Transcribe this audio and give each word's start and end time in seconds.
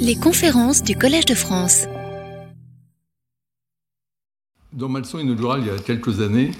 Les 0.00 0.16
conférences 0.16 0.82
du 0.82 0.96
Collège 0.96 1.24
de 1.24 1.34
France. 1.34 1.86
Dans 4.72 4.88
ma 4.88 4.98
leçon 4.98 5.18
inaugurale, 5.18 5.60
il 5.62 5.66
y 5.68 5.70
a 5.70 5.78
quelques 5.78 6.20
années, 6.20 6.50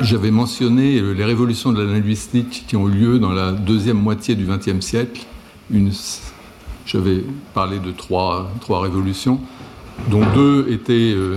j'avais 0.00 0.30
mentionné 0.30 1.00
les 1.00 1.24
révolutions 1.24 1.72
de 1.72 1.82
la 1.82 1.92
linguistique 1.92 2.64
qui 2.66 2.76
ont 2.76 2.88
eu 2.88 2.92
lieu 2.92 3.18
dans 3.18 3.32
la 3.32 3.52
deuxième 3.52 3.98
moitié 3.98 4.34
du 4.34 4.46
XXe 4.46 4.84
siècle. 4.84 5.26
J'avais 6.86 7.24
parlé 7.54 7.78
de 7.78 7.92
trois, 7.92 8.50
révolutions, 8.68 9.40
dont 10.10 10.24
deux 10.34 10.66
étaient 10.70 11.12
euh, 11.14 11.36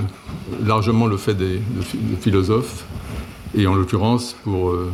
largement 0.65 1.07
le 1.07 1.17
fait 1.17 1.33
des, 1.33 1.59
philosophes, 2.19 2.85
et 3.55 3.67
en 3.67 3.75
l'occurrence 3.75 4.35
pour 4.43 4.69
euh, 4.69 4.91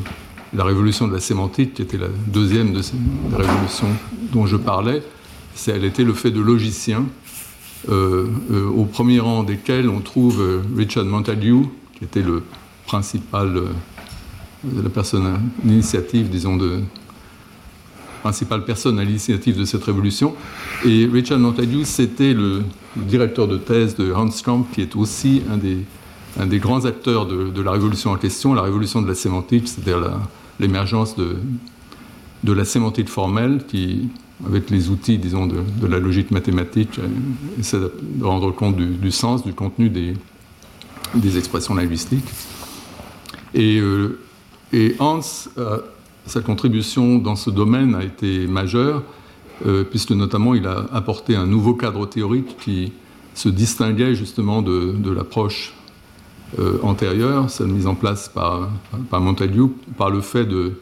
la 0.54 0.64
révolution 0.64 1.08
de 1.08 1.14
la 1.14 1.20
sémantique, 1.20 1.76
qui 1.76 1.82
était 1.82 1.98
la 1.98 2.08
deuxième 2.28 2.74
de 2.74 2.82
ces 2.82 2.96
révolutions 3.36 3.88
dont 4.32 4.46
je 4.46 4.58
parlais, 4.58 5.04
elle 5.68 5.86
était 5.86 6.04
le 6.04 6.14
fait 6.14 6.32
de 6.32 6.40
logiciens, 6.40 7.06
euh, 7.90 8.28
euh, 8.52 8.70
au 8.70 8.86
premier 8.86 9.20
rang 9.20 9.44
desquels 9.44 9.90
on 9.90 10.02
trouve 10.02 10.42
euh, 10.42 10.62
Richard 10.76 11.06
Montague, 11.06 11.66
qui 11.98 12.04
était 12.04 12.22
le 12.22 12.44
principal, 12.86 13.62
la 14.64 14.90
personne 14.90 15.40
l'initiative, 15.64 16.30
disons, 16.30 16.58
de 16.58 16.80
principale 18.22 18.66
personne 18.66 19.00
à 19.00 19.04
l'initiative 19.04 19.58
de 19.58 19.66
cette 19.66 19.84
révolution. 19.84 20.36
Et 20.86 21.06
Richard 21.06 21.40
Montague, 21.40 21.84
c'était 21.84 22.34
le, 22.34 22.64
directeur 22.96 23.48
de 23.48 23.58
thèse 23.58 23.96
de 23.96 24.12
Hans 24.12 24.30
Kamp, 24.44 24.66
qui 24.74 24.82
est 24.82 24.96
aussi 24.96 25.44
un 25.52 25.58
des, 25.58 25.78
un 26.40 26.48
des 26.48 26.60
grands 26.60 26.86
acteurs 26.86 27.26
de, 27.26 27.50
de, 27.50 27.62
la 27.62 27.72
révolution 27.72 28.12
en 28.12 28.18
question, 28.18 28.54
la 28.54 28.64
révolution 28.64 29.02
de 29.02 29.08
la 29.08 29.16
sémantique, 29.16 29.68
c'est-à-dire 29.68 30.00
l'émergence 30.60 31.16
de, 31.16 31.38
de 32.44 32.54
la 32.54 32.66
sémantique 32.66 33.10
formelle 33.10 33.66
qui, 33.68 34.10
avec 34.46 34.70
les 34.70 34.90
outils, 34.90 35.18
disons, 35.18 35.48
de, 35.48 35.88
la 35.88 36.00
logique 36.00 36.32
mathématique, 36.32 37.00
euh, 37.00 37.08
essaie 37.60 37.80
de 37.80 38.24
rendre 38.24 38.52
compte 38.52 38.76
du, 38.76 39.12
sens, 39.12 39.44
du 39.44 39.54
contenu 39.54 39.90
des, 39.90 40.14
des 41.16 41.38
expressions 41.38 41.76
linguistiques. 41.76 42.30
Et, 43.54 43.80
euh, 43.80 44.20
et 44.74 44.96
Hans, 45.00 45.22
euh, 45.58 45.80
sa 46.26 46.42
contribution 46.42 47.18
dans 47.18 47.36
ce 47.36 47.50
domaine 47.50 47.96
a 47.96 48.04
été 48.04 48.48
majeure, 48.48 49.04
puisque 49.90 50.12
notamment 50.12 50.54
il 50.54 50.68
a 50.68 50.86
apporté 50.94 51.36
un 51.36 51.48
nouveau 51.48 51.74
cadre 51.74 52.06
théorique 52.06 52.58
qui 52.60 52.92
se 53.34 53.50
distinguait 53.50 54.14
justement 54.14 54.62
de, 54.62 54.92
de 54.92 55.10
l'approche 55.10 55.74
antérieure, 56.82 57.50
celle 57.50 57.68
mise 57.68 57.88
en 57.88 57.96
place 57.96 58.30
par, 58.30 58.70
par 59.10 59.22
par 59.98 60.10
le 60.10 60.22
fait 60.22 60.46
de 60.46 60.80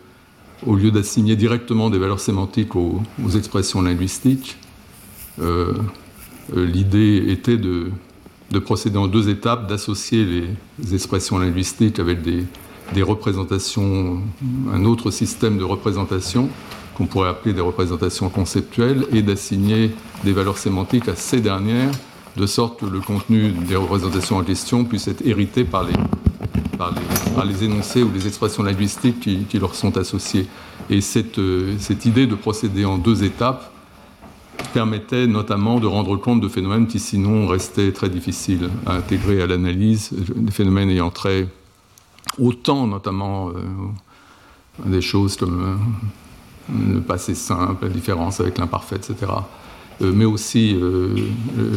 au 0.66 0.76
lieu 0.76 0.92
d'assigner 0.92 1.36
directement 1.36 1.90
des 1.90 1.98
valeurs 1.98 2.20
sémantiques 2.20 2.76
aux, 2.76 3.02
expressions 3.36 3.82
linguistiques, 3.82 4.58
euh, 5.42 5.74
euh, 6.56 6.66
l'idée 6.66 7.26
était 7.28 7.58
de, 7.58 7.92
procéder 8.64 8.98
en 8.98 9.08
deux 9.08 9.30
étapes, 9.30 9.68
d'associer 9.68 10.26
les, 10.26 10.94
expressions 10.94 11.38
linguistiques 11.38 12.00
avec 12.00 12.22
des, 12.22 12.46
représentations, 13.02 14.22
un 14.72 14.86
autre 14.86 15.12
système 15.12 15.58
de 15.58 15.64
représentation 15.64 16.50
qu'on 16.96 17.08
pourrait 17.08 17.30
appeler 17.30 17.54
des 17.54 17.62
représentations 17.62 18.30
conceptuelles, 18.30 19.06
et 19.12 19.22
d'assigner 19.22 19.92
des 20.24 20.32
valeurs 20.32 20.58
sémantiques 20.58 21.10
à 21.10 21.16
ces 21.16 21.42
dernières, 21.42 21.92
de 22.36 22.46
sorte 22.46 22.80
que 22.80 22.86
le 22.86 23.00
contenu 23.00 23.52
des 23.52 23.76
représentations 23.76 24.38
en 24.38 24.44
question 24.44 24.84
puisse 24.84 25.08
être 25.08 25.26
hérité 25.26 25.64
par 25.64 25.84
les, 25.84 25.94
par 26.78 27.46
les, 27.46 27.64
énoncés 27.64 28.04
ou 28.04 28.12
les 28.14 28.28
expressions 28.28 28.64
linguistiques 28.64 29.20
qui, 29.20 29.60
leur 29.60 29.76
sont 29.76 29.98
associées. 29.98 30.48
Et 30.90 31.02
cette, 31.02 31.40
euh, 31.40 31.76
cette, 31.80 32.06
idée 32.06 32.28
de 32.28 32.36
procéder 32.36 32.86
en 32.86 32.98
deux 32.98 33.24
étapes 33.24 33.72
permettait 34.74 35.28
notamment 35.28 35.80
de 35.80 35.88
rendre 35.88 36.18
compte 36.18 36.42
de 36.42 36.50
phénomènes 36.50 36.88
qui 36.88 37.00
sinon 37.00 37.48
restaient 37.48 37.92
très 37.92 38.10
difficiles 38.10 38.70
à 38.86 38.96
intégrer 38.96 39.42
à 39.42 39.48
l'analyse, 39.48 40.12
des 40.12 40.52
phénomènes 40.52 40.90
ayant 40.90 41.12
trait 41.12 41.48
autant 42.40 42.88
notamment 42.88 43.50
euh, 43.50 43.54
des 44.86 45.02
choses 45.02 45.38
comme 45.38 45.80
euh, 46.72 46.94
le 46.94 47.02
passé 47.02 47.36
simple, 47.36 47.86
la 47.86 47.90
différence 47.90 48.40
avec 48.42 48.58
l'imparfait, 48.58 48.98
etc. 48.98 49.32
mais 50.02 50.26
aussi 50.26 50.78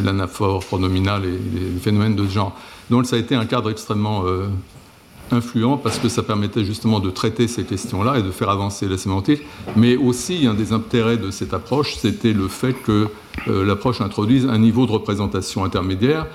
l'anaphore 0.03 0.65
pronominal 0.65 1.23
et 1.25 1.31
les 1.31 1.79
phénomènes 1.79 2.15
de 2.15 2.25
ce 2.25 2.31
genre. 2.31 2.55
Donc 2.89 3.05
ça 3.05 3.15
a 3.15 3.19
été 3.19 3.35
un 3.35 3.45
cadre 3.45 3.69
extrêmement 3.69 4.23
influent 5.31 5.77
parce 5.77 5.99
que 5.99 6.09
ça 6.09 6.23
permettait 6.23 6.63
justement 6.63 6.99
de 6.99 7.09
traiter 7.09 7.47
ces 7.47 7.63
questions-là 7.63 8.19
et 8.19 8.23
de 8.23 8.31
faire 8.31 8.49
avancer 8.49 8.87
la 8.87 8.97
sémantique. 8.97 9.41
Mais 9.75 9.95
aussi, 9.95 10.47
un 10.47 10.53
des 10.53 10.73
intérêts 10.73 11.17
de 11.17 11.31
cette 11.31 11.53
approche, 11.53 11.95
c'était 11.95 12.33
le 12.33 12.47
fait 12.47 12.73
que 12.73 13.07
euh, 13.47 13.65
l'approche 13.65 14.01
introduise 14.01 14.45
un 14.45 14.57
niveau 14.57 14.85
de 14.85 14.91
représentation 14.91 15.63
intermédiaire 15.63 16.27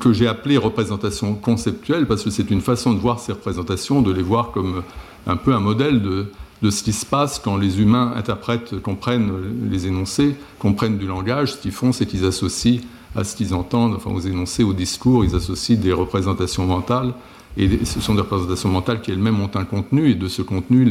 que 0.00 0.12
j'ai 0.12 0.26
appelé 0.26 0.56
représentation 0.56 1.34
conceptuelle 1.34 2.06
parce 2.06 2.24
que 2.24 2.30
c'est 2.30 2.50
une 2.50 2.60
façon 2.60 2.92
de 2.92 2.98
voir 2.98 3.20
ces 3.20 3.32
représentations, 3.32 4.02
de 4.02 4.12
les 4.12 4.22
voir 4.22 4.50
comme 4.50 4.82
un 5.26 5.36
peu 5.36 5.54
un 5.54 5.60
modèle 5.60 6.02
de, 6.02 6.26
de 6.62 6.70
ce 6.70 6.82
qui 6.82 6.92
se 6.92 7.06
passe 7.06 7.38
quand 7.38 7.56
les 7.56 7.80
humains 7.80 8.12
interprètent, 8.16 8.80
comprennent 8.80 9.32
les 9.70 9.86
énoncés, 9.86 10.34
comprennent 10.58 10.98
du 10.98 11.06
langage. 11.06 11.52
Ce 11.52 11.56
qu'ils 11.58 11.72
font, 11.72 11.92
c'est 11.92 12.06
qu'ils 12.06 12.24
associent 12.24 12.80
à 13.16 13.24
ce 13.24 13.34
qu'ils 13.34 13.54
entendent, 13.54 13.94
enfin 13.94 14.10
aux 14.10 14.20
énoncés, 14.20 14.62
au 14.62 14.72
discours, 14.72 15.24
ils 15.24 15.34
associent 15.34 15.76
des 15.76 15.92
représentations 15.92 16.66
mentales 16.66 17.14
et 17.56 17.84
ce 17.84 18.00
sont 18.00 18.14
des 18.14 18.20
représentations 18.20 18.68
mentales 18.68 19.00
qui 19.00 19.10
elles-mêmes 19.10 19.40
ont 19.40 19.50
un 19.54 19.64
contenu, 19.64 20.10
et 20.10 20.14
de 20.14 20.28
ce 20.28 20.42
contenu, 20.42 20.84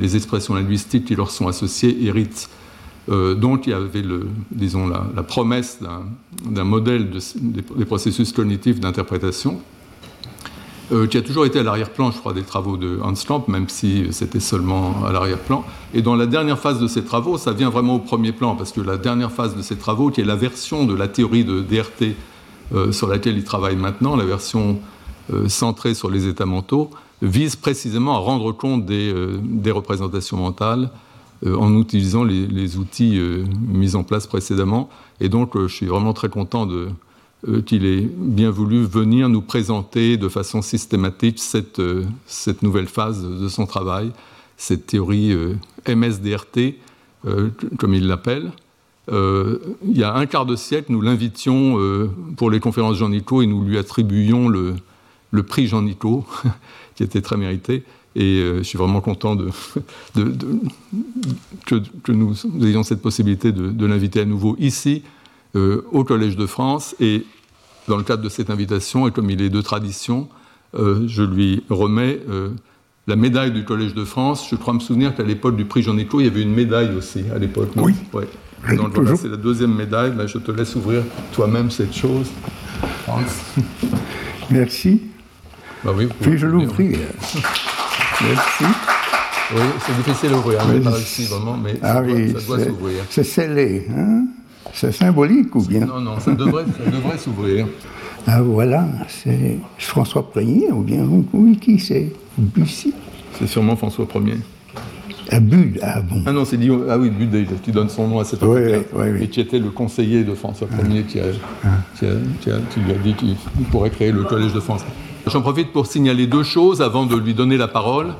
les, 0.00 0.16
expressions 0.16 0.54
linguistiques 0.54 1.04
qui 1.04 1.14
leur 1.14 1.30
sont 1.30 1.46
associées 1.46 2.04
héritent. 2.04 2.48
Euh, 3.10 3.34
donc 3.34 3.66
il 3.66 3.70
y 3.70 3.72
avait, 3.74 4.02
disons, 4.50 4.88
la, 4.88 5.22
promesse 5.22 5.78
d'un 6.44 6.64
modèle 6.64 7.10
des, 7.36 7.84
processus 7.84 8.32
cognitifs 8.32 8.80
d'interprétation, 8.80 9.60
euh, 10.92 11.06
qui 11.06 11.16
a 11.16 11.22
toujours 11.22 11.46
été 11.46 11.58
à 11.58 11.62
l'arrière-plan, 11.62 12.10
je 12.10 12.18
crois, 12.18 12.34
des 12.34 12.42
travaux 12.42 12.76
de 12.76 12.98
Hans 13.02 13.14
Klamp, 13.14 13.44
même 13.48 13.70
si 13.70 14.06
c'était 14.10 14.40
seulement 14.40 15.02
à 15.06 15.12
l'arrière-plan. 15.12 15.64
Et 15.94 16.02
dans 16.02 16.14
la 16.14 16.26
dernière 16.26 16.58
phase 16.58 16.78
de 16.78 16.86
ces 16.86 17.04
travaux, 17.04 17.38
ça 17.38 17.52
vient 17.52 17.70
vraiment 17.70 17.94
au 17.94 17.98
premier 18.00 18.32
plan, 18.32 18.54
parce 18.54 18.70
que 18.70 18.82
la 18.82 18.98
dernière 18.98 19.32
phase 19.32 19.56
de 19.56 19.62
ces 19.62 19.76
travaux, 19.76 20.10
qui 20.10 20.20
est 20.20 20.24
la 20.24 20.36
version 20.36 20.84
de 20.84 20.94
la 20.94 21.08
théorie 21.08 21.44
de 21.44 21.62
DRT 21.62 22.14
euh, 22.74 22.92
sur 22.92 23.08
laquelle 23.08 23.38
il 23.38 23.44
travaille 23.44 23.76
maintenant, 23.76 24.14
la 24.14 24.26
version 24.26 24.78
euh, 25.32 25.48
centré 25.48 25.94
sur 25.94 26.10
les 26.10 26.28
états 26.28 26.44
mentaux, 26.44 26.90
vise 27.22 27.56
précisément 27.56 28.16
à 28.16 28.18
rendre 28.18 28.52
compte 28.52 28.84
des, 28.84 29.14
représentations 29.70 30.36
mentales 30.36 30.90
en 31.46 31.78
utilisant 31.80 32.24
les, 32.24 32.76
outils 32.76 33.18
mis 33.68 33.96
en 33.96 34.02
place 34.02 34.26
précédemment. 34.26 34.90
Et 35.20 35.30
donc, 35.30 35.56
je 35.58 35.68
suis 35.68 35.86
vraiment 35.86 36.12
très 36.12 36.28
content 36.28 36.66
qu'il 37.66 37.84
ait 37.84 38.08
bien 38.16 38.50
voulu 38.50 38.84
venir 38.84 39.28
nous 39.28 39.42
présenter 39.42 40.16
de 40.16 40.28
façon 40.28 40.62
systématique 40.62 41.38
cette, 41.38 41.82
cette 42.26 42.62
nouvelle 42.62 42.86
phase 42.86 43.22
de 43.22 43.48
son 43.48 43.66
travail, 43.66 44.12
cette 44.56 44.86
théorie 44.86 45.36
MSDRT, 45.86 46.76
comme 47.78 47.94
il 47.94 48.06
l'appelle. 48.06 48.52
il 49.08 49.96
y 49.96 50.02
a 50.02 50.14
un 50.14 50.26
quart 50.26 50.46
de 50.46 50.56
siècle, 50.56 50.92
nous 50.92 51.02
l'invitions 51.02 51.78
pour 52.36 52.50
les 52.50 52.60
conférences 52.60 52.96
Jean 52.96 53.10
Nico 53.10 53.42
et 53.42 53.46
nous 53.46 53.62
lui 53.62 53.78
attribuions 53.78 54.48
le, 54.48 54.76
prix 55.42 55.66
Jean 55.66 55.82
Nico, 55.82 56.24
qui 56.94 57.02
était 57.02 57.20
très 57.20 57.36
mérité. 57.36 57.84
Et 58.16 58.40
euh, 58.40 58.58
je 58.58 58.62
suis 58.62 58.78
vraiment 58.78 59.00
content 59.00 59.34
de, 59.34 59.50
que, 61.66 62.12
nous 62.12 62.34
ayons 62.62 62.82
cette 62.82 63.02
possibilité 63.02 63.52
de, 63.52 63.86
l'inviter 63.86 64.20
à 64.20 64.24
nouveau 64.24 64.56
ici, 64.58 65.02
euh, 65.56 65.84
au 65.90 66.04
Collège 66.04 66.36
de 66.36 66.46
France. 66.46 66.94
Et 67.00 67.24
dans 67.88 67.96
le 67.96 68.02
cadre 68.02 68.22
de 68.22 68.28
cette 68.28 68.50
invitation, 68.50 69.06
et 69.06 69.10
comme 69.10 69.30
il 69.30 69.42
est 69.42 69.50
de 69.50 69.60
tradition, 69.60 70.28
euh, 70.74 71.04
je 71.06 71.22
lui 71.22 71.62
remets 71.70 72.20
la 73.06 73.16
médaille 73.16 73.52
du 73.52 73.64
Collège 73.64 73.94
de 73.94 74.04
France. 74.04 74.48
Je 74.50 74.56
crois 74.56 74.74
me 74.74 74.80
souvenir 74.80 75.14
qu'à 75.14 75.22
l'époque 75.22 75.56
du 75.56 75.64
prix 75.64 75.82
Jean 75.82 75.94
Nico, 75.94 76.20
il 76.20 76.24
y 76.24 76.28
avait 76.28 76.42
une 76.42 76.54
médaille 76.54 76.94
aussi 76.96 77.24
à 77.34 77.38
l'époque. 77.38 77.70
Oui. 77.76 77.94
Donc 78.76 78.94
voilà, 78.94 79.16
c'est 79.16 79.28
la 79.28 79.36
deuxième 79.36 79.74
médaille. 79.74 80.12
Mais 80.16 80.26
je 80.26 80.38
te 80.38 80.50
laisse 80.50 80.74
ouvrir 80.74 81.02
toi-même 81.32 81.70
cette 81.70 81.94
chose. 81.94 82.30
Merci. 84.50 85.02
Bah 85.84 85.90
oui, 85.94 86.08
Puis-je 86.22 86.46
l'ouvrir 86.46 86.96
Merci. 88.22 88.64
Oui, 89.54 89.60
c'est 89.84 89.96
difficile 89.96 90.32
à 90.32 90.38
ouvrir, 90.38 90.60
mais 90.66 90.80
pas 90.80 90.98
ici 90.98 91.26
vraiment, 91.26 91.58
mais 91.58 91.74
ah 91.82 91.96
ça, 91.96 92.02
oui, 92.02 92.32
doit, 92.32 92.40
ça 92.40 92.46
doit 92.46 92.64
s'ouvrir. 92.64 93.04
C'est 93.10 93.24
scellé, 93.24 93.86
hein? 93.94 94.24
C'est 94.74 94.92
symbolique 94.92 95.54
ou 95.54 95.62
bien? 95.62 95.86
Non, 95.86 96.00
non, 96.00 96.18
ça 96.18 96.32
devrait, 96.32 96.64
s'ouvrir. 97.16 97.66
Ah 98.26 98.42
voilà, 98.42 98.86
c'est 99.08 99.58
François 99.78 100.28
Ier 100.36 100.72
ou 100.72 100.82
bien 100.82 101.06
oui, 101.32 101.56
qui 101.58 101.78
c'est? 101.78 102.12
Bussy 102.36 102.92
C'est 103.38 103.46
sûrement 103.46 103.76
François 103.76 104.06
Ier. 104.16 104.38
Ah, 105.30 105.40
Bud, 105.40 105.78
ah 105.80 106.00
bon. 106.02 106.22
Ah 106.26 106.32
non, 106.32 106.44
c'est 106.44 106.56
dit, 106.56 106.70
ah 106.88 106.98
oui, 106.98 107.10
Bud, 107.10 107.46
tu 107.62 107.70
donnes 107.70 107.88
son 107.88 108.08
nom 108.08 108.18
à 108.18 108.24
cet 108.24 108.42
oui, 108.42 108.60
oui, 108.92 109.06
oui, 109.12 109.22
et 109.22 109.28
qui 109.28 109.40
était 109.40 109.58
le 109.58 109.70
conseiller 109.70 110.24
de 110.24 110.34
François 110.34 110.66
Ier 110.90 111.04
qui, 111.04 111.20
a, 111.20 111.24
ah. 111.64 111.68
qui, 111.96 112.06
a, 112.06 112.10
qui, 112.40 112.50
a, 112.50 112.58
qui 112.58 112.80
lui 112.80 112.92
a 112.92 112.98
dit 112.98 113.14
qu'il 113.14 113.36
pourrait 113.70 113.90
créer 113.90 114.10
le 114.10 114.24
Collège 114.24 114.52
de 114.52 114.60
France. 114.60 114.84
J'en 115.26 115.40
profite 115.40 115.72
pour 115.72 115.86
signaler 115.86 116.26
deux 116.26 116.42
choses 116.42 116.82
avant 116.82 117.06
de 117.06 117.16
lui 117.16 117.32
donner 117.32 117.56
la 117.56 117.68
parole. 117.68 118.14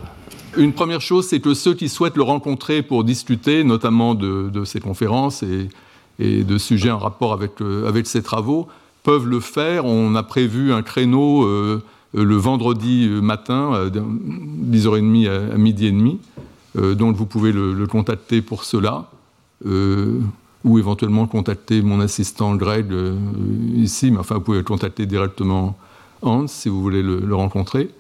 Une 0.57 0.73
première 0.73 1.01
chose, 1.01 1.27
c'est 1.27 1.41
que 1.41 1.53
ceux 1.53 1.75
qui 1.75 1.89
souhaitent 1.89 2.17
le 2.17 2.23
rencontrer 2.23 2.83
pour 2.83 3.03
discuter, 3.03 3.65
notamment 3.65 4.15
de, 4.15 4.51
de 4.51 4.65
ses 4.65 4.79
conférences 4.79 5.43
et, 5.43 5.69
et, 6.19 6.45
de 6.45 6.59
sujets 6.59 6.91
en 6.91 6.99
rapport 6.99 7.33
avec, 7.33 7.61
euh, 7.61 7.89
avec 7.89 8.07
ses 8.07 8.23
travaux, 8.23 8.69
peuvent 9.03 9.27
le 9.27 9.41
faire. 9.41 9.85
On 9.85 10.15
a 10.15 10.23
prévu 10.23 10.73
un 10.73 10.83
créneau 10.83 11.45
euh, 11.45 11.83
le 12.15 12.37
vendredi 12.37 13.09
matin, 13.23 13.73
à 13.73 13.87
10h30 13.87 15.29
à, 15.29 15.59
midi 15.59 15.87
et 15.87 15.93
demi, 15.93 16.21
euh, 16.77 16.95
donc 16.95 17.17
vous 17.17 17.27
pouvez 17.27 17.53
le, 17.53 17.73
le 17.73 17.87
contacter 17.87 18.43
pour 18.43 18.65
cela. 18.65 19.11
Euh, 19.67 20.21
ou 20.65 20.79
éventuellement 20.79 21.27
contacter 21.27 21.83
mon 21.83 22.01
assistant 22.01 22.57
Greg 22.57 22.91
euh, 22.91 23.17
ici, 23.75 24.11
mais 24.11 24.19
enfin 24.19 24.37
vous 24.37 24.41
pouvez 24.41 24.63
contacter 24.63 25.05
directement 25.05 25.77
Hans 26.23 26.47
si 26.47 26.71
vous 26.71 26.81
voulez 26.81 27.03
le, 27.03 27.21
le 27.21 27.35
rencontrer. 27.35 27.91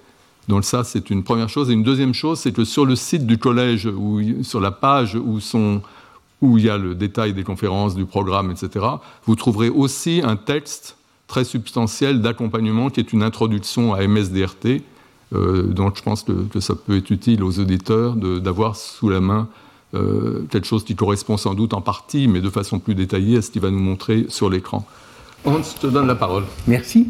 Donc 0.48 0.64
ça, 0.64 0.82
c'est 0.82 1.10
une 1.10 1.22
première 1.22 1.48
chose. 1.48 1.70
Et 1.70 1.74
une 1.74 1.82
deuxième 1.82 2.14
chose, 2.14 2.38
c'est 2.38 2.52
que 2.52 2.64
sur 2.64 2.86
le 2.86 2.96
site 2.96 3.26
du 3.26 3.38
collège, 3.38 3.86
ou 3.86 4.20
sur 4.42 4.60
la 4.60 4.70
page 4.70 5.14
où, 5.14 5.40
sont, 5.40 5.82
où 6.44 6.58
il 6.58 6.64
y 6.64 6.70
a 6.70 6.76
le 6.76 6.94
détail 6.94 7.32
des 7.32 7.42
conférences, 7.42 7.94
du 7.94 8.04
programme, 8.04 8.50
etc., 8.50 8.84
vous 9.26 9.34
trouverez 9.34 9.70
aussi 9.70 10.20
un 10.22 10.36
texte 10.36 10.96
très 11.26 11.44
substantiel 11.44 12.20
d'accompagnement 12.20 12.90
qui 12.90 13.00
est 13.00 13.12
une 13.12 13.22
introduction 13.22 13.94
à 13.94 14.06
MSDRT. 14.06 14.82
Euh, 15.32 15.62
donc 15.62 15.96
je 15.96 16.02
pense 16.02 16.22
que, 16.22 16.60
ça 16.60 16.74
peut 16.74 16.98
être 16.98 17.10
utile 17.10 17.42
aux 17.42 17.58
auditeurs 17.58 18.14
d'avoir 18.16 18.76
sous 18.76 19.08
la 19.08 19.20
main 19.20 19.48
euh, 19.94 20.44
quelque 20.50 20.66
chose 20.66 20.84
qui 20.84 20.96
correspond 20.96 21.36
sans 21.36 21.54
doute 21.54 21.72
en 21.72 21.80
partie, 21.80 22.28
mais 22.28 22.40
de 22.40 22.50
façon 22.50 22.78
plus 22.78 22.94
détaillée 22.94 23.38
à 23.38 23.42
ce 23.42 23.50
qu'il 23.50 23.62
va 23.62 23.70
nous 23.70 23.78
montrer 23.78 24.26
sur 24.28 24.50
l'écran. 24.50 24.86
Hans, 25.44 25.62
je 25.62 25.80
te 25.80 25.86
donne 25.86 26.06
la 26.06 26.14
parole. 26.14 26.44
Merci. 26.66 27.08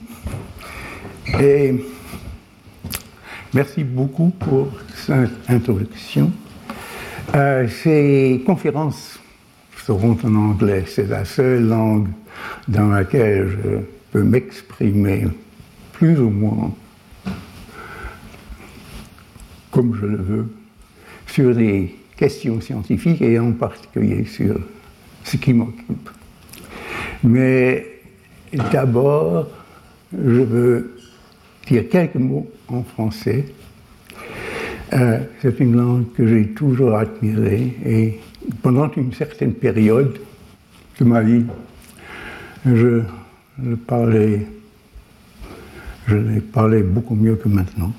Et 1.40 1.84
merci 3.52 3.82
beaucoup 3.82 4.30
pour 4.38 4.68
cette 4.94 5.30
introduction. 5.48 6.30
Euh, 7.34 7.66
ces 7.68 8.42
conférences 8.46 9.18
seront 9.86 10.16
en 10.24 10.34
anglais. 10.34 10.84
C'est 10.86 11.08
la 11.08 11.24
seule 11.24 11.66
langue 11.66 12.08
dans 12.68 12.88
laquelle 12.88 13.48
je 13.48 13.78
peux 14.12 14.22
m'exprimer 14.22 15.26
plus 15.92 16.18
ou 16.18 16.30
moins 16.30 16.72
comme 19.70 19.96
je 20.00 20.06
le 20.06 20.16
veux 20.16 20.46
sur 21.26 21.54
des 21.54 21.96
questions 22.16 22.60
scientifiques 22.60 23.20
et 23.22 23.38
en 23.40 23.50
particulier 23.52 24.24
sur 24.24 24.56
ce 25.24 25.36
qui 25.36 25.52
m'occupe. 25.52 26.10
Mais 27.24 27.84
d'abord, 28.72 29.48
je 30.12 30.40
veux 30.40 30.96
dire 31.66 31.88
quelques 31.88 32.14
mots 32.14 32.48
en 32.68 32.84
français. 32.84 33.46
Euh, 34.92 35.18
c'est 35.42 35.58
une 35.58 35.76
langue 35.76 36.12
que 36.12 36.24
j'ai 36.24 36.48
toujours 36.50 36.94
admirée 36.94 37.74
et 37.84 38.20
pendant 38.62 38.90
une 38.92 39.12
certaine 39.12 39.54
période 39.54 40.18
de 40.98 41.04
ma 41.04 41.22
vie, 41.22 41.44
je, 42.66 43.00
parlais, 43.86 44.46
je 46.06 46.82
beaucoup 46.82 47.14
mieux 47.14 47.36
que 47.36 47.48
maintenant. 47.48 47.92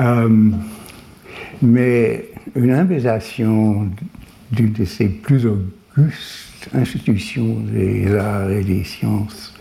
Euh, 0.00 0.50
mais 1.60 2.28
une 2.54 2.72
invitation 2.72 3.88
d'une 4.50 4.72
de 4.72 4.84
ces 4.84 5.08
plus 5.08 5.46
augustes 5.46 6.68
institutions 6.74 7.60
des 7.60 8.14
arts 8.14 8.50
et 8.50 8.64
des 8.64 8.84
sciences, 8.84 9.54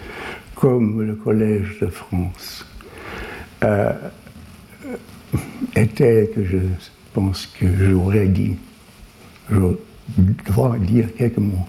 comme 0.55 1.01
le 1.01 1.15
Collège 1.15 1.79
de 1.81 1.87
France, 1.87 2.65
euh, 3.63 3.93
était 5.75 6.31
que 6.33 6.43
je 6.43 6.57
pense 7.13 7.45
que 7.45 7.65
j'aurais 7.77 8.27
dit, 8.27 8.55
je 9.51 10.51
dois 10.51 10.77
dire 10.79 11.07
quelques 11.15 11.37
mots 11.37 11.67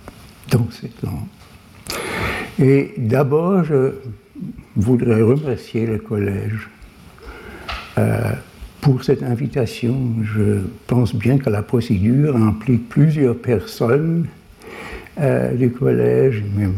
dans 0.51 0.69
cette 0.71 1.03
langue. 1.03 1.27
Et 2.59 2.95
d'abord, 2.97 3.65
je 3.65 3.93
voudrais 4.77 5.23
remercier 5.23 5.87
le 5.87 5.99
collège 5.99 6.69
euh, 7.99 8.33
pour 8.81 9.03
cette 9.05 9.23
invitation. 9.23 10.15
Je 10.23 10.61
pense 10.87 11.15
bien 11.15 11.39
que 11.39 11.51
la 11.51 11.63
procédure 11.63 12.37
implique 12.37 12.89
plusieurs 12.89 13.37
personnes 13.37 14.27
euh, 15.21 15.55
du 15.55 15.71
collège, 15.71 16.43
même 16.55 16.75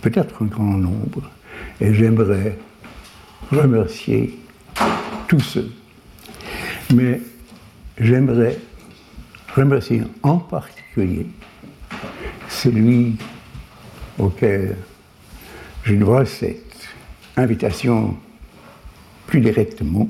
peut-être 0.00 0.42
un 0.42 0.46
grand 0.46 0.76
nombre, 0.76 1.30
et 1.80 1.94
j'aimerais 1.94 2.58
remercier 3.50 4.38
tous 5.28 5.40
ceux. 5.40 5.70
Mais 6.94 7.20
j'aimerais 7.98 8.58
remercier 9.54 10.02
en 10.22 10.38
particulier 10.38 11.26
celui 12.48 13.16
auquel 14.18 14.76
je 15.84 15.94
dois 15.94 16.24
cette 16.24 16.88
invitation 17.36 18.16
plus 19.26 19.40
directement, 19.40 20.08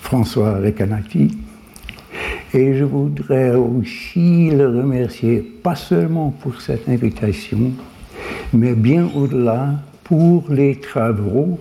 François 0.00 0.58
Recanati. 0.58 1.36
Et 2.52 2.74
je 2.74 2.84
voudrais 2.84 3.54
aussi 3.54 4.50
le 4.50 4.66
remercier, 4.66 5.38
pas 5.38 5.76
seulement 5.76 6.30
pour 6.30 6.60
cette 6.60 6.88
invitation, 6.88 7.72
mais 8.52 8.74
bien 8.74 9.08
au-delà 9.14 9.74
pour 10.02 10.50
les 10.50 10.80
travaux 10.80 11.60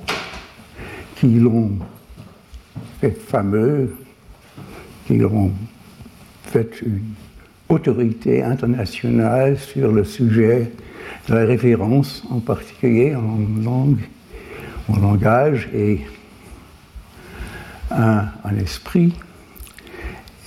qui 1.16 1.28
l'ont 1.28 1.74
fait 3.00 3.12
fameux, 3.12 3.96
qui 5.06 5.18
l'ont 5.18 5.52
fait 6.50 6.82
une 6.82 7.02
autorité 7.70 8.42
internationale 8.44 9.58
sur 9.58 9.92
le 9.92 10.04
sujet 10.04 10.72
de 11.28 11.34
la 11.36 11.46
référence, 11.46 12.24
en 12.30 12.40
particulier 12.40 13.16
en 13.16 13.38
langue, 13.64 14.00
en 14.88 14.98
langage 14.98 15.70
et 15.74 16.02
un 17.92 18.58
esprit, 18.60 19.14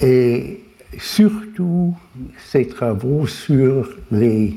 et 0.00 0.60
surtout 0.98 1.94
ses 2.50 2.66
travaux 2.66 3.26
sur 3.26 3.88
les 4.10 4.56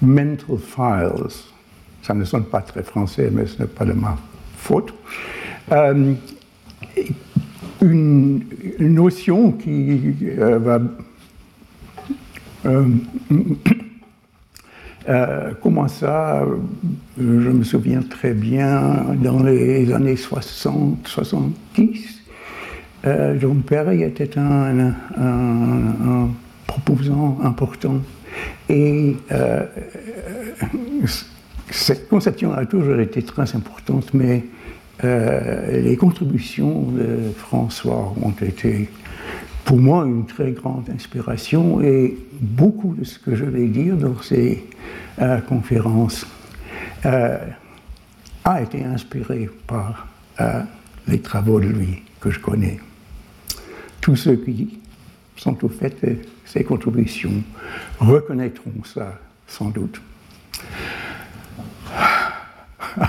mental 0.00 0.58
files. 0.58 1.28
Ça 2.02 2.14
ne 2.14 2.24
sonne 2.24 2.44
pas 2.44 2.60
très 2.62 2.82
français, 2.82 3.28
mais 3.30 3.46
ce 3.46 3.62
n'est 3.62 3.68
pas 3.68 3.84
de 3.84 3.92
ma 3.92 4.16
faute. 4.56 4.92
Euh, 5.70 6.14
une, 7.82 8.42
notion 8.78 9.52
qui 9.52 10.14
euh, 10.38 10.58
va 10.58 10.80
euh, 12.66 12.84
euh, 15.08 15.52
comment 15.60 15.88
ça 15.88 16.44
Je 17.18 17.22
me 17.22 17.64
souviens 17.64 18.02
très 18.02 18.34
bien, 18.34 19.04
dans 19.22 19.42
les 19.42 19.92
années 19.92 20.16
60, 20.16 21.06
70, 21.06 22.22
euh, 23.04 23.36
John 23.40 23.62
Perry 23.62 24.02
était 24.02 24.38
un, 24.38 24.94
proposant 26.66 27.38
important. 27.42 28.00
Et 28.68 29.16
euh, 29.32 29.64
cette 31.70 32.08
conception 32.08 32.52
a 32.52 32.64
toujours 32.64 33.00
été 33.00 33.22
très 33.22 33.54
importante, 33.56 34.14
mais 34.14 34.44
euh, 35.04 35.80
les 35.80 35.96
contributions 35.96 36.82
de 36.82 37.32
François 37.36 38.14
ont 38.22 38.34
été 38.40 38.88
pour 39.64 39.78
moi 39.78 40.04
une 40.04 40.26
très 40.26 40.52
grande 40.52 40.88
inspiration 40.90 41.80
et 41.80 42.16
beaucoup 42.40 42.94
de 42.94 43.04
ce 43.04 43.18
que 43.18 43.34
je 43.34 43.44
vais 43.44 43.66
dire 43.66 43.96
dans 43.96 44.20
ces 44.22 44.64
euh, 45.20 45.40
conférences 45.40 46.26
euh, 47.04 47.38
a 48.44 48.62
été 48.62 48.84
inspiré 48.84 49.48
par 49.66 50.08
les 51.06 51.20
travaux 51.20 51.60
de 51.60 51.66
lui 51.66 52.02
que 52.18 52.30
je 52.30 52.40
connais. 52.40 52.80
Tous 54.00 54.16
ceux 54.16 54.34
qui 54.34 54.80
sont 55.36 55.64
au 55.64 55.68
fait 55.68 56.04
de 56.04 56.16
ces 56.44 56.64
contributions 56.64 57.44
reconnaîtront 58.00 58.82
ça 58.84 59.20
sans 59.46 59.70
doute. 59.70 60.00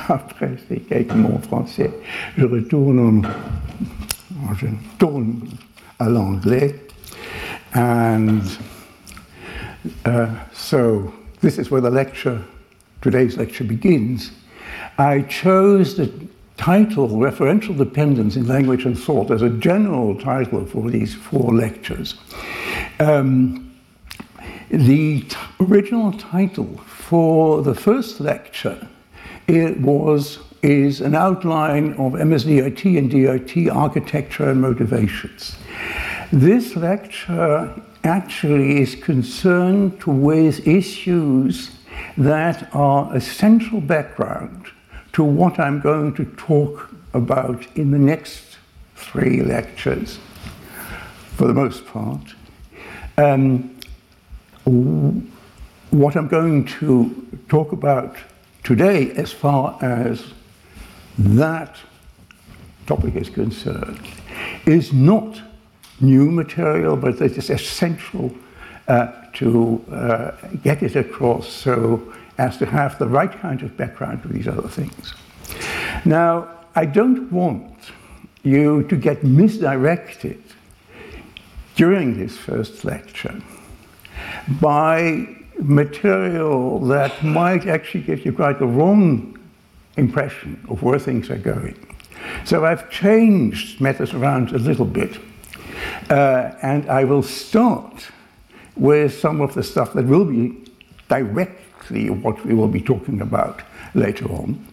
Après 0.09 0.57
ces 0.67 0.79
quelques 0.79 1.13
mots 1.13 1.39
français, 1.43 1.91
je 2.37 2.45
retourne, 2.45 3.27
je 4.57 4.67
tourne 4.97 5.41
à 5.99 6.09
l'anglais. 6.09 6.75
And 7.75 8.41
uh, 10.05 10.27
so 10.53 11.13
this 11.41 11.57
is 11.57 11.71
where 11.71 11.81
the 11.81 11.89
lecture, 11.89 12.39
today's 13.01 13.37
lecture 13.37 13.63
begins. 13.63 14.31
I 14.97 15.21
chose 15.21 15.95
the 15.97 16.11
title 16.57 17.09
Referential 17.09 17.75
Dependence 17.75 18.35
in 18.35 18.47
Language 18.47 18.85
and 18.85 18.97
Thought 18.97 19.31
as 19.31 19.41
a 19.41 19.49
general 19.49 20.15
title 20.15 20.65
for 20.65 20.89
these 20.89 21.15
four 21.15 21.53
lectures. 21.53 22.15
Um, 22.99 23.71
the 24.69 25.25
original 25.59 26.11
title 26.13 26.77
for 26.85 27.61
the 27.61 27.75
first 27.75 28.19
lecture 28.19 28.87
it 29.47 29.79
was 29.79 30.39
is 30.63 31.01
an 31.01 31.13
outline 31.13 31.91
of 31.93 32.13
MSDRT 32.13 32.97
and 32.97 33.12
DRT 33.12 33.73
architecture 33.73 34.50
and 34.50 34.62
motivations. 34.62 35.57
This 36.31 36.77
lecture 36.77 37.81
actually 38.05 38.81
is 38.81 38.95
concerned 38.95 40.01
with 40.05 40.65
issues 40.65 41.71
that 42.17 42.73
are 42.73 43.13
a 43.13 43.19
central 43.19 43.81
background 43.81 44.67
to 45.13 45.23
what 45.23 45.59
I'm 45.59 45.81
going 45.81 46.13
to 46.15 46.25
talk 46.38 46.89
about 47.13 47.65
in 47.75 47.91
the 47.91 48.00
next 48.00 48.57
three 48.95 49.41
lectures, 49.41 50.17
for 51.35 51.47
the 51.47 51.53
most 51.53 51.85
part. 51.85 52.35
Um, 53.17 53.77
what 55.91 56.15
I'm 56.15 56.27
going 56.27 56.65
to 56.65 57.27
talk 57.50 57.73
about 57.73 58.15
today, 58.63 59.12
as 59.12 59.32
far 59.32 59.77
as 59.82 60.24
that 61.17 61.75
topic 62.86 63.15
is 63.15 63.29
concerned, 63.29 64.08
is 64.65 64.91
not 64.91 65.41
new 66.01 66.32
material, 66.32 66.96
but 66.96 67.22
it 67.22 67.38
is 67.38 67.50
essential 67.50 68.34
uh, 68.88 69.12
to 69.34 69.84
uh, 69.91 70.32
get 70.63 70.84
it 70.84 70.96
across 70.96 71.48
so 71.48 72.13
as 72.38 72.58
to 72.58 72.65
have 72.65 72.98
the 73.00 73.08
right 73.08 73.32
kind 73.39 73.62
of 73.62 73.77
background 73.77 74.22
to 74.24 74.27
these 74.27 74.48
other 74.48 74.67
things. 74.67 75.13
Now, 76.05 76.50
I 76.75 76.86
don't 76.86 77.32
want 77.32 77.91
you 78.43 78.84
to 78.84 78.96
get 78.96 79.24
misdirected 79.24 80.41
during 81.75 82.17
this 82.17 82.38
first 82.38 82.84
lecture 82.84 83.41
by 84.60 85.42
material 85.60 86.79
that 86.79 87.24
might 87.24 87.67
actually 87.67 88.03
give 88.03 88.25
you 88.25 88.33
quite 88.33 88.60
the 88.60 88.67
wrong 88.67 89.38
impression 89.98 90.63
of 90.69 90.81
where 90.81 91.00
things 91.00 91.29
are 91.29 91.38
going. 91.38 91.75
So 92.45 92.65
I've 92.65 92.89
changed 92.89 93.79
matters 93.81 94.13
around 94.13 94.51
a 94.51 94.57
little 94.57 94.86
bit. 94.86 95.19
Uh, 96.10 96.51
and 96.62 96.89
I 96.89 97.03
will 97.03 97.24
start 97.24 98.07
with 98.75 99.17
some 99.19 99.41
of 99.41 99.53
the 99.53 99.63
stuff 99.63 99.93
that 99.93 100.05
will 100.05 100.25
be 100.25 100.55
directly 101.07 102.10
what 102.10 102.43
we 102.45 102.53
will 102.53 102.67
be 102.67 102.81
talking 102.81 103.22
about 103.22 103.62
later 103.93 104.25
on. 104.31 104.65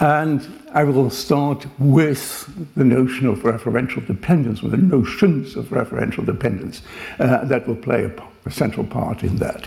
And 0.00 0.46
I 0.72 0.84
will 0.84 1.10
start 1.10 1.66
with 1.78 2.48
the 2.76 2.84
notion 2.84 3.26
of 3.26 3.40
referential 3.40 4.06
dependence, 4.06 4.62
or 4.62 4.68
the 4.68 4.76
notions 4.76 5.56
of 5.56 5.66
referential 5.66 6.24
dependence 6.24 6.82
uh, 7.18 7.44
that 7.46 7.66
will 7.66 7.76
play 7.76 8.04
a, 8.04 8.12
a, 8.46 8.50
central 8.50 8.86
part 8.86 9.22
in 9.22 9.36
that. 9.36 9.66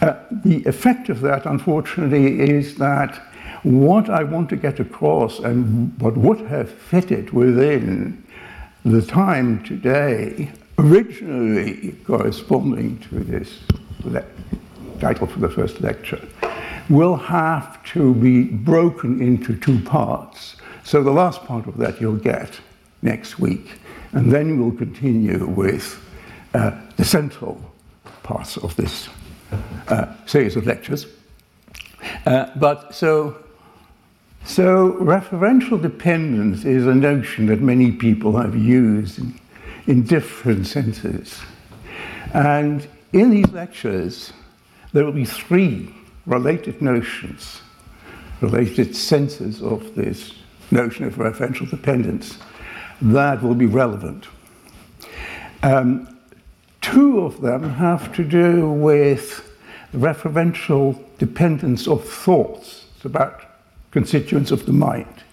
Uh, 0.00 0.14
the 0.44 0.64
effect 0.66 1.08
of 1.08 1.20
that, 1.20 1.46
unfortunately, 1.46 2.40
is 2.40 2.76
that 2.76 3.20
what 3.62 4.10
I 4.10 4.22
want 4.24 4.48
to 4.50 4.56
get 4.56 4.80
across 4.80 5.38
and 5.38 5.98
what 6.00 6.16
would 6.16 6.40
have 6.40 6.70
fitted 6.70 7.30
within 7.30 8.22
the 8.84 9.00
time 9.00 9.64
today, 9.64 10.50
originally 10.78 11.92
corresponding 12.04 12.98
to 13.08 13.20
this 13.20 13.60
title 15.00 15.26
for 15.26 15.38
the 15.38 15.48
first 15.48 15.80
lecture, 15.80 16.20
will 16.90 17.16
have 17.16 17.82
to 17.84 18.14
be 18.14 18.44
broken 18.44 19.20
into 19.22 19.56
two 19.56 19.80
parts. 19.80 20.56
So 20.84 21.02
the 21.02 21.10
last 21.10 21.42
part 21.44 21.66
of 21.66 21.78
that 21.78 22.00
you'll 22.00 22.16
get 22.16 22.60
next 23.00 23.38
week, 23.38 23.78
and 24.12 24.30
then 24.30 24.60
we'll 24.60 24.76
continue 24.76 25.46
with 25.46 25.98
uh, 26.52 26.72
the 26.96 27.04
central 27.04 27.73
parts 28.24 28.56
of 28.56 28.74
this 28.74 29.08
uh, 29.86 30.12
series 30.26 30.56
of 30.56 30.66
lectures. 30.66 31.06
Uh, 32.26 32.50
but 32.56 32.92
so 32.92 33.36
so, 34.46 34.92
referential 35.00 35.80
dependence 35.80 36.66
is 36.66 36.86
a 36.86 36.94
notion 36.94 37.46
that 37.46 37.62
many 37.62 37.90
people 37.90 38.36
have 38.36 38.54
used 38.54 39.18
in, 39.18 39.40
in, 39.86 40.02
different 40.02 40.66
senses. 40.66 41.40
And 42.34 42.86
in 43.14 43.30
these 43.30 43.50
lectures, 43.52 44.34
there 44.92 45.02
will 45.02 45.12
be 45.12 45.24
three 45.24 45.94
related 46.26 46.82
notions, 46.82 47.62
related 48.42 48.94
senses 48.94 49.62
of 49.62 49.94
this 49.94 50.34
notion 50.70 51.06
of 51.06 51.14
referential 51.14 51.68
dependence 51.68 52.36
that 53.00 53.42
will 53.42 53.54
be 53.54 53.66
relevant. 53.66 54.26
Um, 55.62 56.13
two 56.84 57.20
of 57.20 57.40
them 57.40 57.62
have 57.62 58.14
to 58.14 58.22
do 58.22 58.70
with 58.70 59.50
referential 59.94 61.02
dependence 61.16 61.88
of 61.88 62.06
thoughts. 62.06 62.84
It's 62.96 63.06
about 63.06 63.42
constituents 63.90 64.50
of 64.50 64.66
the 64.66 64.72
mind. 64.74 65.24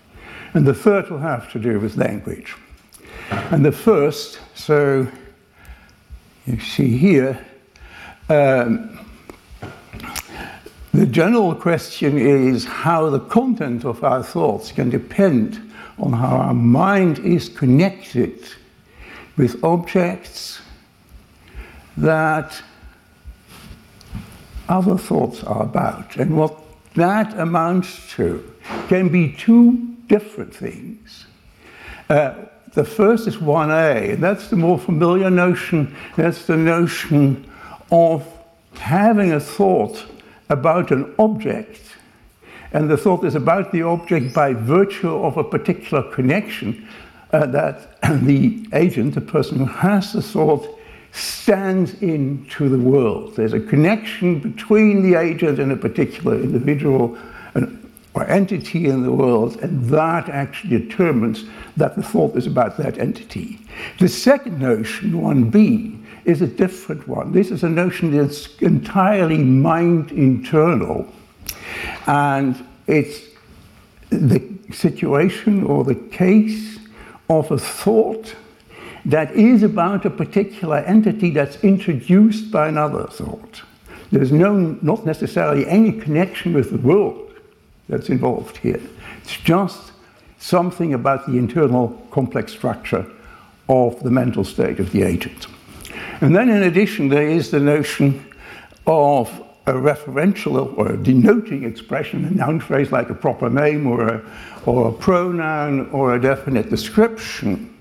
And 0.53 0.65
the 0.65 0.73
third 0.73 1.09
will 1.09 1.19
have 1.19 1.51
to 1.51 1.59
do 1.59 1.77
with 1.77 1.97
language. 1.97 2.55
And 3.29 3.65
the 3.65 3.71
first, 3.73 4.39
so 4.55 5.07
you 6.47 6.59
see 6.61 6.97
here, 6.97 7.45
um, 8.29 8.97
the 10.93 11.05
general 11.05 11.53
question 11.53 12.17
is 12.17 12.63
how 12.63 13.09
the 13.09 13.19
content 13.19 13.83
of 13.83 14.05
our 14.05 14.23
thoughts 14.23 14.71
can 14.71 14.89
depend 14.89 15.59
on 15.99 16.13
how 16.13 16.37
our 16.37 16.53
mind 16.53 17.19
is 17.19 17.49
connected 17.49 18.39
with 19.35 19.61
objects 19.65 20.60
that 21.97 22.61
other 24.69 24.97
thoughts 24.97 25.43
are 25.43 25.63
about 25.63 26.15
and 26.15 26.35
what 26.37 26.57
that 26.95 27.37
amounts 27.39 28.09
to 28.15 28.53
can 28.87 29.09
be 29.09 29.33
two 29.33 29.95
different 30.07 30.53
things. 30.53 31.25
Uh, 32.09 32.33
the 32.73 32.83
first 32.83 33.27
is 33.27 33.37
1a, 33.37 34.13
and 34.13 34.23
that's 34.23 34.49
the 34.49 34.55
more 34.55 34.79
familiar 34.79 35.29
notion. 35.29 35.95
That's 36.15 36.45
the 36.45 36.57
notion 36.57 37.49
of 37.91 38.25
having 38.75 39.33
a 39.33 39.39
thought 39.39 40.05
about 40.49 40.91
an 40.91 41.13
object, 41.19 41.81
and 42.73 42.89
the 42.89 42.97
thought 42.97 43.25
is 43.25 43.35
about 43.35 43.71
the 43.71 43.81
object 43.81 44.33
by 44.33 44.53
virtue 44.53 45.13
of 45.13 45.37
a 45.37 45.43
particular 45.43 46.03
connection 46.11 46.87
uh, 47.33 47.45
that 47.47 48.01
the 48.23 48.65
agent, 48.73 49.15
the 49.15 49.21
person 49.21 49.59
who 49.59 49.65
has 49.65 50.13
the 50.13 50.21
thought, 50.21 50.79
stands 51.11 52.01
into 52.01 52.69
the 52.69 52.77
world. 52.77 53.35
There's 53.35 53.53
a 53.53 53.59
connection 53.59 54.39
between 54.39 55.01
the 55.03 55.19
agent 55.19 55.59
and 55.59 55.71
a 55.71 55.75
particular 55.75 56.35
individual 56.35 57.17
or 58.13 58.27
entity 58.27 58.87
in 58.87 59.03
the 59.03 59.11
world, 59.11 59.57
and 59.61 59.85
that 59.85 60.27
actually 60.27 60.77
determines 60.77 61.45
that 61.77 61.95
the 61.95 62.03
thought 62.03 62.35
is 62.35 62.45
about 62.45 62.75
that 62.77 62.97
entity. 62.97 63.59
The 63.99 64.09
second 64.09 64.59
notion, 64.59 65.13
1b, 65.13 65.97
is 66.25 66.41
a 66.41 66.47
different 66.47 67.07
one. 67.07 67.31
This 67.31 67.51
is 67.51 67.63
a 67.63 67.69
notion 67.69 68.11
that's 68.15 68.57
entirely 68.57 69.37
mind 69.37 70.11
internal, 70.11 71.07
and 72.05 72.63
it's 72.87 73.21
the 74.09 74.41
situation 74.71 75.63
or 75.63 75.85
the 75.85 75.95
case 75.95 76.79
of 77.29 77.49
a 77.49 77.57
thought 77.57 78.35
that 79.05 79.31
is 79.31 79.63
about 79.63 80.05
a 80.05 80.09
particular 80.09 80.77
entity 80.77 81.31
that's 81.31 81.57
introduced 81.63 82.51
by 82.51 82.67
another 82.67 83.07
thought. 83.07 83.61
There's 84.11 84.31
no, 84.31 84.77
not 84.81 85.05
necessarily 85.05 85.65
any 85.67 85.93
connection 85.93 86.53
with 86.53 86.71
the 86.71 86.77
world 86.77 87.33
that's 87.87 88.09
involved 88.09 88.57
here. 88.57 88.81
It's 89.23 89.37
just 89.37 89.91
something 90.37 90.93
about 90.93 91.25
the 91.25 91.37
internal 91.37 91.89
complex 92.11 92.51
structure 92.51 93.05
of 93.69 94.01
the 94.03 94.11
mental 94.11 94.43
state 94.43 94.79
of 94.79 94.91
the 94.91 95.03
agent. 95.03 95.47
And 96.19 96.35
then, 96.35 96.49
in 96.49 96.63
addition, 96.63 97.09
there 97.09 97.27
is 97.27 97.51
the 97.51 97.59
notion 97.59 98.25
of 98.85 99.29
a 99.67 99.73
referential 99.73 100.77
or 100.77 100.91
a 100.91 100.97
denoting 100.97 101.63
expression, 101.63 102.25
a 102.25 102.31
noun 102.31 102.59
phrase 102.59 102.91
like 102.91 103.09
a 103.09 103.13
proper 103.13 103.49
name 103.49 103.87
or 103.87 104.07
a, 104.07 104.31
or 104.65 104.89
a 104.89 104.91
pronoun 104.91 105.89
or 105.91 106.15
a 106.15 106.21
definite 106.21 106.69
description 106.69 107.71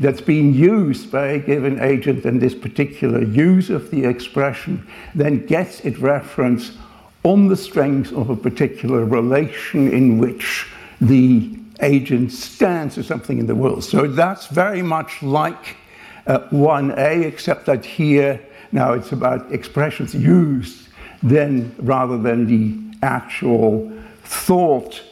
that's 0.00 0.20
being 0.20 0.54
used 0.54 1.10
by 1.10 1.26
a 1.28 1.38
given 1.38 1.80
agent 1.80 2.24
and 2.24 2.40
this 2.40 2.54
particular 2.54 3.22
use 3.22 3.70
of 3.70 3.90
the 3.90 4.04
expression 4.04 4.86
then 5.14 5.44
gets 5.46 5.80
its 5.80 5.98
reference 5.98 6.76
on 7.24 7.48
the 7.48 7.56
strength 7.56 8.12
of 8.12 8.30
a 8.30 8.36
particular 8.36 9.04
relation 9.04 9.90
in 9.92 10.18
which 10.18 10.66
the 11.00 11.58
agent 11.80 12.32
stands 12.32 12.94
for 12.94 13.02
something 13.02 13.38
in 13.38 13.46
the 13.46 13.54
world. 13.54 13.84
So 13.84 14.06
that's 14.06 14.46
very 14.46 14.82
much 14.82 15.22
like 15.22 15.76
uh, 16.26 16.40
1a, 16.50 17.24
except 17.24 17.66
that 17.66 17.84
here 17.84 18.40
now 18.72 18.92
it's 18.92 19.12
about 19.12 19.50
expressions 19.52 20.14
used 20.14 20.88
then 21.22 21.74
rather 21.78 22.18
than 22.18 22.46
the 22.46 22.96
actual 23.02 23.90
thought 24.22 25.02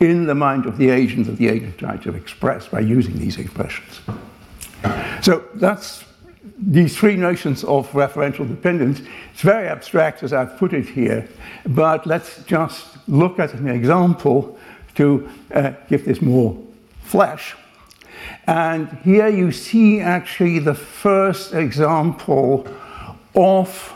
in 0.00 0.26
the 0.26 0.34
mind 0.34 0.66
of 0.66 0.78
the 0.78 0.88
agent 0.88 1.26
that 1.26 1.36
the 1.36 1.48
agent 1.48 1.78
tries 1.78 2.02
to 2.02 2.14
express 2.14 2.68
by 2.68 2.80
using 2.80 3.18
these 3.18 3.38
expressions. 3.38 4.00
So 5.22 5.44
that's 5.54 6.04
these 6.58 6.96
three 6.96 7.16
notions 7.16 7.64
of 7.64 7.90
referential 7.92 8.48
dependence, 8.48 9.02
it's 9.32 9.42
very 9.42 9.68
abstract 9.68 10.22
as 10.22 10.32
I've 10.32 10.56
put 10.56 10.72
it 10.72 10.86
here, 10.86 11.28
but 11.66 12.06
let's 12.06 12.42
just 12.44 12.96
look 13.08 13.38
at 13.38 13.54
an 13.54 13.68
example 13.68 14.58
to 14.94 15.28
uh, 15.54 15.72
give 15.88 16.04
this 16.04 16.20
more 16.20 16.58
flesh. 17.02 17.54
And 18.46 18.88
here 19.04 19.28
you 19.28 19.52
see 19.52 20.00
actually 20.00 20.58
the 20.58 20.74
first 20.74 21.54
example 21.54 22.66
of 23.34 23.94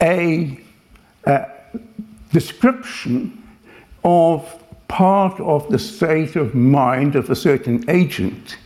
a 0.00 0.60
uh, 1.24 1.44
description 2.32 3.42
of 4.04 4.62
part 4.88 5.38
of 5.40 5.68
the 5.70 5.78
state 5.78 6.34
of 6.36 6.54
mind 6.54 7.14
of 7.14 7.30
a 7.30 7.36
certain 7.36 7.88
agent 7.88 8.56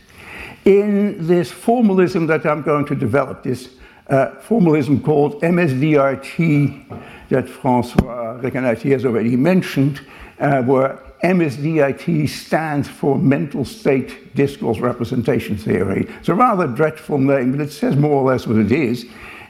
in 0.65 1.27
this 1.27 1.51
formalism 1.51 2.27
that 2.27 2.45
I'm 2.45 2.61
going 2.61 2.85
to 2.85 2.95
develop, 2.95 3.43
this 3.43 3.69
uh, 4.07 4.35
formalism 4.35 5.01
called 5.01 5.41
MSDRT 5.41 7.01
that 7.29 7.49
Francois 7.49 8.39
Recanati 8.41 8.91
has 8.91 9.05
already 9.05 9.35
mentioned, 9.35 10.01
uh, 10.39 10.61
where 10.63 10.99
MSDRT 11.23 12.27
stands 12.27 12.87
for 12.87 13.17
Mental 13.17 13.63
State 13.63 14.35
Discourse 14.35 14.79
Representation 14.79 15.57
Theory. 15.57 16.05
It's 16.19 16.29
a 16.29 16.33
rather 16.33 16.67
dreadful 16.67 17.17
name, 17.17 17.51
but 17.51 17.61
it 17.61 17.71
says 17.71 17.95
more 17.95 18.21
or 18.21 18.31
less 18.31 18.45
what 18.45 18.57
it 18.57 18.71
is. 18.71 19.05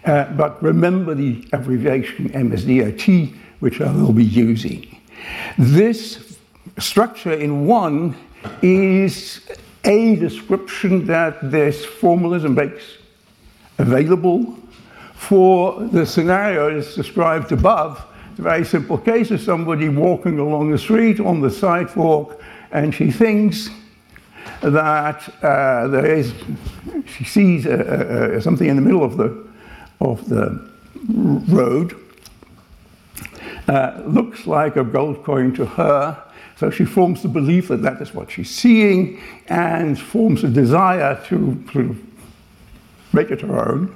Uh, 0.06 0.26
but 0.34 0.62
remember 0.62 1.16
the 1.16 1.48
abbreviation 1.54 2.30
MSDRT, 2.30 3.36
which 3.60 3.82
I 3.82 3.92
will 3.92 4.14
be 4.14 4.26
using. 4.26 5.00
This 5.58 6.33
structure 6.80 7.34
in 7.34 7.66
one 7.66 8.16
is 8.62 9.42
a 9.84 10.16
description 10.16 11.06
that 11.08 11.52
this 11.52 11.86
formalism 11.86 12.56
makes 12.56 12.84
available 13.78 14.58
for 15.16 15.82
the 15.88 16.06
scenarios 16.06 16.96
described 16.96 17.52
above. 17.52 18.06
The 18.36 18.42
very 18.42 18.66
simple 18.66 18.98
case 18.98 19.32
of 19.32 19.42
somebody 19.42 19.90
walking 19.90 20.40
along 20.40 20.72
the 20.72 20.78
street 20.78 21.20
on 21.20 21.42
the 21.42 21.52
sidewalk 21.52 22.42
and 22.72 22.94
she 22.94 23.12
thinks 23.12 23.70
that 24.62 25.30
uh, 25.44 25.88
there 25.88 26.06
is, 26.06 26.34
she 27.06 27.24
sees 27.24 27.64
something 28.44 28.68
in 28.68 28.76
the 28.76 28.82
middle 28.82 29.04
of 29.04 29.18
the, 29.18 29.48
of 30.02 30.28
the 30.28 30.70
road, 31.48 31.96
uh, 33.68 34.02
looks 34.06 34.48
like 34.48 34.76
a 34.76 34.84
gold 34.84 35.24
coin 35.24 35.54
to 35.56 35.66
her, 35.66 36.22
so 36.64 36.70
she 36.70 36.86
forms 36.86 37.22
the 37.22 37.28
belief 37.28 37.68
that 37.68 37.82
that 37.82 38.02
is 38.02 38.14
what 38.14 38.32
she's 38.32 38.50
seeing 38.50 39.22
and 39.50 40.00
forms 40.00 40.46
a 40.46 40.48
desire 40.48 41.22
to, 41.26 41.62
to 41.74 41.94
make 43.12 43.32
it 43.32 43.42
her 43.42 43.70
own 43.70 43.94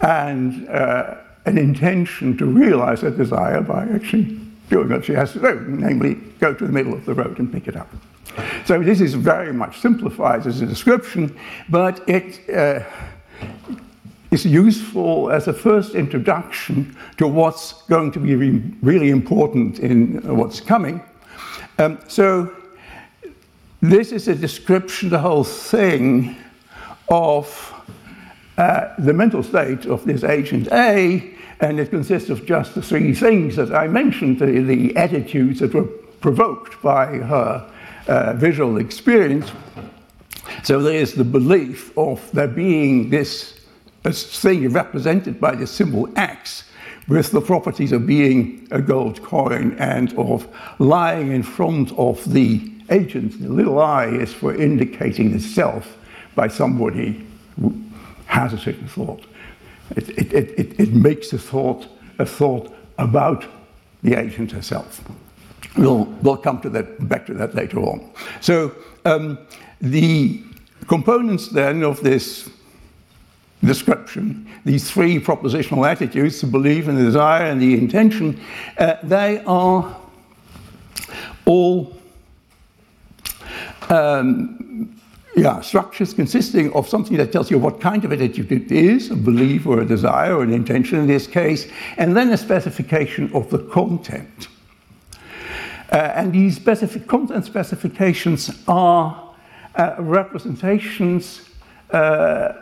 and 0.00 0.68
uh, 0.70 1.18
an 1.46 1.56
intention 1.56 2.36
to 2.36 2.46
realize 2.46 3.02
that 3.02 3.16
desire 3.16 3.60
by 3.60 3.84
actually 3.94 4.24
doing 4.68 4.88
what 4.88 5.04
she 5.04 5.12
has 5.12 5.32
to 5.34 5.38
do, 5.38 5.66
namely 5.68 6.14
go 6.40 6.52
to 6.52 6.66
the 6.66 6.72
middle 6.72 6.94
of 6.94 7.04
the 7.04 7.14
road 7.14 7.38
and 7.38 7.52
pick 7.52 7.68
it 7.68 7.76
up. 7.76 7.88
So 8.64 8.82
this 8.82 9.00
is 9.00 9.14
very 9.14 9.52
much 9.52 9.78
simplified 9.78 10.48
as 10.48 10.60
a 10.60 10.66
description, 10.66 11.38
but 11.68 12.02
it 12.08 12.40
uh, 12.52 12.80
is 14.32 14.44
useful 14.44 15.30
as 15.30 15.46
a 15.46 15.52
first 15.52 15.94
introduction 15.94 16.96
to 17.18 17.28
what's 17.28 17.82
going 17.82 18.10
to 18.10 18.18
be 18.18 18.34
re 18.34 18.60
really 18.82 19.10
important 19.10 19.78
in 19.78 20.20
what's 20.36 20.60
coming. 20.60 21.00
Um, 21.80 22.00
so 22.08 22.52
this 23.80 24.10
is 24.10 24.26
a 24.26 24.34
description, 24.34 25.10
the 25.10 25.20
whole 25.20 25.44
thing, 25.44 26.36
of 27.08 27.72
uh, 28.56 28.94
the 28.98 29.12
mental 29.12 29.44
state 29.44 29.86
of 29.86 30.04
this 30.04 30.24
agent 30.24 30.66
A, 30.72 31.34
and 31.60 31.78
it 31.78 31.90
consists 31.90 32.30
of 32.30 32.44
just 32.44 32.74
the 32.74 32.82
three 32.82 33.14
things 33.14 33.54
that 33.54 33.72
I 33.72 33.86
mentioned, 33.86 34.40
the, 34.40 34.60
the 34.60 34.96
attitudes 34.96 35.60
that 35.60 35.72
were 35.72 35.84
provoked 36.20 36.82
by 36.82 37.06
her 37.06 37.70
uh, 38.08 38.32
visual 38.34 38.78
experience. 38.78 39.52
So 40.64 40.82
there 40.82 40.96
is 40.96 41.14
the 41.14 41.24
belief 41.24 41.96
of 41.96 42.28
there 42.32 42.48
being 42.48 43.08
this 43.10 43.54
thing 44.02 44.68
represented 44.70 45.40
by 45.40 45.54
the 45.54 45.66
symbol 45.66 46.08
X, 46.16 46.64
with 47.08 47.30
the 47.30 47.40
properties 47.40 47.92
of 47.92 48.06
being 48.06 48.68
a 48.70 48.80
gold 48.80 49.22
coin 49.22 49.74
and 49.78 50.12
of 50.18 50.46
lying 50.78 51.32
in 51.32 51.42
front 51.42 51.90
of 51.98 52.32
the 52.32 52.70
agent. 52.90 53.40
The 53.40 53.48
little 53.48 53.80
i 53.80 54.06
is 54.06 54.32
for 54.32 54.54
indicating 54.54 55.32
the 55.32 55.40
self 55.40 55.96
by 56.34 56.48
somebody 56.48 57.26
who 57.60 57.74
has 58.26 58.52
a 58.52 58.58
certain 58.58 58.88
thought. 58.88 59.24
It, 59.96 60.10
it, 60.10 60.32
it, 60.58 60.80
it, 60.80 60.92
makes 60.92 61.32
a 61.32 61.38
thought 61.38 61.88
a 62.18 62.26
thought 62.26 62.72
about 62.98 63.46
the 64.02 64.14
agent 64.14 64.52
herself. 64.52 65.02
We'll, 65.76 66.04
we'll 66.22 66.36
come 66.36 66.60
to 66.60 66.70
that, 66.70 67.08
back 67.08 67.26
to 67.26 67.34
that 67.34 67.54
later 67.54 67.78
on. 67.80 68.10
So 68.40 68.74
um, 69.04 69.38
the 69.80 70.42
components 70.88 71.48
then 71.48 71.84
of 71.84 72.02
this 72.02 72.50
description, 73.64 74.46
these 74.64 74.90
three 74.90 75.18
propositional 75.18 75.88
attitudes, 75.88 76.40
the 76.40 76.46
belief 76.46 76.88
and 76.88 76.96
the 76.96 77.04
desire 77.04 77.46
and 77.46 77.60
the 77.60 77.74
intention, 77.74 78.40
uh, 78.78 78.96
they 79.02 79.42
are 79.46 79.96
all 81.44 81.96
um, 83.88 84.94
yeah, 85.36 85.60
structures 85.60 86.12
consisting 86.14 86.72
of 86.72 86.88
something 86.88 87.16
that 87.16 87.32
tells 87.32 87.50
you 87.50 87.58
what 87.58 87.80
kind 87.80 88.04
of 88.04 88.12
attitude 88.12 88.50
it 88.50 88.72
is, 88.72 89.10
a 89.10 89.16
belief 89.16 89.66
or 89.66 89.80
a 89.80 89.84
desire 89.84 90.36
or 90.36 90.42
an 90.42 90.52
intention 90.52 90.98
in 90.98 91.06
this 91.06 91.26
case, 91.26 91.70
and 91.96 92.16
then 92.16 92.30
a 92.30 92.36
specification 92.36 93.30
of 93.32 93.48
the 93.50 93.58
content. 93.58 94.48
Uh, 95.90 95.96
and 95.96 96.32
these 96.32 96.56
specific 96.56 97.06
content 97.06 97.44
specifications 97.44 98.62
are 98.66 99.32
uh, 99.76 99.94
representations 99.98 101.48
uh, 101.92 102.52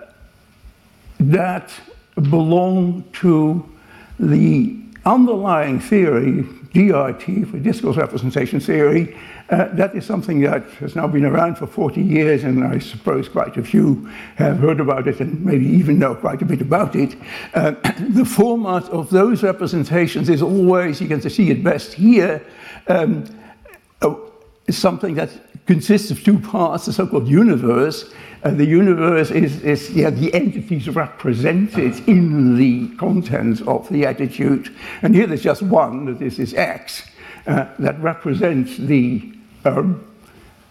that 1.20 1.70
belong 2.14 3.04
to 3.14 3.64
the 4.18 4.76
underlying 5.04 5.78
theory, 5.78 6.42
DRT, 6.74 7.50
for 7.50 7.58
discourse 7.58 7.96
representation 7.96 8.60
theory. 8.60 9.16
Uh, 9.48 9.68
that 9.74 9.94
is 9.94 10.04
something 10.04 10.40
that 10.40 10.64
has 10.80 10.96
now 10.96 11.06
been 11.06 11.24
around 11.24 11.56
for 11.56 11.66
40 11.66 12.02
years, 12.02 12.42
and 12.42 12.64
I 12.64 12.80
suppose 12.80 13.28
quite 13.28 13.56
a 13.56 13.62
few 13.62 14.06
have 14.36 14.58
heard 14.58 14.80
about 14.80 15.06
it 15.06 15.20
and 15.20 15.44
maybe 15.44 15.66
even 15.66 15.98
know 15.98 16.16
quite 16.16 16.42
a 16.42 16.44
bit 16.44 16.60
about 16.60 16.96
it. 16.96 17.14
Uh, 17.54 17.70
the 18.08 18.24
format 18.24 18.84
of 18.84 19.08
those 19.10 19.44
representations 19.44 20.28
is 20.28 20.42
always, 20.42 21.00
you 21.00 21.06
can 21.06 21.20
see 21.30 21.50
it 21.50 21.62
best 21.62 21.92
here, 21.92 22.44
um, 22.88 23.24
something 24.68 25.14
that 25.14 25.30
consists 25.66 26.10
of 26.10 26.22
two 26.22 26.38
parts, 26.38 26.86
the 26.86 26.92
so-called 26.92 27.28
universe. 27.28 28.12
Uh, 28.44 28.50
the 28.50 28.64
universe 28.64 29.30
is, 29.30 29.62
is 29.62 29.90
yeah, 29.90 30.10
the 30.10 30.32
entities 30.32 30.88
represented 30.88 32.08
in 32.08 32.56
the 32.56 32.88
contents 32.96 33.60
of 33.62 33.88
the 33.88 34.06
attitude. 34.06 34.74
And 35.02 35.14
here 35.14 35.26
there's 35.26 35.42
just 35.42 35.62
one, 35.62 36.04
that 36.06 36.22
is 36.22 36.36
this 36.36 36.52
is 36.52 36.54
X, 36.54 37.10
uh, 37.46 37.66
that 37.78 37.98
represents 38.00 38.76
the, 38.76 39.32
um, 39.64 40.04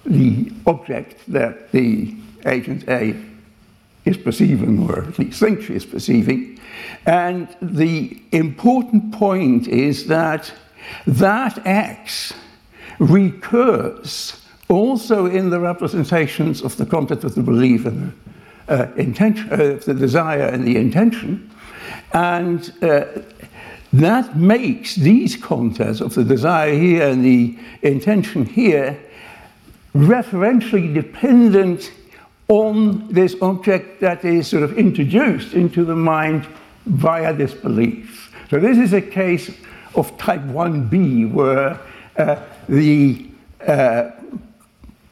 the 0.05 0.51
object 0.65 1.19
that 1.27 1.71
the 1.71 2.15
agent 2.45 2.87
A 2.87 3.15
is 4.05 4.17
perceiving, 4.17 4.87
or 4.89 5.03
at 5.03 5.19
least 5.19 5.39
thinks 5.39 5.65
she 5.65 5.73
is 5.73 5.85
perceiving. 5.85 6.59
And 7.05 7.53
the 7.61 8.21
important 8.31 9.11
point 9.11 9.67
is 9.67 10.07
that 10.07 10.53
that 11.07 11.65
X 11.65 12.33
recurs 12.99 14.44
also 14.69 15.25
in 15.25 15.49
the 15.49 15.59
representations 15.59 16.61
of 16.61 16.75
the 16.77 16.85
content 16.85 17.23
of 17.23 17.35
the 17.35 17.43
belief 17.43 17.85
and 17.85 18.11
the, 18.67 18.73
uh, 18.73 18.91
intention, 18.95 19.51
uh, 19.51 19.79
the 19.85 19.93
desire 19.93 20.47
and 20.47 20.65
the 20.65 20.75
intention. 20.77 21.51
And 22.13 22.73
uh, 22.81 23.05
that 23.93 24.35
makes 24.35 24.95
these 24.95 25.37
contents 25.37 26.01
of 26.01 26.15
the 26.15 26.23
desire 26.23 26.73
here 26.73 27.07
and 27.09 27.23
the 27.23 27.57
intention 27.81 28.45
here 28.45 28.99
referentially 29.95 30.93
dependent 30.93 31.91
on 32.47 33.07
this 33.07 33.35
object 33.41 34.01
that 34.01 34.25
is 34.25 34.47
sort 34.47 34.63
of 34.63 34.77
introduced 34.77 35.53
into 35.53 35.85
the 35.85 35.95
mind 35.95 36.45
via 36.85 37.33
this 37.33 37.53
belief. 37.53 38.35
So 38.49 38.59
this 38.59 38.77
is 38.77 38.93
a 38.93 39.01
case 39.01 39.49
of 39.95 40.15
type 40.17 40.41
1b 40.41 41.31
where 41.31 41.79
uh, 42.17 42.41
the 42.67 43.25
uh, 43.65 44.11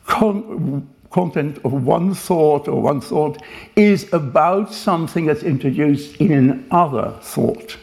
con 0.06 0.88
content 1.14 1.60
of 1.64 1.72
one 1.72 2.14
thought 2.14 2.68
or 2.68 2.82
one 2.82 3.00
thought 3.00 3.42
is 3.76 4.12
about 4.14 4.74
something 4.74 5.28
that's 5.28 5.44
introduced 5.44 6.16
in 6.18 6.32
another 6.32 7.14
thought. 7.22 7.78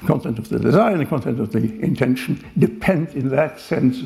The 0.00 0.06
content 0.08 0.38
of 0.40 0.48
the 0.48 0.58
desire 0.58 0.90
and 0.90 1.00
the 1.00 1.06
content 1.06 1.38
of 1.38 1.52
the 1.52 1.60
intention 1.80 2.44
depend 2.58 3.10
in 3.14 3.28
that 3.28 3.60
sense 3.60 4.02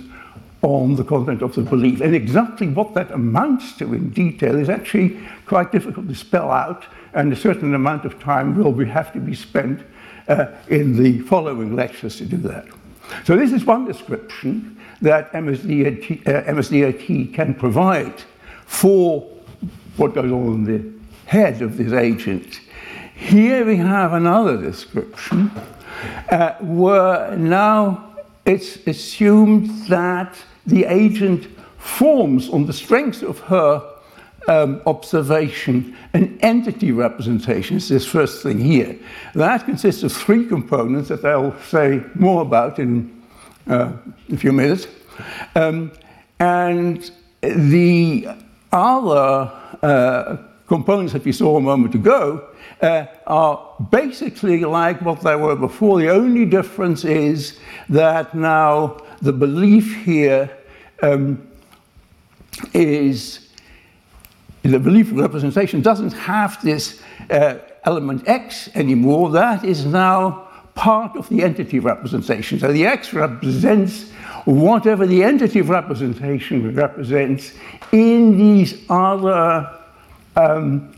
on 0.61 0.97
the 0.97 1.05
content 1.05 1.40
of 1.40 1.55
the 1.55 1.62
belief. 1.62 2.01
And 2.01 2.14
exactly 2.14 2.68
what 2.68 2.92
that 2.94 3.11
amounts 3.11 3.77
to 3.79 3.94
in 3.94 4.11
detail 4.11 4.57
is 4.57 4.68
actually 4.68 5.18
quite 5.47 5.73
difficult 5.73 6.07
to 6.09 6.14
spell 6.14 6.51
out, 6.51 6.85
and 7.14 7.33
a 7.33 7.37
certain 7.37 7.75
amount 7.75 8.05
of 8.05 8.21
time 8.21 8.55
will 8.57 8.73
be, 8.73 8.85
have 8.85 9.12
to 9.14 9.21
be 9.21 9.35
spent 9.35 9.81
uh, 10.29 10.47
in 10.68 11.03
the 11.03 11.21
following 11.21 11.75
lectures 11.75 12.16
to 12.18 12.27
do 12.27 12.37
that. 12.37 12.66
So 13.25 13.37
this 13.37 13.53
is 13.53 13.64
one 13.64 13.87
description 13.87 14.79
that 15.01 15.33
MSDRT, 15.33 16.27
uh, 16.27 17.35
can 17.35 17.55
provide 17.55 18.23
for 18.67 19.21
what 19.97 20.15
goes 20.15 20.31
on 20.31 20.55
in 20.55 20.65
the 20.65 20.99
head 21.27 21.63
of 21.63 21.77
this 21.77 21.93
agent. 21.93 22.61
Here 23.15 23.65
we 23.65 23.77
have 23.77 24.13
another 24.13 24.57
description 24.57 25.51
uh, 26.31 26.55
where 26.61 27.37
now 27.37 28.17
it's 28.45 28.77
assumed 28.87 29.71
that 29.89 30.37
the 30.67 30.85
agent 30.85 31.47
forms 31.79 32.49
on 32.49 32.67
the 32.67 32.73
strength 32.73 33.23
of 33.23 33.39
her 33.41 33.99
um, 34.49 34.81
observation 34.87 35.97
an 36.15 36.39
entity 36.41 36.93
representation. 36.93 37.77
It's 37.77 37.89
this 37.89 38.07
first 38.07 38.43
thing 38.43 38.59
here. 38.59 38.99
That 39.35 39.65
consists 39.65 40.03
of 40.03 40.13
three 40.13 40.47
components 40.47 41.09
that 41.09 41.25
I'll 41.25 41.59
say 41.63 42.03
more 42.15 42.43
about 42.43 42.79
in 42.79 43.17
uh, 43.68 43.92
a 44.33 44.37
few 44.37 44.52
minutes. 44.52 44.87
Um, 45.54 45.92
and 46.40 47.11
the 47.40 48.28
other 48.72 49.52
uh, 49.83 50.37
components 50.66 51.12
that 51.12 51.24
we 51.24 51.33
saw 51.33 51.57
a 51.57 51.61
moment 51.61 51.94
ago 51.94 52.48
uh, 52.83 53.07
are 53.26 53.74
basically 53.90 54.64
like 54.64 55.00
what 55.02 55.20
they 55.22 55.35
were 55.35 55.57
before. 55.57 56.00
The 56.00 56.11
only 56.11 56.44
difference 56.44 57.04
is 57.04 57.59
that 57.88 58.35
now 58.35 58.98
the 59.22 59.33
belief 59.33 60.04
here 60.04 60.50
um, 61.02 61.46
is 62.74 63.48
the 64.62 64.78
belief 64.78 65.11
representation 65.12 65.81
doesn't 65.81 66.12
have 66.12 66.61
this 66.62 67.00
uh, 67.31 67.59
element 67.85 68.28
X 68.28 68.68
anymore. 68.74 69.31
That 69.31 69.64
is 69.64 69.87
now 69.87 70.48
part 70.79 71.17
of 71.17 71.29
the 71.29 71.43
entity 71.43 71.81
representation. 71.81 72.61
So 72.61 72.73
the 72.73 72.87
X 72.87 73.12
represents 73.12 74.12
whatever 74.45 75.09
the 75.09 75.25
entity 75.25 75.61
representation 75.61 76.73
represents 76.73 77.53
in 77.91 78.38
these 78.38 78.88
other 78.88 79.77
um, 80.37 80.95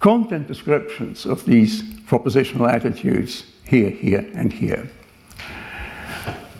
content 0.00 0.46
descriptions 0.46 1.24
of 1.24 1.42
these 1.46 1.82
propositional 2.10 2.70
attitudes 2.70 3.46
here, 3.64 3.88
here, 3.88 4.30
and 4.34 4.52
here. 4.52 4.86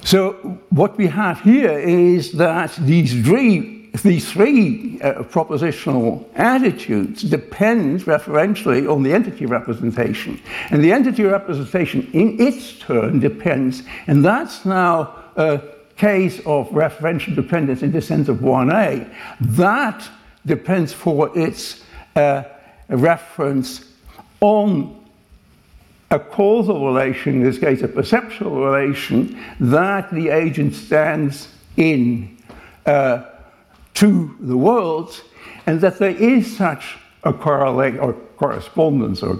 So 0.02 0.32
what 0.70 0.96
we 0.96 1.08
have 1.08 1.42
here 1.42 1.78
is 1.78 2.32
that 2.32 2.74
these 2.80 3.12
three, 3.22 3.75
these 4.02 4.30
three 4.30 5.00
uh, 5.00 5.22
propositional 5.22 6.24
attitudes 6.34 7.22
depend 7.22 8.02
referentially 8.02 8.90
on 8.92 9.02
the 9.02 9.12
entity 9.12 9.46
representation. 9.46 10.40
And 10.70 10.82
the 10.82 10.92
entity 10.92 11.22
representation 11.22 12.08
in 12.12 12.40
its 12.40 12.78
turn 12.78 13.20
depends, 13.20 13.82
and 14.06 14.24
that's 14.24 14.64
now 14.64 15.14
a 15.36 15.60
case 15.96 16.40
of 16.40 16.68
referential 16.70 17.34
dependence 17.34 17.82
in 17.82 17.92
the 17.92 18.02
sense 18.02 18.28
of 18.28 18.38
1a. 18.38 19.08
That 19.40 20.08
depends 20.44 20.92
for 20.92 21.36
its 21.38 21.84
uh, 22.16 22.42
reference 22.88 23.92
on 24.40 25.04
a 26.10 26.18
causal 26.18 26.86
relation, 26.86 27.34
in 27.34 27.42
this 27.42 27.58
case 27.58 27.82
a 27.82 27.88
perceptual 27.88 28.64
relation, 28.64 29.38
that 29.58 30.12
the 30.12 30.28
agent 30.28 30.74
stands 30.74 31.48
in 31.76 32.36
uh, 32.84 33.24
to 33.96 34.36
the 34.40 34.56
world, 34.56 35.22
and 35.66 35.80
that 35.80 35.98
there 35.98 36.16
is 36.16 36.56
such 36.56 36.96
a 37.24 37.32
correlate 37.32 37.98
or 37.98 38.12
correspondence 38.36 39.22
or 39.22 39.38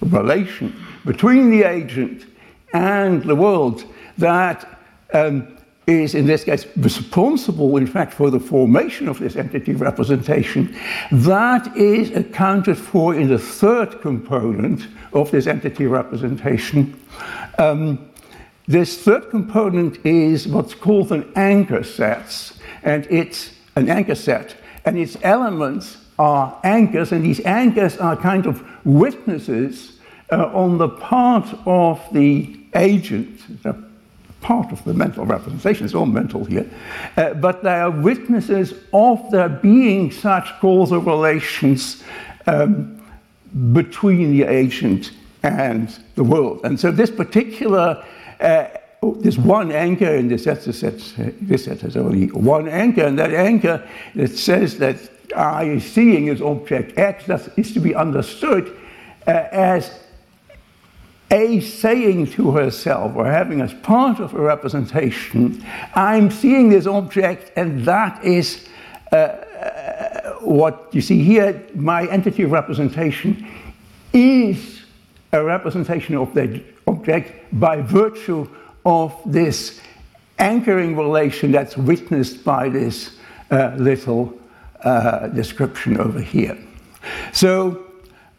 relation 0.00 0.74
between 1.04 1.50
the 1.50 1.62
agent 1.64 2.26
and 2.74 3.22
the 3.24 3.34
world 3.34 3.84
that 4.18 4.78
um, 5.14 5.56
is 5.86 6.14
in 6.14 6.26
this 6.26 6.44
case 6.44 6.66
responsible, 6.76 7.76
in 7.76 7.86
fact, 7.86 8.12
for 8.14 8.30
the 8.30 8.38
formation 8.38 9.08
of 9.08 9.18
this 9.18 9.36
entity 9.36 9.74
representation, 9.74 10.76
that 11.10 11.76
is 11.76 12.10
accounted 12.12 12.78
for 12.78 13.14
in 13.14 13.28
the 13.28 13.38
third 13.38 14.00
component 14.00 14.86
of 15.12 15.30
this 15.30 15.46
entity 15.46 15.86
representation. 15.86 16.98
Um, 17.58 18.08
this 18.68 19.02
third 19.02 19.28
component 19.30 20.04
is 20.06 20.46
what's 20.46 20.74
called 20.74 21.10
an 21.10 21.32
anchor 21.34 21.82
set, 21.82 22.52
and 22.84 23.06
it's 23.10 23.50
an 23.76 23.88
anchor 23.88 24.14
set, 24.14 24.56
and 24.84 24.98
its 24.98 25.16
elements 25.22 25.98
are 26.18 26.58
anchors, 26.64 27.12
and 27.12 27.24
these 27.24 27.40
anchors 27.40 27.96
are 27.96 28.16
kind 28.16 28.46
of 28.46 28.62
witnesses 28.84 29.98
uh, 30.30 30.46
on 30.54 30.78
the 30.78 30.88
part 30.88 31.46
of 31.66 32.00
the 32.12 32.58
agent, 32.74 33.40
part 34.40 34.72
of 34.72 34.84
the 34.84 34.92
mental 34.92 35.24
representation, 35.24 35.84
it's 35.84 35.94
all 35.94 36.06
mental 36.06 36.44
here, 36.44 36.68
uh, 37.16 37.34
but 37.34 37.62
they 37.62 37.74
are 37.74 37.90
witnesses 37.90 38.74
of 38.92 39.30
there 39.30 39.48
being 39.48 40.10
such 40.10 40.52
causal 40.60 40.98
relations 40.98 42.02
um, 42.46 43.00
between 43.72 44.32
the 44.32 44.42
agent 44.42 45.12
and 45.42 45.98
the 46.14 46.24
world. 46.24 46.60
And 46.64 46.78
so 46.78 46.90
this 46.90 47.10
particular, 47.10 48.04
uh, 48.40 48.66
this 49.02 49.36
one 49.36 49.72
anchor 49.72 50.14
in 50.14 50.28
this 50.28 50.44
set, 50.44 50.64
this 50.64 50.80
set, 50.80 51.00
this 51.40 51.64
set 51.64 51.80
has 51.80 51.96
only 51.96 52.26
one 52.28 52.68
anchor, 52.68 53.04
and 53.04 53.18
that 53.18 53.32
anchor 53.32 53.86
that 54.14 54.36
says 54.36 54.78
that 54.78 54.96
I 55.36 55.64
is 55.64 55.84
seeing 55.84 56.28
as 56.28 56.40
object 56.40 56.98
X 56.98 57.26
that 57.26 57.58
is 57.58 57.72
to 57.74 57.80
be 57.80 57.94
understood 57.94 58.76
uh, 59.26 59.30
as 59.50 59.90
a 61.30 61.60
saying 61.60 62.26
to 62.26 62.52
herself 62.52 63.16
or 63.16 63.24
having 63.24 63.60
as 63.60 63.72
part 63.72 64.20
of 64.20 64.34
a 64.34 64.40
representation, 64.40 65.64
I'm 65.94 66.30
seeing 66.30 66.68
this 66.68 66.86
object, 66.86 67.52
and 67.56 67.84
that 67.86 68.22
is 68.22 68.68
uh, 69.10 69.16
uh, 69.16 70.32
what 70.40 70.88
you 70.92 71.00
see 71.00 71.24
here. 71.24 71.66
My 71.74 72.06
entity 72.08 72.42
of 72.42 72.52
representation 72.52 73.48
is 74.12 74.82
a 75.32 75.42
representation 75.42 76.16
of 76.16 76.34
that 76.34 76.62
object 76.86 77.32
by 77.58 77.80
virtue 77.80 78.46
of 78.84 79.18
this 79.26 79.80
anchoring 80.38 80.96
relation 80.96 81.52
that's 81.52 81.76
witnessed 81.76 82.44
by 82.44 82.68
this 82.68 83.16
uh, 83.50 83.74
little 83.76 84.32
uh, 84.82 85.28
description 85.28 85.98
over 85.98 86.20
here. 86.20 86.58
So, 87.32 87.86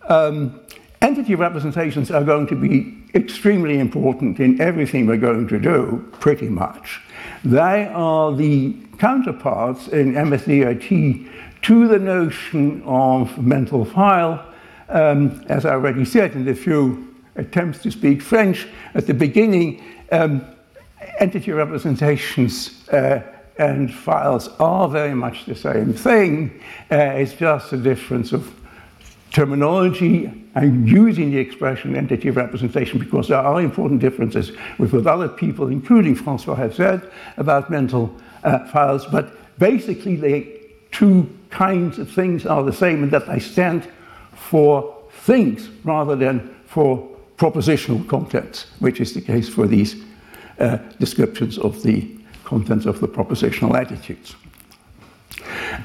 um, 0.09 0.59
Entity 1.03 1.35
representations 1.35 2.11
are 2.11 2.23
going 2.23 2.47
to 2.47 2.55
be 2.55 2.97
extremely 3.13 3.77
important 3.77 4.39
in 4.39 4.61
everything 4.61 5.05
we're 5.05 5.17
going 5.17 5.49
to 5.49 5.59
do, 5.59 6.09
pretty 6.21 6.47
much. 6.47 7.01
They 7.43 7.87
are 7.93 8.33
the 8.33 8.73
counterparts 8.99 9.89
in 9.89 10.13
MSDRT 10.13 11.29
to 11.63 11.87
the 11.89 11.99
notion 11.99 12.81
of 12.85 13.37
mental 13.37 13.83
file. 13.83 14.45
Um, 14.87 15.43
as 15.49 15.65
I 15.65 15.71
already 15.71 16.05
said 16.05 16.35
in 16.35 16.45
the 16.45 16.55
few 16.55 17.13
attempts 17.35 17.79
to 17.79 17.91
speak 17.91 18.21
French 18.21 18.65
at 18.93 19.05
the 19.05 19.13
beginning, 19.13 19.83
um, 20.13 20.45
entity 21.19 21.51
representations 21.51 22.87
uh, 22.89 23.21
and 23.57 23.93
files 23.93 24.47
are 24.59 24.87
very 24.87 25.13
much 25.15 25.45
the 25.45 25.55
same 25.55 25.93
thing. 25.93 26.61
Uh, 26.91 26.95
it's 26.95 27.33
just 27.33 27.73
a 27.73 27.77
difference 27.77 28.31
of 28.31 28.53
terminology 29.31 30.31
and 30.55 30.87
using 30.87 31.31
the 31.31 31.37
expression 31.37 31.95
entity 31.95 32.29
representation 32.29 32.99
because 32.99 33.27
there 33.27 33.39
are 33.39 33.59
important 33.59 33.99
differences 33.99 34.51
with 34.77 34.93
what 34.93 35.07
other 35.07 35.27
people, 35.27 35.67
including 35.67 36.15
Francois, 36.15 36.55
have 36.55 36.75
said 36.75 37.11
about 37.37 37.71
mental 37.71 38.15
uh, 38.43 38.67
files. 38.67 39.05
But 39.07 39.35
basically, 39.57 40.15
the 40.15 40.61
two 40.91 41.27
kinds 41.49 41.97
of 41.97 42.11
things 42.11 42.45
are 42.45 42.63
the 42.63 42.73
same 42.73 43.03
in 43.03 43.09
that 43.09 43.25
they 43.25 43.39
stand 43.39 43.87
for 44.35 44.95
things 45.09 45.69
rather 45.83 46.15
than 46.15 46.55
for 46.67 47.12
propositional 47.37 48.07
contents, 48.07 48.67
which 48.79 48.99
is 48.99 49.13
the 49.13 49.21
case 49.21 49.49
for 49.49 49.67
these 49.67 49.95
uh, 50.59 50.77
descriptions 50.99 51.57
of 51.57 51.81
the 51.83 52.09
contents 52.43 52.85
of 52.85 52.99
the 52.99 53.07
propositional 53.07 53.75
attitudes. 53.75 54.35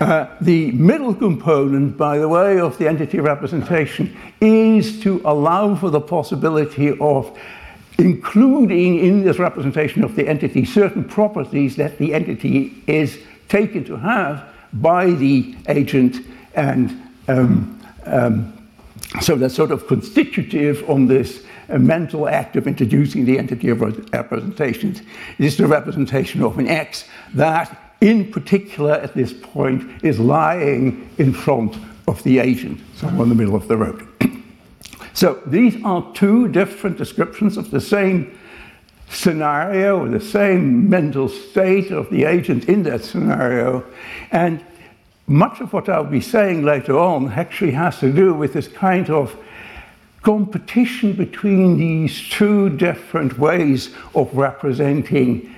Uh, 0.00 0.26
the 0.40 0.70
middle 0.72 1.14
component, 1.14 1.96
by 1.96 2.18
the 2.18 2.28
way, 2.28 2.60
of 2.60 2.76
the 2.78 2.86
entity 2.86 3.18
representation 3.18 4.14
is 4.40 5.00
to 5.00 5.20
allow 5.24 5.74
for 5.74 5.90
the 5.90 6.00
possibility 6.00 6.96
of 7.00 7.36
including 7.98 8.98
in 8.98 9.24
this 9.24 9.38
representation 9.38 10.04
of 10.04 10.14
the 10.14 10.28
entity 10.28 10.64
certain 10.64 11.02
properties 11.02 11.76
that 11.76 11.98
the 11.98 12.14
entity 12.14 12.82
is 12.86 13.18
taken 13.48 13.84
to 13.84 13.96
have 13.96 14.46
by 14.74 15.10
the 15.10 15.56
agent 15.68 16.24
and 16.54 17.02
um, 17.28 17.80
um, 18.06 18.57
so 19.20 19.36
that's 19.36 19.54
sort 19.54 19.70
of 19.70 19.86
constitutive 19.86 20.88
on 20.88 21.06
this 21.06 21.44
uh, 21.70 21.78
mental 21.78 22.28
act 22.28 22.56
of 22.56 22.66
introducing 22.66 23.24
the 23.24 23.38
entity 23.38 23.68
of 23.68 23.80
representations. 23.80 25.00
It 25.38 25.44
is 25.44 25.56
the 25.56 25.66
representation 25.66 26.42
of 26.42 26.58
an 26.58 26.68
X 26.68 27.04
that, 27.34 27.94
in 28.00 28.30
particular, 28.30 28.92
at 28.92 29.14
this 29.14 29.32
point, 29.32 30.04
is 30.04 30.20
lying 30.20 31.08
in 31.18 31.32
front 31.32 31.76
of 32.06 32.22
the 32.22 32.38
agent, 32.38 32.80
somewhere 32.96 33.24
in 33.24 33.28
the 33.30 33.34
middle 33.34 33.54
of 33.54 33.66
the 33.66 33.76
road. 33.76 34.06
so 35.14 35.42
these 35.46 35.82
are 35.84 36.04
two 36.14 36.48
different 36.48 36.98
descriptions 36.98 37.56
of 37.56 37.70
the 37.70 37.80
same 37.80 38.38
scenario, 39.10 40.06
the 40.06 40.20
same 40.20 40.88
mental 40.88 41.28
state 41.28 41.90
of 41.90 42.10
the 42.10 42.24
agent 42.24 42.66
in 42.66 42.82
that 42.82 43.02
scenario, 43.02 43.84
and 44.32 44.64
much 45.28 45.60
of 45.60 45.72
what 45.74 45.88
I'll 45.88 46.04
be 46.04 46.22
saying 46.22 46.64
later 46.64 46.98
on 46.98 47.30
actually 47.32 47.72
has 47.72 47.98
to 48.00 48.10
do 48.10 48.32
with 48.32 48.54
this 48.54 48.66
kind 48.66 49.10
of 49.10 49.36
competition 50.22 51.12
between 51.12 51.76
these 51.76 52.28
two 52.30 52.70
different 52.70 53.38
ways 53.38 53.94
of 54.14 54.34
representing, 54.34 55.54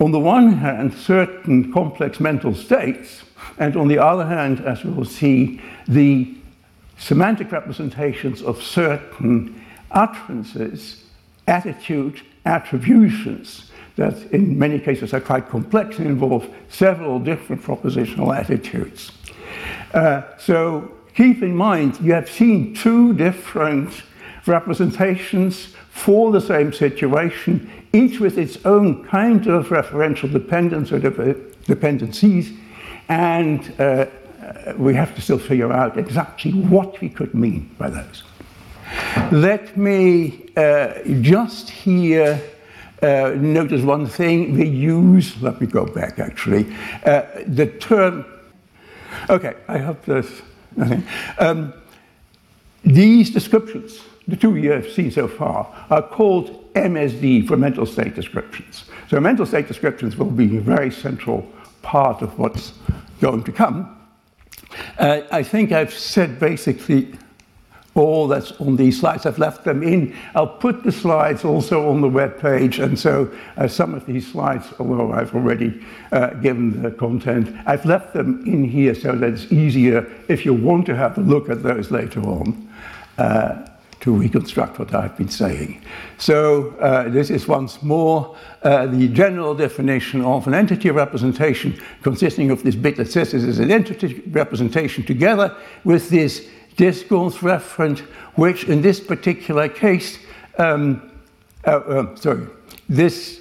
on 0.00 0.12
the 0.12 0.18
one 0.18 0.52
hand, 0.54 0.94
certain 0.94 1.72
complex 1.72 2.20
mental 2.20 2.54
states, 2.54 3.22
and 3.58 3.76
on 3.76 3.86
the 3.86 3.98
other 3.98 4.26
hand, 4.26 4.60
as 4.60 4.82
we 4.82 4.90
will 4.90 5.04
see, 5.04 5.60
the 5.86 6.34
semantic 6.96 7.52
representations 7.52 8.40
of 8.42 8.62
certain 8.62 9.62
utterances, 9.90 11.04
attitude, 11.46 12.22
attributions 12.46 13.71
that 13.96 14.14
in 14.32 14.58
many 14.58 14.78
cases 14.78 15.12
are 15.12 15.20
quite 15.20 15.48
complex 15.48 15.98
and 15.98 16.06
involve 16.06 16.48
several 16.68 17.18
different 17.18 17.62
propositional 17.62 18.36
attitudes. 18.36 19.12
Uh, 19.92 20.22
so 20.38 20.90
keep 21.14 21.42
in 21.42 21.54
mind, 21.54 21.98
you 22.00 22.12
have 22.12 22.30
seen 22.30 22.74
two 22.74 23.12
different 23.12 24.02
representations 24.46 25.74
for 25.90 26.32
the 26.32 26.40
same 26.40 26.72
situation, 26.72 27.70
each 27.92 28.18
with 28.18 28.38
its 28.38 28.64
own 28.64 29.04
kind 29.04 29.46
of 29.46 29.68
referential 29.68 30.32
dependence 30.32 30.90
or 30.90 30.98
dependencies, 30.98 32.52
and 33.08 33.78
uh, 33.78 34.06
we 34.76 34.94
have 34.94 35.14
to 35.14 35.20
still 35.20 35.38
figure 35.38 35.72
out 35.72 35.98
exactly 35.98 36.52
what 36.52 37.00
we 37.00 37.08
could 37.08 37.34
mean 37.34 37.70
by 37.78 37.90
those. 37.90 38.22
Let 39.30 39.76
me 39.76 40.50
uh, 40.56 40.94
just 41.20 41.70
here 41.70 42.40
uh, 43.02 43.34
notice 43.36 43.82
one 43.82 44.06
thing, 44.06 44.56
we 44.56 44.68
use, 44.68 45.40
let 45.42 45.60
me 45.60 45.66
go 45.66 45.84
back 45.84 46.18
actually, 46.18 46.72
uh, 47.04 47.22
the 47.46 47.66
term, 47.66 48.24
okay, 49.28 49.54
I 49.68 49.78
hope 49.78 50.04
there's 50.04 50.42
nothing. 50.76 51.04
Um, 51.38 51.74
these 52.84 53.30
descriptions, 53.30 54.00
the 54.28 54.36
two 54.36 54.56
you 54.56 54.70
have 54.72 54.90
seen 54.90 55.10
so 55.10 55.28
far, 55.28 55.86
are 55.90 56.02
called 56.02 56.72
MSD 56.74 57.46
for 57.46 57.56
mental 57.56 57.86
state 57.86 58.14
descriptions. 58.14 58.84
So 59.08 59.20
mental 59.20 59.46
state 59.46 59.68
descriptions 59.68 60.16
will 60.16 60.30
be 60.30 60.56
a 60.56 60.60
very 60.60 60.90
central 60.90 61.46
part 61.82 62.22
of 62.22 62.38
what's 62.38 62.72
going 63.20 63.44
to 63.44 63.52
come. 63.52 63.98
Uh, 64.98 65.22
I 65.30 65.42
think 65.42 65.72
I've 65.72 65.92
said 65.92 66.38
basically 66.38 67.14
all 67.94 68.26
that's 68.26 68.52
on 68.52 68.76
these 68.76 69.00
slides. 69.00 69.26
I've 69.26 69.38
left 69.38 69.64
them 69.64 69.82
in. 69.82 70.16
I'll 70.34 70.46
put 70.46 70.82
the 70.82 70.92
slides 70.92 71.44
also 71.44 71.88
on 71.90 72.00
the 72.00 72.08
web 72.08 72.40
page, 72.40 72.78
and 72.78 72.98
so 72.98 73.30
uh, 73.56 73.68
some 73.68 73.94
of 73.94 74.06
these 74.06 74.30
slides, 74.30 74.72
although 74.78 75.12
I've 75.12 75.34
already 75.34 75.84
uh, 76.10 76.30
given 76.34 76.82
the 76.82 76.90
content, 76.90 77.54
I've 77.66 77.84
left 77.84 78.14
them 78.14 78.42
in 78.46 78.64
here 78.64 78.94
so 78.94 79.12
that 79.16 79.30
it's 79.30 79.52
easier 79.52 80.10
if 80.28 80.44
you 80.44 80.54
want 80.54 80.86
to 80.86 80.96
have 80.96 81.18
a 81.18 81.20
look 81.20 81.50
at 81.50 81.62
those 81.62 81.90
later 81.90 82.20
on. 82.20 82.68
Uh, 83.18 83.68
to 84.02 84.12
reconstruct 84.12 84.80
what 84.80 84.92
I've 84.92 85.16
been 85.16 85.28
saying. 85.28 85.80
So, 86.18 86.70
uh, 86.80 87.08
this 87.08 87.30
is 87.30 87.46
once 87.46 87.84
more 87.84 88.36
uh, 88.64 88.86
the 88.86 89.06
general 89.06 89.54
definition 89.54 90.22
of 90.22 90.48
an 90.48 90.54
entity 90.54 90.90
representation 90.90 91.80
consisting 92.02 92.50
of 92.50 92.64
this 92.64 92.74
bit 92.74 92.96
that 92.96 93.12
says 93.12 93.30
this 93.30 93.44
is 93.44 93.60
an 93.60 93.70
entity 93.70 94.20
representation 94.30 95.04
together 95.04 95.56
with 95.84 96.10
this 96.10 96.48
discourse 96.76 97.42
reference, 97.42 98.00
which 98.34 98.64
in 98.64 98.82
this 98.82 99.00
particular 99.00 99.68
case, 99.68 100.18
um, 100.58 101.10
uh, 101.66 101.70
uh, 101.70 102.16
sorry, 102.16 102.46
this 102.88 103.40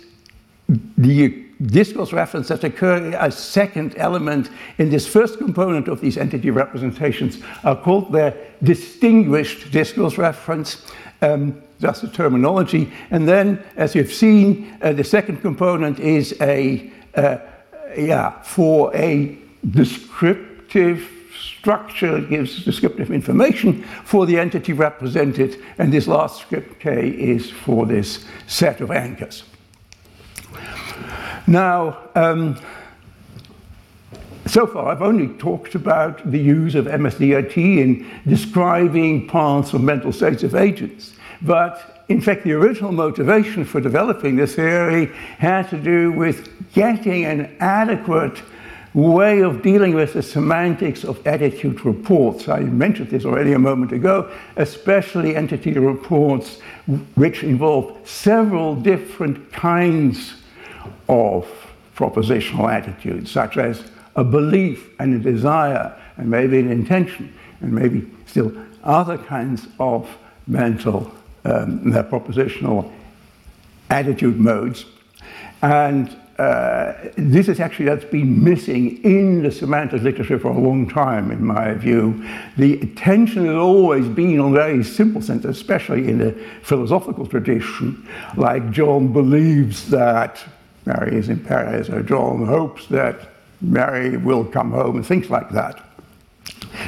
the 0.97 1.45
discourse 1.61 2.13
reference 2.13 2.47
that 2.47 2.63
occur 2.63 3.13
as 3.15 3.37
second 3.37 3.95
element 3.97 4.49
in 4.77 4.89
this 4.89 5.05
first 5.05 5.37
component 5.37 5.87
of 5.87 6.01
these 6.01 6.17
entity 6.17 6.49
representations 6.49 7.39
are 7.63 7.75
called 7.75 8.11
their 8.11 8.35
distinguished 8.63 9.71
discourse 9.71 10.17
reference. 10.17 10.85
Um, 11.21 11.61
that's 11.79 12.01
the 12.01 12.07
terminology. 12.07 12.91
And 13.11 13.27
then, 13.27 13.63
as 13.75 13.95
you've 13.95 14.13
seen, 14.13 14.77
uh, 14.81 14.93
the 14.93 15.03
second 15.03 15.41
component 15.41 15.99
is 15.99 16.35
a, 16.41 16.91
uh, 17.15 17.37
yeah, 17.95 18.41
for 18.41 18.95
a 18.95 19.37
descriptive 19.69 21.07
structure 21.41 22.19
gives 22.21 22.63
descriptive 22.63 23.11
information 23.11 23.83
for 24.05 24.25
the 24.25 24.37
entity 24.37 24.73
represented, 24.73 25.61
and 25.77 25.91
this 25.91 26.07
last 26.07 26.41
script 26.41 26.79
K 26.79 27.09
is 27.09 27.49
for 27.49 27.85
this 27.85 28.25
set 28.47 28.81
of 28.81 28.91
anchors. 28.91 29.43
Now, 31.47 31.97
um, 32.15 32.59
so 34.45 34.67
far 34.67 34.87
I've 34.87 35.01
only 35.01 35.27
talked 35.37 35.75
about 35.75 36.29
the 36.29 36.39
use 36.39 36.75
of 36.75 36.85
MSDRT 36.85 37.77
in 37.77 38.21
describing 38.27 39.27
parts 39.27 39.73
of 39.73 39.81
mental 39.81 40.11
states 40.11 40.43
of 40.43 40.55
agents, 40.55 41.13
but 41.41 42.05
in 42.11 42.19
fact, 42.19 42.43
the 42.43 42.51
original 42.51 42.91
motivation 42.91 43.63
for 43.63 43.79
developing 43.79 44.35
this 44.35 44.55
theory 44.55 45.05
had 45.37 45.69
to 45.69 45.77
do 45.77 46.11
with 46.11 46.49
getting 46.73 47.23
an 47.23 47.55
adequate 47.61 48.41
way 48.93 49.41
of 49.41 49.61
dealing 49.61 49.93
with 49.93 50.13
the 50.13 50.21
semantics 50.21 51.03
of 51.03 51.25
attitude 51.25 51.85
reports. 51.85 52.49
I 52.49 52.59
mentioned 52.59 53.09
this 53.09 53.23
already 53.23 53.53
a 53.53 53.59
moment 53.59 53.93
ago, 53.93 54.29
especially 54.57 55.35
entity 55.35 55.73
reports 55.73 56.59
which 57.15 57.43
involve 57.43 57.97
several 58.07 58.75
different 58.75 59.51
kinds 59.53 60.33
of 61.07 61.47
propositional 61.95 62.71
attitudes, 62.71 63.31
such 63.31 63.57
as 63.57 63.83
a 64.15 64.23
belief 64.23 64.89
and 64.99 65.13
a 65.13 65.19
desire, 65.19 65.95
and 66.17 66.29
maybe 66.29 66.59
an 66.59 66.69
intention, 66.69 67.33
and 67.61 67.71
maybe 67.71 68.09
still 68.25 68.51
other 68.83 69.17
kinds 69.17 69.67
of 69.79 70.09
mental 70.47 71.13
um, 71.45 71.93
propositional 71.93 72.91
attitude 73.89 74.39
modes. 74.39 74.85
And 75.61 76.15
uh, 76.41 77.11
this 77.17 77.47
is 77.47 77.59
actually 77.59 77.85
that's 77.85 78.05
been 78.05 78.43
missing 78.43 78.99
in 79.03 79.43
the 79.43 79.51
semantic 79.51 80.01
literature 80.01 80.39
for 80.39 80.49
a 80.49 80.57
long 80.57 80.89
time, 80.89 81.29
in 81.29 81.45
my 81.45 81.75
view. 81.75 82.25
The 82.57 82.79
attention 82.81 83.45
has 83.45 83.55
always 83.55 84.07
been 84.07 84.39
on 84.39 84.51
very 84.51 84.83
simple 84.83 85.21
sense, 85.21 85.45
especially 85.45 86.09
in 86.09 86.17
the 86.17 86.31
philosophical 86.63 87.27
tradition, 87.27 88.07
like 88.37 88.71
John 88.71 89.13
believes 89.13 89.87
that 89.91 90.43
Mary 90.87 91.15
is 91.15 91.29
in 91.29 91.39
Paris, 91.39 91.89
or 91.89 92.01
John 92.01 92.47
hopes 92.47 92.87
that 92.87 93.29
Mary 93.61 94.17
will 94.17 94.43
come 94.43 94.71
home, 94.71 94.95
and 94.95 95.05
things 95.05 95.29
like 95.29 95.51
that. 95.51 95.79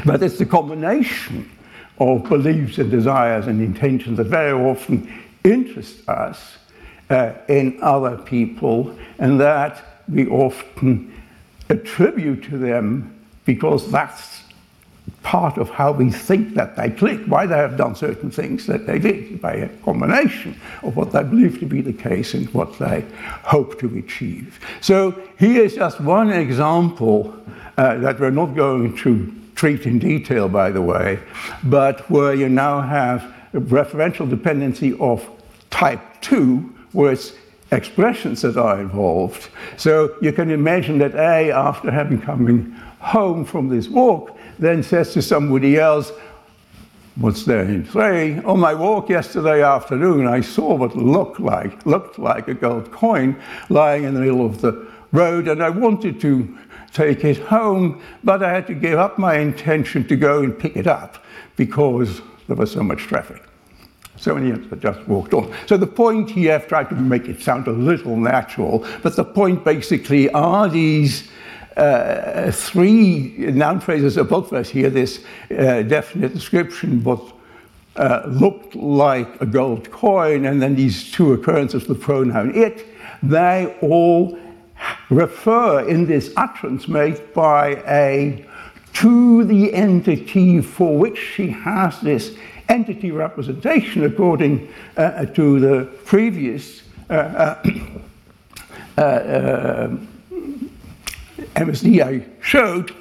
But 0.04 0.24
it's 0.24 0.40
the 0.40 0.48
combination 0.48 1.48
of 2.00 2.28
beliefs 2.28 2.80
and 2.80 2.90
desires 2.90 3.46
and 3.46 3.62
intentions 3.62 4.18
that 4.18 4.24
very 4.24 4.52
often 4.52 5.14
interest 5.44 6.10
us 6.10 6.58
uh, 7.10 7.34
in 7.48 7.80
other 7.82 8.18
people, 8.18 8.96
and 9.20 9.40
that 9.40 10.04
we 10.08 10.28
often 10.28 11.14
attribute 11.70 12.44
to 12.44 12.58
them 12.58 13.10
because 13.46 13.92
that's 13.92 14.44
part 15.22 15.58
of 15.58 15.70
how 15.70 15.92
we 15.92 16.10
think 16.10 16.54
that 16.54 16.76
they 16.76 16.90
click, 16.90 17.20
why 17.26 17.46
they 17.46 17.56
have 17.56 17.78
done 17.78 17.96
certain 17.96 18.30
things 18.30 18.66
that 18.68 18.86
they 18.86 19.00
did, 19.00 19.42
by 19.42 19.54
a 19.54 19.70
combination 19.84 20.60
of 20.82 20.96
what 20.96 21.12
they 21.12 21.24
believe 21.24 21.60
to 21.60 21.66
be 21.66 21.82
the 21.82 21.94
case 21.94 22.34
and 22.34 22.54
what 22.54 22.78
they 22.78 23.06
hope 23.44 23.80
to 23.80 23.98
achieve. 23.98 24.60
So 24.82 25.12
here 25.40 25.64
is 25.64 25.76
just 25.76 26.00
one 26.02 26.30
example 26.32 27.36
uh, 27.78 27.98
that 28.00 28.20
we're 28.20 28.32
not 28.32 28.56
going 28.56 28.96
to 28.98 29.34
treat 29.56 29.86
in 29.86 30.00
detail, 30.00 30.50
by 30.50 30.72
the 30.72 30.82
way, 30.82 31.20
but 31.64 32.10
where 32.10 32.34
you 32.34 32.50
now 32.50 32.82
have 32.82 33.24
a 33.54 33.60
referential 33.60 34.30
dependency 34.30 34.98
of 35.00 35.28
type 35.70 36.02
2 36.22 36.73
with 36.94 37.38
expressions 37.72 38.42
that 38.42 38.58
are 38.58 38.80
involved. 38.80 39.50
So 39.78 40.16
you 40.22 40.32
can 40.32 40.52
imagine 40.52 41.00
that 41.00 41.16
A, 41.16 41.52
after 41.52 41.92
having 41.92 42.22
coming 42.22 42.72
home 43.00 43.44
from 43.46 43.68
this 43.68 43.88
walk, 43.88 44.38
then 44.60 44.84
says 44.84 45.14
to 45.14 45.22
somebody 45.22 45.78
else, 45.78 46.12
What's 47.16 47.46
there 47.46 47.62
in 47.62 47.88
say? 47.92 48.40
On 48.40 48.60
my 48.60 48.74
walk 48.74 49.08
yesterday 49.08 49.62
afternoon, 49.62 50.26
I 50.26 50.42
saw 50.42 50.74
what 50.74 50.96
looked 50.96 51.40
like 51.40 51.86
looked 51.86 52.18
like 52.18 52.48
a 52.48 52.56
gold 52.56 52.92
coin 52.92 53.40
lying 53.70 54.06
in 54.06 54.16
the 54.16 54.20
middle 54.20 54.44
of 54.44 54.62
the 54.62 54.88
road, 55.12 55.48
and 55.48 55.62
I 55.62 55.70
wanted 55.70 56.20
to 56.22 56.58
take 56.92 57.24
it 57.24 57.38
home, 57.38 58.02
but 58.24 58.42
I 58.42 58.52
had 58.52 58.66
to 58.66 58.74
give 58.74 58.98
up 58.98 59.20
my 59.20 59.38
intention 59.38 60.08
to 60.08 60.16
go 60.16 60.42
and 60.42 60.58
pick 60.58 60.76
it 60.76 60.88
up 60.88 61.24
because 61.56 62.22
there 62.48 62.56
was 62.56 62.72
so 62.72 62.82
much 62.82 63.02
traffic. 63.02 63.44
So 64.24 64.36
many 64.36 64.52
had 64.52 64.82
just 64.82 65.06
walked 65.06 65.34
on. 65.34 65.54
So 65.66 65.76
the 65.76 65.86
point 65.86 66.30
here, 66.30 66.56
I've 66.56 66.70
tried 66.70 66.88
to 66.92 66.96
make 66.96 67.28
it 67.28 67.42
sound 67.42 67.68
a 67.68 67.72
little 67.72 68.16
natural, 68.16 68.88
but 69.02 69.18
the 69.18 69.26
point 69.26 69.66
basically 69.66 70.30
are 70.30 70.70
these 70.70 71.28
uh, 71.76 72.50
three 72.50 73.36
noun 73.38 73.82
phrases 73.82 74.16
above 74.16 74.54
us 74.54 74.70
here, 74.70 74.90
this 74.90 75.26
uh, 75.52 75.82
definite 75.82 76.34
description, 76.34 77.04
what 77.04 77.22
uh, 77.98 78.22
looked 78.28 78.76
like 78.76 79.42
a 79.42 79.46
gold 79.46 79.92
coin, 79.92 80.46
and 80.46 80.62
then 80.62 80.74
these 80.74 81.12
two 81.12 81.34
occurrences, 81.34 81.82
of 81.82 81.90
the 81.90 81.96
pronoun 81.96 82.56
it, 82.56 82.88
they 83.24 83.76
all 83.82 84.40
refer 85.10 85.86
in 85.86 86.06
this 86.06 86.32
utterance 86.38 86.88
made 86.88 87.34
by 87.34 87.72
a 87.88 88.46
to 88.94 89.44
the 89.44 89.74
entity 89.74 90.62
for 90.62 90.98
which 90.98 91.18
she 91.18 91.50
has 91.50 92.00
this 92.00 92.38
entity 92.70 93.12
representation 93.12 94.04
according 94.06 94.72
uh, 94.98 95.26
to 95.26 95.60
the 95.60 95.86
previous 96.06 96.84
uh, 97.10 97.14
uh, 97.14 97.64
uh, 98.98 99.02
uh 99.02 99.98
MSD 101.56 102.02
I 102.02 102.26
showed. 102.42 102.96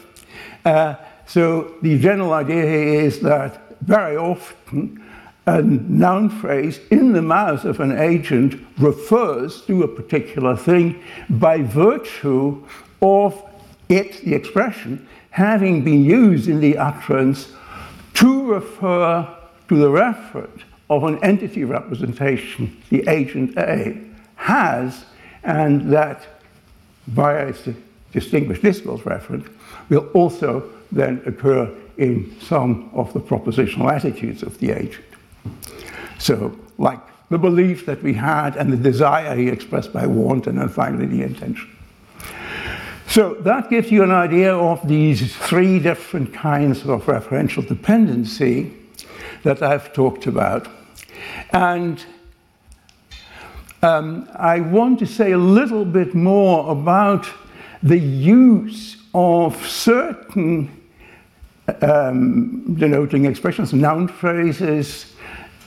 Uh, 0.64 0.96
so 1.26 1.74
the 1.82 1.98
general 1.98 2.32
idea 2.32 2.62
here 2.62 3.00
is 3.00 3.20
that 3.20 3.78
very 3.80 4.16
often 4.16 5.02
a 5.46 5.62
noun 5.62 6.28
phrase 6.28 6.80
in 6.90 7.12
the 7.12 7.22
mouth 7.22 7.64
of 7.64 7.80
an 7.80 7.98
agent 7.98 8.60
refers 8.78 9.62
to 9.62 9.82
a 9.82 9.88
particular 9.88 10.56
thing 10.56 11.02
by 11.28 11.62
virtue 11.62 12.64
of 13.00 13.42
it, 13.88 14.22
the 14.24 14.34
expression, 14.34 15.06
having 15.30 15.82
been 15.82 16.04
used 16.04 16.48
in 16.48 16.60
the 16.60 16.78
utterance 16.78 17.52
to 18.14 18.52
refer 18.52 19.28
to 19.72 19.78
the 19.78 19.88
referent 19.88 20.64
of 20.90 21.02
an 21.04 21.18
entity 21.24 21.64
representation 21.64 22.76
the 22.90 23.02
agent 23.08 23.56
A 23.56 23.98
has, 24.34 25.06
and 25.44 25.90
that 25.90 26.26
via 27.06 27.46
its 27.46 27.66
distinguished 28.12 28.60
discourse 28.60 29.00
referent 29.00 29.50
will 29.88 30.06
also 30.08 30.70
then 30.90 31.22
occur 31.24 31.74
in 31.96 32.38
some 32.38 32.90
of 32.92 33.14
the 33.14 33.20
propositional 33.20 33.90
attitudes 33.90 34.42
of 34.42 34.58
the 34.58 34.72
agent. 34.72 35.06
So, 36.18 36.54
like 36.76 37.00
the 37.30 37.38
belief 37.38 37.86
that 37.86 38.02
we 38.02 38.12
had 38.12 38.56
and 38.56 38.70
the 38.70 38.76
desire 38.76 39.34
he 39.34 39.48
expressed 39.48 39.94
by 39.94 40.06
want, 40.06 40.46
and 40.46 40.58
then 40.58 40.68
finally 40.68 41.06
the 41.06 41.22
intention. 41.22 41.70
So 43.08 43.34
that 43.40 43.70
gives 43.70 43.90
you 43.90 44.02
an 44.02 44.10
idea 44.10 44.54
of 44.54 44.86
these 44.86 45.34
three 45.34 45.78
different 45.78 46.34
kinds 46.34 46.84
of 46.84 47.04
referential 47.06 47.66
dependency 47.66 48.74
that 49.42 49.62
I've 49.62 49.92
talked 49.92 50.26
about. 50.26 50.68
And 51.52 52.04
um, 53.82 54.28
I 54.34 54.60
want 54.60 54.98
to 55.00 55.06
say 55.06 55.32
a 55.32 55.38
little 55.38 55.84
bit 55.84 56.14
more 56.14 56.70
about 56.70 57.26
the 57.82 57.98
use 57.98 58.96
of 59.14 59.66
certain 59.66 60.70
um, 61.80 62.74
denoting 62.74 63.24
expressions, 63.24 63.72
noun 63.72 64.08
phrases, 64.08 65.14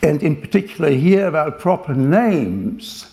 and 0.01 0.21
in 0.23 0.35
particular 0.35 0.91
here 0.91 1.27
about 1.27 1.59
proper 1.59 1.93
names 1.93 3.11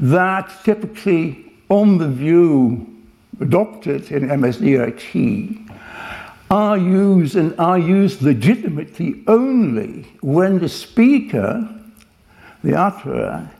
that 0.00 0.50
typically, 0.64 1.52
on 1.68 1.98
the 1.98 2.08
view 2.08 2.86
adopted 3.40 4.10
in 4.10 4.28
MSDRT, 4.28 5.63
are 6.50 6.76
used 6.76 7.36
and 7.36 7.58
are 7.58 7.78
used 7.78 8.22
legitimately 8.22 9.22
only 9.26 10.02
when 10.20 10.58
the 10.58 10.68
speaker, 10.68 11.68
the 12.62 12.74
utterer, 12.74 13.50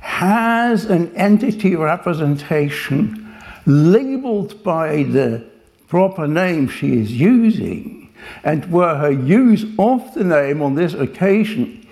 has 0.00 0.84
an 0.84 1.14
entity 1.16 1.74
representation 1.74 3.34
labeled 3.66 4.62
by 4.62 5.02
the 5.04 5.44
proper 5.88 6.26
name 6.26 6.68
she 6.68 6.98
is 6.98 7.12
using, 7.12 8.12
and 8.42 8.70
where 8.70 8.96
her 8.96 9.10
use 9.10 9.64
of 9.78 10.12
the 10.14 10.24
name 10.24 10.60
on 10.60 10.74
this 10.74 10.92
occasion 10.94 11.86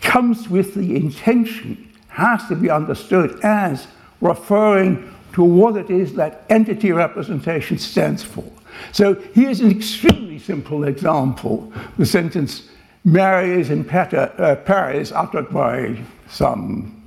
comes 0.00 0.48
with 0.48 0.74
the 0.74 0.94
intention, 0.94 1.90
has 2.08 2.46
to 2.46 2.54
be 2.54 2.70
understood 2.70 3.40
as 3.42 3.88
referring 4.20 5.12
to 5.32 5.42
what 5.42 5.76
it 5.76 5.90
is 5.90 6.14
that 6.14 6.44
entity 6.48 6.92
representation 6.92 7.76
stands 7.78 8.22
for. 8.22 8.44
So 8.92 9.14
here's 9.34 9.60
an 9.60 9.70
extremely 9.70 10.38
simple 10.38 10.84
example. 10.84 11.72
The 11.98 12.06
sentence, 12.06 12.68
Mary 13.04 13.60
is 13.60 13.70
in 13.70 13.88
uh, 13.88 14.56
Paris, 14.64 15.12
uttered 15.12 15.50
by 15.50 15.96
some, 16.28 17.02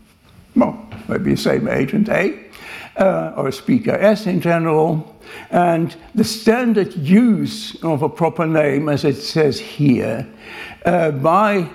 well, 0.56 0.88
maybe 1.08 1.36
same 1.36 1.68
agent 1.68 2.10
A, 2.10 2.46
uh, 2.98 3.34
or 3.36 3.52
speaker 3.52 3.92
S 3.92 4.28
in 4.28 4.42
general. 4.42 5.16
And 5.52 5.96
the 6.16 6.24
standard 6.24 6.96
use 6.96 7.82
of 7.84 8.02
a 8.02 8.10
proper 8.10 8.46
name, 8.46 8.90
as 8.90 9.04
it 9.04 9.16
says 9.16 9.60
here, 9.60 10.28
uh, 10.86 11.12
by 11.12 11.70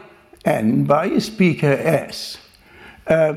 N, 0.45 0.85
by 0.85 1.07
a 1.07 1.21
speaker 1.21 1.73
S, 1.73 2.39
uh, 3.07 3.35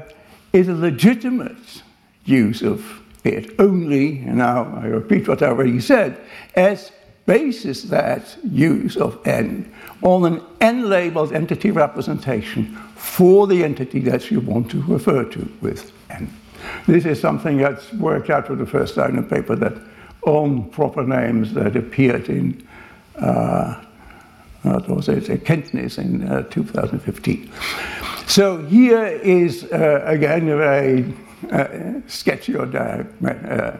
is 0.54 0.68
a 0.68 0.74
legitimate 0.74 1.84
use 2.26 2.62
of 2.62 3.02
it 3.34 3.60
only, 3.60 4.20
and 4.20 4.38
now 4.38 4.74
I 4.82 4.88
repeat 4.88 5.28
what 5.28 5.42
I 5.42 5.48
already 5.48 5.80
said, 5.80 6.20
S 6.56 6.92
bases 7.26 7.90
that 7.90 8.38
use 8.44 8.98
of 8.98 9.20
N 9.28 9.72
on 10.02 10.26
an 10.26 10.42
N 10.62 10.90
labeled 10.90 11.34
entity 11.34 11.72
representation 11.72 12.76
for 12.96 13.48
the 13.48 13.64
entity 13.64 14.00
that 14.02 14.30
you 14.30 14.40
want 14.40 14.70
to 14.72 14.82
refer 14.84 15.24
to 15.26 15.52
with 15.62 15.92
N. 16.10 16.32
This 16.88 17.06
is 17.06 17.20
something 17.20 17.58
that's 17.58 17.92
worked 17.94 18.30
out 18.30 18.48
for 18.48 18.56
the 18.56 18.66
first 18.66 18.96
time 18.96 19.18
in 19.18 19.24
a 19.24 19.28
paper 19.28 19.56
that 19.56 19.74
on 20.24 20.70
proper 20.70 21.04
names 21.04 21.54
that 21.54 21.76
appeared 21.76 22.30
in 22.30 22.68
uh, 23.20 23.82
what 24.64 24.90
was 24.90 25.10
it, 25.10 25.26
Erkenntnis 25.26 26.00
in 26.00 26.28
uh, 26.28 26.42
2015. 26.50 27.52
So 28.28 28.58
here 28.66 29.06
is 29.06 29.66
uh, 29.66 30.02
again 30.06 30.50
a 30.50 30.58
very 30.58 31.14
uh, 31.52 32.02
sketchy 32.08 32.56
or 32.56 32.66
uh, 32.76 33.78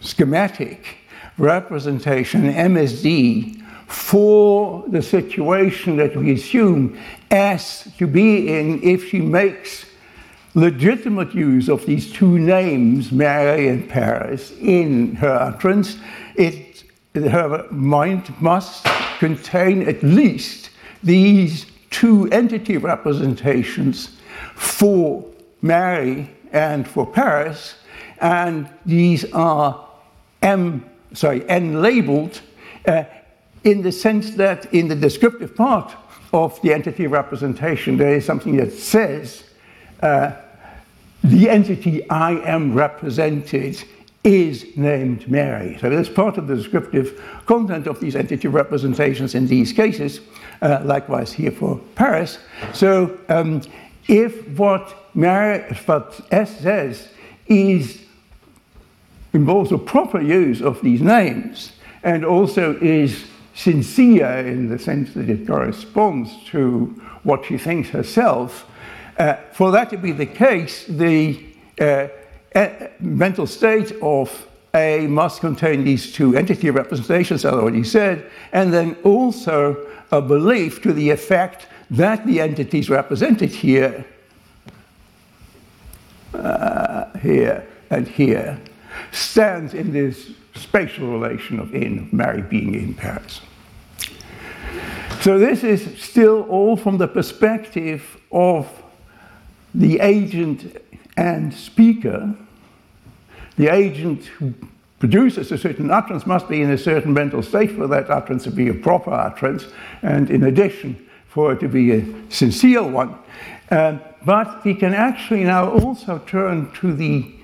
schematic 0.00 0.98
representation, 1.38 2.52
MSD, 2.52 3.62
for 3.86 4.84
the 4.88 5.00
situation 5.00 5.96
that 5.96 6.14
we 6.14 6.32
assume 6.32 6.98
S 7.30 7.90
to 7.98 8.06
be 8.06 8.48
in 8.58 8.82
if 8.82 9.08
she 9.08 9.20
makes 9.20 9.86
legitimate 10.54 11.34
use 11.34 11.68
of 11.68 11.86
these 11.86 12.12
two 12.12 12.38
names, 12.38 13.12
Mary 13.12 13.68
and 13.68 13.88
Paris, 13.88 14.52
in 14.60 15.14
her 15.16 15.34
utterance, 15.34 15.98
it, 16.34 16.84
her 17.14 17.66
mind 17.70 18.32
must 18.40 18.86
contain 19.18 19.88
at 19.88 20.02
least 20.02 20.70
these 21.02 21.66
two 21.90 22.28
entity 22.30 22.76
representations 22.76 24.16
for 24.54 25.24
Mary 25.62 26.30
and 26.52 26.86
for 26.86 27.06
Paris, 27.06 27.74
and 28.20 28.68
these 28.86 29.30
are 29.32 29.88
M, 30.42 30.84
sorry, 31.12 31.48
N 31.48 31.82
labeled 31.82 32.40
uh, 32.86 33.04
in 33.64 33.82
the 33.82 33.92
sense 33.92 34.30
that 34.32 34.72
in 34.72 34.88
the 34.88 34.96
descriptive 34.96 35.54
part 35.54 35.94
of 36.32 36.60
the 36.62 36.72
entity 36.72 37.06
representation, 37.06 37.96
there 37.96 38.14
is 38.14 38.24
something 38.24 38.56
that 38.56 38.72
says 38.72 39.44
uh, 40.02 40.32
the 41.24 41.48
entity 41.50 42.08
I 42.10 42.32
am 42.32 42.74
represented 42.74 43.82
is 44.24 44.76
named 44.76 45.28
Mary. 45.30 45.78
So 45.80 45.88
that's 45.88 46.08
part 46.08 46.38
of 46.38 46.46
the 46.48 46.56
descriptive 46.56 47.22
content 47.46 47.86
of 47.86 47.98
these 48.00 48.16
entity 48.16 48.48
representations 48.48 49.34
in 49.34 49.46
these 49.46 49.72
cases, 49.72 50.20
uh, 50.60 50.82
likewise 50.84 51.32
here 51.32 51.50
for 51.50 51.80
Paris. 51.94 52.38
So 52.74 53.18
um, 53.28 53.62
if 54.06 54.46
what, 54.58 54.97
Mary, 55.14 55.60
what 55.86 56.20
S 56.30 56.60
says 56.60 57.08
is 57.46 58.02
involves 59.32 59.72
a 59.72 59.78
proper 59.78 60.20
use 60.20 60.62
of 60.62 60.80
these 60.82 61.02
names 61.02 61.72
and 62.02 62.24
also 62.24 62.76
is 62.80 63.26
sincere 63.54 64.38
in 64.38 64.68
the 64.68 64.78
sense 64.78 65.12
that 65.14 65.28
it 65.28 65.46
corresponds 65.46 66.32
to 66.46 66.86
what 67.24 67.44
she 67.44 67.58
thinks 67.58 67.88
herself, 67.88 68.66
uh, 69.18 69.34
for 69.52 69.72
that 69.72 69.90
to 69.90 69.98
be 69.98 70.12
the 70.12 70.26
case, 70.26 70.86
the 70.86 71.44
uh, 71.80 72.06
mental 73.00 73.46
state 73.46 73.92
of 74.00 74.46
A 74.74 75.06
must 75.08 75.40
contain 75.40 75.84
these 75.84 76.12
two 76.12 76.36
entity 76.36 76.70
representations, 76.70 77.44
I 77.44 77.50
already 77.50 77.84
said, 77.84 78.30
and 78.52 78.72
then 78.72 78.96
also 79.02 79.76
a 80.12 80.22
belief 80.22 80.80
to 80.82 80.92
the 80.92 81.10
effect 81.10 81.66
that 81.90 82.24
the 82.26 82.40
entities 82.40 82.88
represented 82.88 83.50
here, 83.50 84.04
uh, 86.34 87.16
here, 87.18 87.66
and 87.90 88.06
here 88.06 88.58
stands 89.12 89.74
in 89.74 89.92
this 89.92 90.30
spatial 90.54 91.08
relation 91.08 91.58
of 91.60 91.74
in, 91.74 92.08
Mary 92.12 92.42
being 92.42 92.74
in 92.74 92.94
Paris. 92.94 93.40
So 95.20 95.38
this 95.38 95.64
is 95.64 96.00
still 96.00 96.42
all 96.42 96.76
from 96.76 96.98
the 96.98 97.08
perspective 97.08 98.18
of 98.30 98.68
the 99.74 100.00
agent 100.00 100.76
and 101.16 101.52
speaker. 101.52 102.34
The 103.56 103.68
agent 103.68 104.26
who 104.26 104.54
produces 105.00 105.50
a 105.52 105.58
certain 105.58 105.90
utterance 105.90 106.26
must 106.26 106.48
be 106.48 106.62
in 106.62 106.70
a 106.70 106.78
certain 106.78 107.12
mental 107.12 107.42
state 107.42 107.72
for 107.72 107.86
that 107.88 108.10
utterance 108.10 108.44
to 108.44 108.50
be 108.50 108.68
a 108.68 108.74
proper 108.74 109.12
utterance, 109.12 109.66
and 110.02 110.30
in 110.30 110.44
addition, 110.44 111.08
for 111.28 111.52
it 111.52 111.60
to 111.60 111.68
be 111.68 111.92
a 111.92 112.04
sincere 112.30 112.82
one. 112.82 113.16
Um, 113.70 114.00
but 114.24 114.64
we 114.64 114.74
can 114.74 114.94
actually 114.94 115.44
now 115.44 115.70
also 115.70 116.18
turn 116.26 116.70
to 116.72 116.92
the 116.92 117.34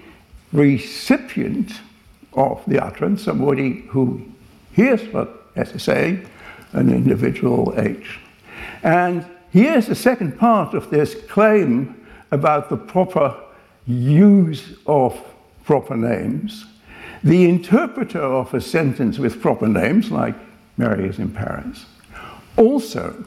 recipient 0.53 1.73
of 2.33 2.63
the 2.67 2.85
utterance, 2.85 3.23
somebody 3.23 3.83
who 3.89 4.25
hears 4.73 5.03
what 5.13 5.47
has 5.55 5.71
to 5.73 5.79
say, 5.79 6.21
an 6.73 6.91
individual 6.91 7.75
H. 7.77 8.19
And 8.83 9.25
here's 9.53 9.87
the 9.87 9.95
second 9.95 10.39
part 10.39 10.75
of 10.75 10.91
this 10.91 11.15
claim 11.29 12.07
about 12.31 12.69
the 12.69 12.77
proper 12.77 13.35
use 13.87 14.77
of 14.87 15.21
proper 15.65 15.97
names. 15.97 16.67
The 17.23 17.49
interpreter 17.49 18.21
of 18.21 18.53
a 18.53 18.61
sentence 18.61 19.19
with 19.19 19.41
proper 19.41 19.69
names, 19.69 20.11
like 20.11 20.35
Mary 20.77 21.09
is 21.09 21.19
in 21.19 21.31
Paris, 21.31 21.87
also 22.57 23.25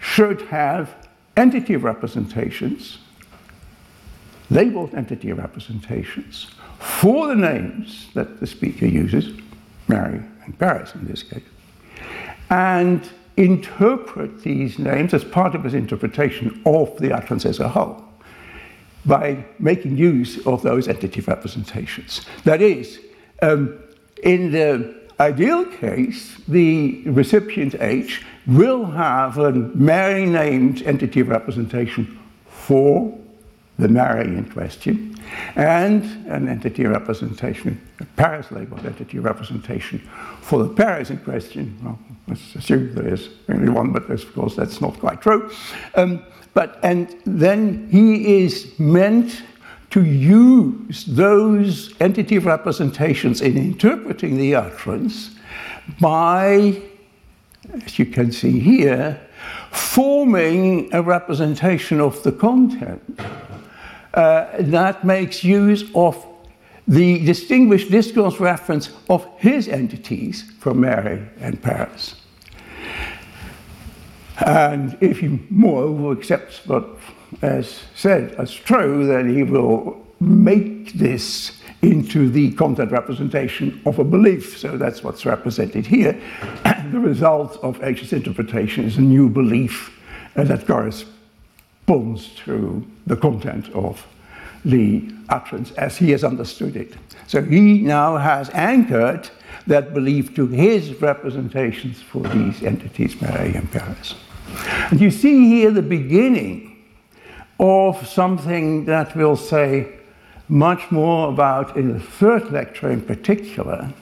should 0.00 0.42
have 0.42 1.07
entity 1.38 1.74
of 1.74 1.84
representations, 1.84 2.98
labeled 4.50 4.94
entity 4.94 5.32
representations, 5.32 6.48
for 6.78 7.28
the 7.28 7.34
names 7.34 8.08
that 8.14 8.40
the 8.40 8.46
speaker 8.46 8.86
uses, 8.86 9.30
Mary 9.88 10.20
and 10.44 10.58
Paris 10.58 10.94
in 10.94 11.06
this 11.06 11.22
case, 11.22 11.42
and 12.50 13.08
interpret 13.36 14.42
these 14.42 14.78
names 14.78 15.14
as 15.14 15.24
part 15.24 15.54
of 15.54 15.64
his 15.64 15.74
interpretation 15.74 16.60
of 16.66 16.96
the 16.98 17.12
utterance 17.12 17.46
as 17.46 17.60
a 17.60 17.68
whole 17.68 18.04
by 19.06 19.44
making 19.58 19.96
use 19.96 20.44
of 20.46 20.62
those 20.62 20.88
entity 20.88 21.20
representations. 21.20 22.26
That 22.44 22.60
is, 22.60 23.00
um, 23.42 23.78
in 24.22 24.50
the 24.50 24.98
ideal 25.20 25.64
case, 25.64 26.36
the 26.48 27.02
recipient 27.06 27.76
H 27.80 28.24
will 28.48 28.86
have 28.86 29.38
a 29.38 29.52
Mary 29.52 30.26
named 30.26 30.82
entity 30.82 31.22
representation 31.22 32.18
for 32.48 33.16
the 33.78 33.88
Mary 33.88 34.26
in 34.26 34.50
question, 34.50 35.14
and 35.54 36.02
an 36.26 36.48
entity 36.48 36.84
representation, 36.84 37.80
a 38.00 38.04
Paris 38.16 38.50
labeled 38.50 38.84
entity 38.84 39.18
representation 39.20 40.00
for 40.40 40.64
the 40.64 40.74
Paris 40.74 41.10
in 41.10 41.18
question. 41.18 41.78
Well, 41.84 41.98
let's 42.26 42.54
assume 42.56 42.94
there 42.94 43.12
is 43.12 43.28
only 43.48 43.68
one, 43.68 43.92
but 43.92 44.10
of 44.10 44.34
course 44.34 44.56
that's 44.56 44.80
not 44.80 44.98
quite 44.98 45.22
true. 45.22 45.52
Um, 45.94 46.24
but 46.54 46.80
and 46.82 47.14
then 47.24 47.88
he 47.90 48.42
is 48.42 48.76
meant 48.80 49.42
to 49.90 50.04
use 50.04 51.04
those 51.04 51.94
entity 52.00 52.38
representations 52.38 53.40
in 53.40 53.56
interpreting 53.56 54.36
the 54.36 54.54
utterance 54.54 55.30
by, 56.00 56.82
as 57.72 57.98
you 57.98 58.06
can 58.06 58.32
see 58.32 58.58
here, 58.58 59.20
forming 59.70 60.92
a 60.92 61.02
representation 61.02 62.00
of 62.00 62.22
the 62.22 62.32
content 62.32 63.20
uh, 64.14 64.46
that 64.58 65.04
makes 65.04 65.44
use 65.44 65.84
of 65.94 66.24
the 66.86 67.24
distinguished 67.24 67.90
discourse 67.90 68.36
referents 68.36 68.90
of 69.10 69.26
his 69.36 69.68
entities 69.68 70.50
from 70.58 70.80
Mary 70.80 71.22
and 71.40 71.62
Paris. 71.62 72.14
And 74.38 74.96
if 75.00 75.18
he 75.20 75.38
moreover 75.50 76.18
accepts 76.18 76.66
what 76.66 76.86
as 77.42 77.82
said 77.94 78.32
as 78.36 78.52
true, 78.52 79.06
then 79.06 79.34
he 79.34 79.42
will 79.42 80.06
make 80.20 80.92
this 80.94 81.57
into 81.82 82.28
the 82.28 82.52
content 82.52 82.90
representation 82.90 83.80
of 83.86 83.98
a 83.98 84.04
belief. 84.04 84.58
So 84.58 84.76
that's 84.76 85.04
what's 85.04 85.24
represented 85.24 85.86
here. 85.86 86.20
And 86.64 86.92
the 86.92 86.98
result 86.98 87.56
of 87.62 87.82
H's 87.82 88.12
interpretation 88.12 88.84
is 88.84 88.96
a 88.96 89.02
new 89.02 89.28
belief 89.28 89.96
uh, 90.36 90.44
that 90.44 90.66
corresponds 90.66 92.34
to 92.44 92.86
the 93.06 93.16
content 93.16 93.68
of 93.70 94.06
the 94.64 95.08
utterance 95.28 95.70
as 95.72 95.96
he 95.96 96.10
has 96.10 96.24
understood 96.24 96.76
it. 96.76 96.94
So 97.26 97.42
he 97.42 97.80
now 97.82 98.16
has 98.16 98.50
anchored 98.50 99.30
that 99.66 99.94
belief 99.94 100.34
to 100.34 100.46
his 100.46 101.00
representations 101.00 102.02
for 102.02 102.22
these 102.22 102.62
entities, 102.62 103.20
Mary 103.20 103.54
and 103.54 103.70
Paris. 103.70 104.14
And 104.90 105.00
you 105.00 105.10
see 105.10 105.48
here 105.48 105.70
the 105.70 105.82
beginning 105.82 106.84
of 107.60 108.06
something 108.06 108.84
that 108.86 109.14
we'll 109.14 109.36
say 109.36 109.97
much 110.48 110.90
more 110.90 111.28
about 111.28 111.76
in 111.76 111.92
the 111.92 112.00
third 112.00 112.50
lecture 112.50 112.90
in 112.90 113.02
particular. 113.02 113.92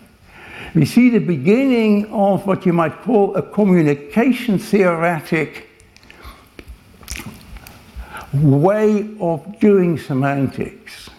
We 0.75 0.85
see 0.85 1.11
the 1.11 1.19
beginning 1.19 2.07
of 2.13 2.47
what 2.47 2.67
you 2.67 2.73
might 2.73 3.03
call 3.03 3.35
a 3.35 3.43
communication 3.43 4.59
theoretic 4.59 5.69
way 8.33 9.17
of 9.21 9.59
doing 9.61 9.99
semantics. 9.99 11.11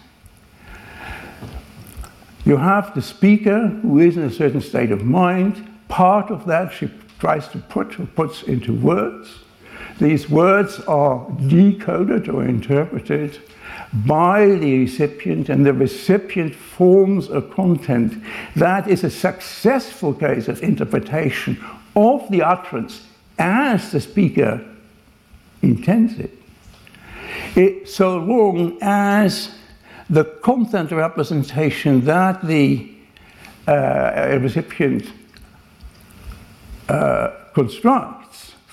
You 2.44 2.56
have 2.56 2.94
the 2.94 3.02
speaker 3.02 3.66
who 3.66 3.98
is 3.98 4.16
in 4.16 4.22
a 4.22 4.30
certain 4.30 4.60
state 4.60 4.90
of 4.90 5.04
mind. 5.04 5.66
Part 5.88 6.30
of 6.30 6.46
that 6.46 6.72
she 6.72 6.90
tries 7.18 7.48
to 7.48 7.58
put 7.58 7.98
or 7.98 8.06
puts 8.06 8.42
into 8.44 8.72
words. 8.72 9.40
These 9.98 10.30
words 10.30 10.80
are 10.80 11.26
decoded 11.46 12.28
or 12.28 12.44
interpreted 12.44 13.40
by 13.92 14.46
the 14.46 14.80
recipient, 14.80 15.48
and 15.48 15.64
the 15.64 15.72
recipient 15.72 16.54
forms 16.54 17.30
a 17.30 17.40
content 17.40 18.22
that 18.54 18.86
is 18.88 19.04
a 19.04 19.10
successful 19.10 20.12
case 20.12 20.48
of 20.48 20.62
interpretation 20.62 21.62
of 21.96 22.28
the 22.30 22.42
utterance 22.42 23.06
as 23.38 23.92
the 23.92 24.00
speaker 24.00 24.64
intends 25.62 26.18
it. 26.18 26.38
it 27.56 27.88
so 27.88 28.18
long 28.18 28.76
as 28.82 29.54
the 30.10 30.24
content 30.24 30.90
representation 30.90 32.04
that 32.04 32.46
the 32.46 32.90
uh, 33.66 34.38
recipient 34.40 35.12
uh, 36.88 37.30
constructs 37.54 38.17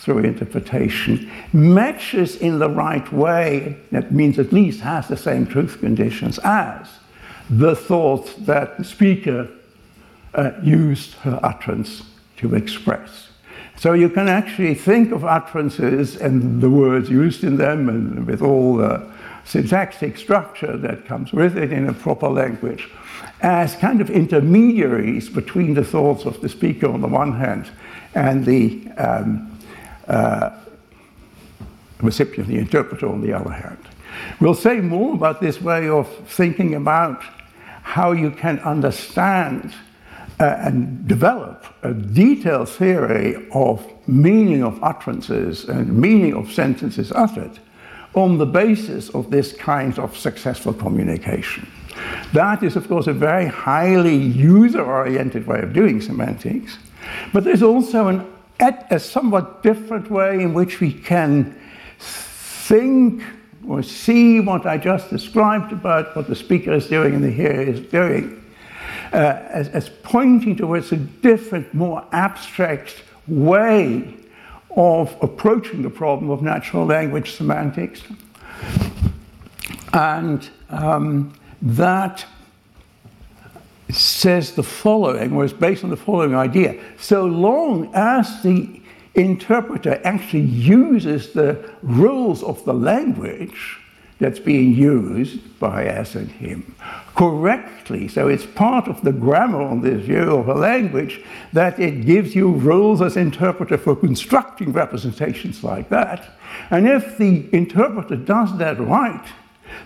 through 0.06 0.20
interpretation 0.20 1.32
matches 1.52 2.36
in 2.36 2.60
the 2.60 2.70
right 2.70 3.12
way, 3.12 3.76
that 3.92 4.12
means 4.12 4.38
at 4.38 4.54
least 4.54 4.82
has 4.82 5.08
the 5.08 5.18
same 5.18 5.48
truth 5.48 5.80
conditions 5.80 6.38
as 6.44 6.88
the 7.50 7.76
thought 7.76 8.46
that 8.46 8.78
the 8.78 8.84
speaker 8.84 9.50
uh, 10.36 10.52
used 10.62 11.14
her 11.16 11.40
utterance 11.42 12.04
to 12.38 12.54
express. 12.54 13.30
So 13.78 13.94
you 13.94 14.10
can 14.10 14.28
actually 14.28 14.76
think 14.76 15.12
of 15.12 15.26
utterances 15.26 16.16
and 16.16 16.62
the 16.62 16.70
words 16.70 17.10
used 17.10 17.44
in 17.44 17.58
them 17.58 17.90
and 17.90 18.28
with 18.28 18.44
all 18.44 18.78
the 18.78 19.12
syntactic 19.44 20.18
structure 20.18 20.78
that 20.78 21.08
comes 21.08 21.34
with 21.34 21.58
it 21.58 21.72
in 21.72 21.90
a 21.90 21.94
proper 21.94 22.28
language 22.28 22.90
as 23.42 23.76
kind 23.76 24.02
of 24.02 24.10
intermediaries 24.12 25.30
between 25.30 25.74
the 25.74 25.84
thoughts 25.84 26.26
of 26.26 26.42
the 26.42 26.50
speaker 26.50 26.88
on 26.88 27.02
the 27.02 27.08
one 27.08 27.34
hand 27.34 27.70
and 28.14 28.46
the 28.46 28.88
um, 28.98 29.55
uh, 30.08 30.52
recipient, 32.02 32.48
the 32.48 32.58
interpreter, 32.58 33.08
on 33.08 33.22
the 33.22 33.34
other 33.34 33.52
hand. 33.52 33.78
We'll 34.40 34.56
say 34.56 34.80
more 34.80 35.14
about 35.14 35.42
this 35.42 35.62
way 35.62 35.90
of 35.90 36.08
thinking 36.28 36.76
about 36.76 37.24
how 37.82 38.12
you 38.12 38.32
can 38.32 38.60
understand 38.60 39.74
uh, 40.40 40.44
and 40.60 41.08
develop 41.08 41.66
a 41.84 41.94
detailed 41.94 42.70
theory 42.70 43.48
of 43.54 43.86
meaning 44.08 44.64
of 44.64 44.84
utterances 44.84 45.66
and 45.66 45.98
meaning 45.98 46.34
of 46.34 46.52
sentences 46.52 47.12
uttered 47.14 47.60
on 48.16 48.38
the 48.38 48.46
basis 48.46 49.10
of 49.10 49.30
this 49.30 49.54
kind 49.54 49.98
of 50.00 50.18
successful 50.18 50.74
communication. 50.74 51.68
That 52.34 52.64
is, 52.64 52.76
of 52.76 52.88
course, 52.88 53.08
a 53.08 53.14
very 53.14 53.46
highly 53.46 54.16
user 54.16 54.84
oriented 54.84 55.48
way 55.48 55.60
of 55.60 55.74
doing 55.74 56.02
semantics, 56.02 56.78
but 57.34 57.44
there's 57.44 57.64
also 57.64 58.08
an, 58.08 58.35
a 58.60 59.00
somewhat 59.00 59.64
different 59.64 60.10
way 60.10 60.42
in 60.42 60.54
which 60.54 60.80
we 60.80 60.92
can 60.92 61.60
think 62.00 63.22
or 63.68 63.84
see 63.84 64.40
what 64.40 64.66
I 64.66 64.78
just 64.78 65.10
described 65.10 65.72
about 65.72 66.16
what 66.16 66.28
the 66.28 66.36
speaker 66.36 66.74
is 66.74 66.88
doing 66.88 67.16
and 67.16 67.24
the 67.24 67.32
hearer 67.32 67.62
is 67.62 67.80
doing 67.82 68.44
uh, 69.12 69.40
as, 69.50 69.70
as 69.70 69.90
pointing 70.04 70.56
towards 70.56 70.92
a 70.92 70.98
different, 70.98 71.74
more 71.74 72.06
abstract 72.12 73.04
way 73.28 74.16
of 74.76 75.16
approaching 75.22 75.82
the 75.82 75.90
problem 75.90 76.30
of 76.30 76.42
natural 76.42 76.86
language 76.86 77.32
semantics. 77.32 78.04
And 79.94 80.50
um, 80.70 81.34
that 81.62 82.26
says 83.96 84.54
the 84.54 84.64
following, 84.64 85.34
or 85.34 85.46
is 85.46 85.54
based 85.54 85.84
on 85.84 85.90
the 85.90 85.98
following 85.98 86.36
idea. 86.36 86.82
So 86.98 87.26
long 87.26 87.92
as 87.94 88.44
the 88.44 88.82
interpreter 89.16 90.02
actually 90.04 90.42
uses 90.42 91.34
the 91.34 91.72
rules 91.82 92.44
of 92.44 92.64
the 92.66 92.74
language 92.74 93.80
that's 94.20 94.40
being 94.40 94.74
used 94.74 95.60
by 95.60 95.88
us 95.88 96.16
and 96.16 96.30
him 96.32 96.76
correctly. 97.16 98.08
So 98.08 98.28
it's 98.28 98.46
part 98.46 98.88
of 98.88 99.02
the 99.02 99.12
grammar 99.12 99.62
on 99.62 99.82
this 99.82 100.06
view 100.06 100.38
of 100.38 100.48
a 100.48 100.54
language 100.54 101.22
that 101.52 101.80
it 101.80 102.06
gives 102.06 102.34
you 102.34 102.54
rules 102.54 103.02
as 103.02 103.18
interpreter 103.18 103.78
for 103.78 103.96
constructing 103.96 104.72
representations 104.72 105.64
like 105.64 105.90
that. 105.90 106.30
And 106.70 106.88
if 106.88 107.18
the 107.18 107.50
interpreter 107.54 108.16
does 108.16 108.58
that 108.58 108.80
right, 108.80 109.26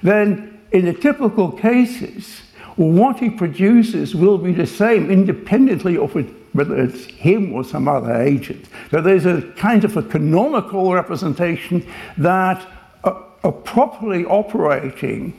then 0.03 0.59
in 0.71 0.85
the 0.85 0.93
typical 0.93 1.51
cases, 1.51 2.41
what 2.79 3.19
he 3.19 3.29
produces 3.29 4.15
will 4.15 4.37
be 4.37 4.53
the 4.53 4.65
same 4.65 5.11
independently 5.11 5.97
of 5.97 6.15
it, 6.15 6.27
whether 6.53 6.81
it's 6.81 7.03
him 7.03 7.51
or 7.53 7.65
some 7.65 7.89
other 7.89 8.13
agent. 8.21 8.67
So 8.89 9.01
there's 9.01 9.25
a 9.25 9.41
kind 9.57 9.83
of 9.83 9.97
a 9.97 10.01
canonical 10.01 10.93
representation 10.93 11.85
that 12.17 12.65
a, 13.03 13.17
a 13.43 13.51
properly 13.51 14.23
operating 14.23 15.37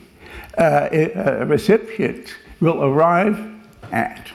uh, 0.59 0.89
a 0.91 1.45
recipient 1.47 2.35
will 2.59 2.83
arrive 2.83 3.39
at. 3.91 4.29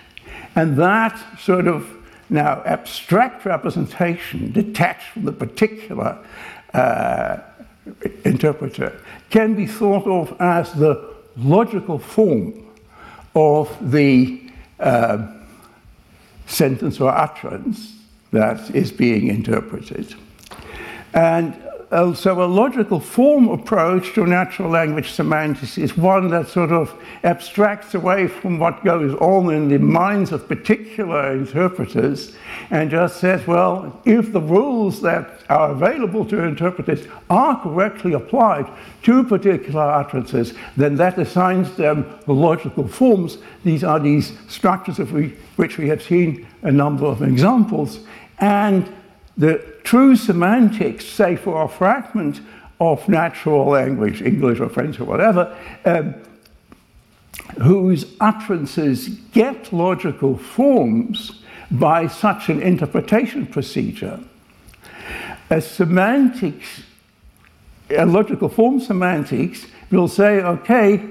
And 0.56 0.76
that 0.76 1.16
sort 1.38 1.68
of 1.68 1.88
now 2.28 2.60
abstract 2.64 3.44
representation, 3.44 4.50
detached 4.50 5.10
from 5.12 5.26
the 5.26 5.32
particular 5.32 6.18
uh, 6.74 7.38
interpreter, 8.24 9.00
can 9.30 9.54
be 9.54 9.64
thought 9.64 10.08
of 10.08 10.34
as 10.40 10.72
the 10.72 11.14
logical 11.36 12.00
form 12.00 12.65
of 13.36 13.92
the 13.92 14.40
uh, 14.80 15.26
sentence 16.46 17.00
or 17.00 17.10
utterance 17.10 17.94
that 18.32 18.74
is 18.74 18.90
being 18.90 19.28
interpreted. 19.28 20.14
And 21.12 21.54
Uh, 21.88 22.12
so 22.12 22.42
a 22.42 22.44
logical 22.44 22.98
form 22.98 23.48
approach 23.48 24.12
to 24.12 24.26
natural 24.26 24.68
language 24.68 25.12
semantics 25.12 25.78
is 25.78 25.96
one 25.96 26.28
that 26.28 26.48
sort 26.48 26.72
of 26.72 26.92
abstracts 27.22 27.94
away 27.94 28.26
from 28.26 28.58
what 28.58 28.84
goes 28.84 29.14
on 29.20 29.54
in 29.54 29.68
the 29.68 29.78
minds 29.78 30.32
of 30.32 30.48
particular 30.48 31.30
interpreters 31.30 32.34
and 32.70 32.90
just 32.90 33.20
says, 33.20 33.46
well, 33.46 34.00
if 34.04 34.32
the 34.32 34.40
rules 34.40 35.00
that 35.00 35.44
are 35.48 35.70
available 35.70 36.24
to 36.24 36.42
interpreters 36.42 37.06
are 37.30 37.62
correctly 37.62 38.14
applied 38.14 38.68
to 39.04 39.22
particular 39.22 39.88
utterances, 39.88 40.54
then 40.76 40.96
that 40.96 41.16
assigns 41.18 41.76
them 41.76 42.18
the 42.26 42.34
logical 42.34 42.88
forms. 42.88 43.38
These 43.62 43.84
are 43.84 44.00
these 44.00 44.32
structures 44.48 44.98
of 44.98 45.12
which 45.54 45.78
we 45.78 45.86
have 45.88 46.02
seen 46.02 46.48
a 46.62 46.72
number 46.72 47.06
of 47.06 47.22
examples. 47.22 48.00
And 48.40 48.92
the 49.36 49.58
true 49.84 50.16
semantics, 50.16 51.04
say 51.04 51.36
for 51.36 51.62
a 51.62 51.68
fragment 51.68 52.40
of 52.80 53.08
natural 53.08 53.66
language, 53.66 54.22
English 54.22 54.60
or 54.60 54.68
French 54.68 55.00
or 55.00 55.04
whatever, 55.04 55.56
um, 55.84 56.14
whose 57.62 58.14
utterances 58.20 59.08
get 59.32 59.72
logical 59.72 60.36
forms 60.36 61.42
by 61.70 62.06
such 62.06 62.48
an 62.48 62.62
interpretation 62.62 63.46
procedure. 63.46 64.20
A 65.50 65.60
semantics, 65.60 66.82
a 67.90 68.04
logical 68.04 68.48
form 68.48 68.80
semantics 68.80 69.66
will 69.90 70.08
say, 70.08 70.42
okay, 70.42 71.02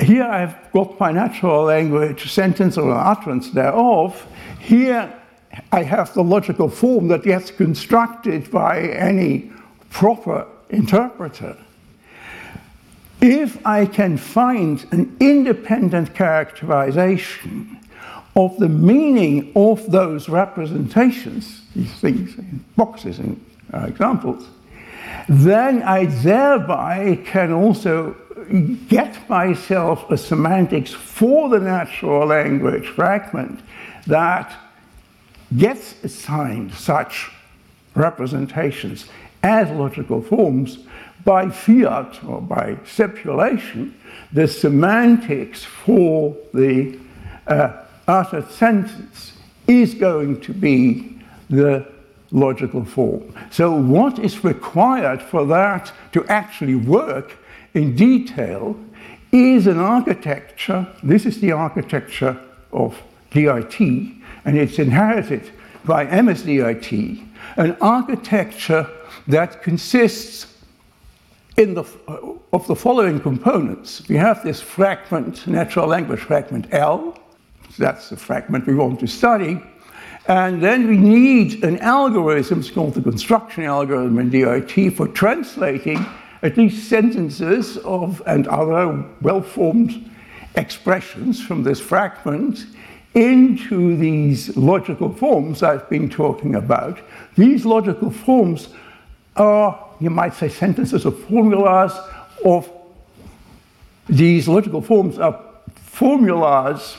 here 0.00 0.24
I've 0.24 0.72
got 0.72 0.98
my 1.00 1.12
natural 1.12 1.64
language 1.64 2.30
sentence 2.30 2.76
or 2.76 2.92
utterance 2.92 3.50
thereof. 3.50 4.26
Here 4.60 5.12
I 5.72 5.82
have 5.82 6.12
the 6.14 6.22
logical 6.22 6.68
form 6.68 7.08
that 7.08 7.22
gets 7.22 7.50
constructed 7.50 8.50
by 8.50 8.80
any 8.80 9.50
proper 9.90 10.46
interpreter. 10.68 11.56
If 13.20 13.64
I 13.66 13.86
can 13.86 14.18
find 14.18 14.86
an 14.92 15.16
independent 15.20 16.14
characterization 16.14 17.78
of 18.36 18.58
the 18.58 18.68
meaning 18.68 19.52
of 19.56 19.90
those 19.90 20.28
representations, 20.28 21.62
these 21.74 21.92
things 21.94 22.36
in 22.36 22.62
boxes 22.76 23.18
and 23.18 23.42
uh, 23.72 23.86
examples, 23.88 24.46
then 25.28 25.82
I 25.82 26.06
thereby 26.06 27.18
can 27.24 27.52
also 27.52 28.14
get 28.88 29.28
myself 29.28 30.10
a 30.10 30.18
semantics 30.18 30.92
for 30.92 31.48
the 31.48 31.58
natural 31.58 32.26
language 32.26 32.86
fragment 32.88 33.60
that 34.06 34.54
gets 35.56 36.02
assigned 36.02 36.72
such 36.72 37.30
representations 37.94 39.06
as 39.42 39.70
logical 39.70 40.20
forms 40.20 40.78
by 41.24 41.50
fiat 41.50 42.22
or 42.24 42.40
by 42.40 42.76
stipulation, 42.84 43.94
the 44.32 44.46
semantics 44.46 45.64
for 45.64 46.36
the 46.54 46.98
uh, 47.46 47.82
uttered 48.06 48.48
sentence 48.50 49.32
is 49.66 49.94
going 49.94 50.40
to 50.40 50.52
be 50.52 51.18
the 51.50 51.86
logical 52.30 52.84
form. 52.84 53.34
So, 53.50 53.72
what 53.72 54.18
is 54.18 54.44
required 54.44 55.22
for 55.22 55.44
that 55.46 55.92
to 56.12 56.24
actually 56.26 56.76
work 56.76 57.36
in 57.74 57.96
detail 57.96 58.76
is 59.32 59.66
an 59.66 59.78
architecture. 59.78 60.86
This 61.02 61.26
is 61.26 61.40
the 61.40 61.52
architecture 61.52 62.40
of 62.72 63.00
DRT 63.30 64.22
and 64.46 64.56
it's 64.56 64.78
inherited 64.78 65.50
by 65.84 66.06
MSDRT, 66.06 67.26
an 67.56 67.76
architecture 67.80 68.88
that 69.26 69.62
consists 69.62 70.54
in 71.56 71.74
the, 71.74 71.84
uh, 72.06 72.18
of 72.52 72.66
the 72.66 72.76
following 72.76 73.20
components. 73.20 74.08
We 74.08 74.16
have 74.16 74.42
this 74.44 74.60
fragment, 74.60 75.46
natural 75.46 75.88
language 75.88 76.20
fragment 76.20 76.68
L, 76.70 77.18
that's 77.78 78.10
the 78.10 78.16
fragment 78.16 78.66
we 78.66 78.74
want 78.74 79.00
to 79.00 79.06
study, 79.06 79.60
and 80.28 80.62
then 80.62 80.88
we 80.88 80.96
need 80.96 81.64
an 81.64 81.78
algorithm, 81.78 82.60
it's 82.60 82.70
called 82.70 82.94
the 82.94 83.02
construction 83.02 83.64
algorithm 83.64 84.18
in 84.18 84.30
DRT, 84.30 84.94
for 84.96 85.08
translating 85.08 86.04
at 86.42 86.56
least 86.56 86.88
sentences 86.88 87.78
of 87.78 88.22
and 88.26 88.46
other 88.48 89.04
well-formed 89.22 90.10
expressions 90.54 91.42
from 91.42 91.62
this 91.62 91.80
fragment 91.80 92.66
into 93.16 93.96
these 93.96 94.54
logical 94.58 95.10
forms 95.10 95.62
I've 95.62 95.88
been 95.88 96.10
talking 96.10 96.54
about. 96.54 97.00
These 97.34 97.64
logical 97.64 98.10
forms 98.10 98.68
are, 99.36 99.88
you 100.00 100.10
might 100.10 100.34
say, 100.34 100.50
sentences 100.50 101.06
or 101.06 101.12
formulas 101.12 101.92
of 102.44 102.70
these 104.06 104.46
logical 104.46 104.82
forms 104.82 105.18
are 105.18 105.42
formulas 105.74 106.98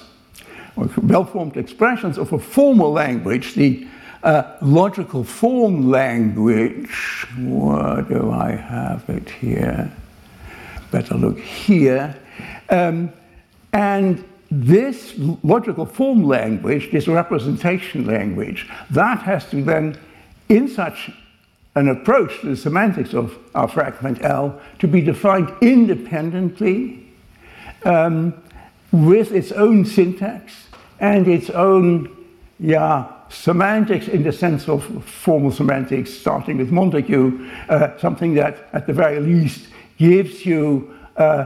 or 0.76 0.90
well-formed 1.04 1.56
expressions 1.56 2.18
of 2.18 2.34
a 2.34 2.40
formal 2.40 2.92
language, 2.92 3.54
the 3.54 3.88
uh, 4.24 4.58
logical 4.64 5.24
form 5.24 5.92
language. 5.92 7.28
Where 7.38 8.02
do 8.02 8.32
I 8.32 8.52
have 8.52 9.08
it 9.08 9.30
here? 9.30 9.92
Better 10.90 11.14
look 11.14 11.40
here. 11.40 12.16
Um, 12.70 13.14
and 13.72 14.24
this 14.50 15.14
logical 15.44 15.86
form 15.86 16.24
language, 16.24 16.92
this 16.92 17.08
representation 17.08 18.06
language, 18.06 18.70
that 18.90 19.20
has 19.20 19.50
to 19.50 19.62
then, 19.64 19.98
in 20.50 20.68
such 20.68 21.12
an 21.76 21.90
approach 21.90 22.42
to 22.42 22.48
the 22.48 22.56
semantics 22.56 23.14
of 23.14 23.38
our 23.54 23.68
fragment 23.68 24.24
L, 24.24 24.60
to 24.80 24.88
be 24.88 25.02
defined 25.02 25.52
independently 25.62 27.06
um, 27.84 28.34
with 28.92 29.32
its 29.32 29.52
own 29.52 29.86
syntax 29.86 30.68
and 31.00 31.28
its 31.28 31.50
own 31.52 32.16
yeah, 32.60 33.12
semantics 33.30 34.08
in 34.08 34.24
the 34.24 34.32
sense 34.32 34.68
of 34.68 34.84
formal 35.06 35.52
semantics, 35.52 36.12
starting 36.12 36.58
with 36.58 36.72
Montague, 36.72 37.48
uh, 37.70 37.98
something 37.98 38.34
that 38.34 38.70
at 38.74 38.88
the 38.88 38.94
very 38.94 39.20
least 39.20 39.68
gives 39.98 40.46
you 40.46 40.96
uh, 41.18 41.46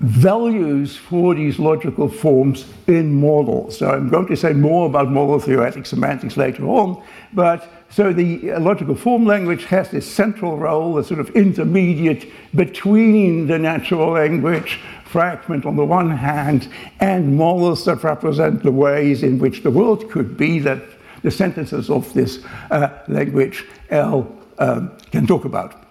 values 0.00 0.96
for 0.96 1.34
these 1.34 1.58
logical 1.58 2.08
forms 2.08 2.66
in 2.86 3.14
models. 3.14 3.78
So 3.78 3.90
I'm 3.90 4.08
going 4.08 4.26
to 4.26 4.36
say 4.36 4.52
more 4.52 4.86
about 4.86 5.10
model 5.10 5.38
theoretic 5.38 5.86
semantics 5.86 6.36
later 6.36 6.66
on, 6.66 7.02
but 7.32 7.70
so 7.90 8.12
the 8.12 8.52
logical 8.58 8.96
form 8.96 9.24
language 9.24 9.64
has 9.66 9.90
this 9.90 10.10
central 10.10 10.56
role, 10.56 10.98
a 10.98 11.04
sort 11.04 11.20
of 11.20 11.30
intermediate 11.30 12.28
between 12.54 13.46
the 13.46 13.58
natural 13.58 14.10
language 14.10 14.80
fragment 15.04 15.64
on 15.64 15.76
the 15.76 15.84
one 15.84 16.10
hand 16.10 16.68
and 16.98 17.36
models 17.36 17.84
that 17.84 18.02
represent 18.02 18.64
the 18.64 18.72
ways 18.72 19.22
in 19.22 19.38
which 19.38 19.62
the 19.62 19.70
world 19.70 20.10
could 20.10 20.36
be 20.36 20.58
that 20.58 20.82
the 21.22 21.30
sentences 21.30 21.88
of 21.88 22.12
this 22.14 22.44
uh, 22.72 22.88
language 23.06 23.64
L 23.90 24.26
um, 24.58 24.90
can 25.12 25.24
talk 25.24 25.44
about. 25.44 25.84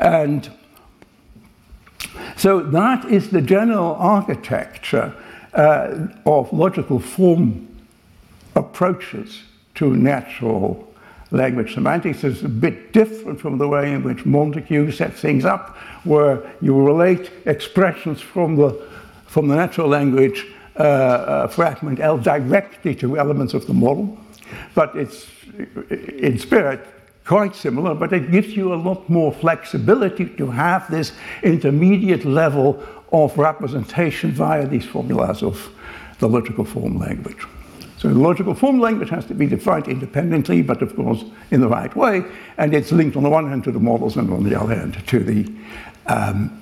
And 0.00 0.50
so 2.36 2.60
that 2.60 3.04
is 3.06 3.30
the 3.30 3.42
general 3.42 3.94
architecture 3.96 5.14
uh, 5.54 6.06
of 6.26 6.52
logical 6.52 6.98
form 6.98 7.68
approaches 8.54 9.42
to 9.74 9.94
natural 9.96 10.92
language 11.32 11.74
semantics 11.74 12.24
is 12.24 12.44
a 12.44 12.48
bit 12.48 12.92
different 12.92 13.40
from 13.40 13.58
the 13.58 13.66
way 13.66 13.92
in 13.92 14.02
which 14.02 14.24
Montague 14.26 14.92
set 14.92 15.14
things 15.14 15.44
up, 15.44 15.76
where 16.04 16.42
you 16.60 16.78
relate 16.80 17.30
expressions 17.46 18.20
from 18.20 18.56
the, 18.56 18.70
from 19.26 19.48
the 19.48 19.56
natural 19.56 19.88
language 19.88 20.46
uh, 20.76 20.82
uh, 20.82 21.46
fragment 21.48 22.00
L 22.00 22.18
directly 22.18 22.94
to 22.96 23.18
elements 23.18 23.54
of 23.54 23.66
the 23.66 23.74
model. 23.74 24.18
But 24.74 24.94
it's 24.94 25.26
in 25.90 26.38
spirit 26.38 26.86
quite 27.24 27.54
similar, 27.54 27.94
but 27.94 28.12
it 28.12 28.30
gives 28.30 28.56
you 28.56 28.74
a 28.74 28.76
lot 28.76 29.08
more 29.08 29.32
flexibility 29.32 30.26
to 30.26 30.50
have 30.50 30.90
this 30.90 31.12
intermediate 31.42 32.24
level 32.24 32.82
of 33.12 33.36
representation 33.38 34.32
via 34.32 34.66
these 34.66 34.84
formulas 34.84 35.42
of 35.42 35.70
the 36.18 36.28
logical 36.28 36.64
form 36.64 36.98
language. 36.98 37.46
So 37.98 38.08
the 38.08 38.18
logical 38.18 38.54
form 38.54 38.80
language 38.80 39.10
has 39.10 39.24
to 39.26 39.34
be 39.34 39.46
defined 39.46 39.86
independently, 39.86 40.62
but 40.62 40.82
of 40.82 40.96
course 40.96 41.24
in 41.52 41.60
the 41.60 41.68
right 41.68 41.94
way, 41.94 42.24
and 42.58 42.74
it's 42.74 42.90
linked 42.90 43.16
on 43.16 43.22
the 43.22 43.30
one 43.30 43.48
hand 43.48 43.62
to 43.64 43.70
the 43.70 43.78
models 43.78 44.16
and 44.16 44.32
on 44.32 44.42
the 44.42 44.58
other 44.60 44.74
hand 44.74 45.06
to 45.06 45.20
the 45.20 45.52
um, 46.06 46.60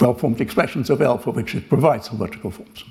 well-formed 0.00 0.40
expressions 0.40 0.90
of 0.90 1.00
L 1.00 1.18
for 1.18 1.30
which 1.30 1.54
it 1.54 1.68
provides 1.68 2.08
the 2.08 2.16
logical 2.16 2.50
forms. 2.50 2.84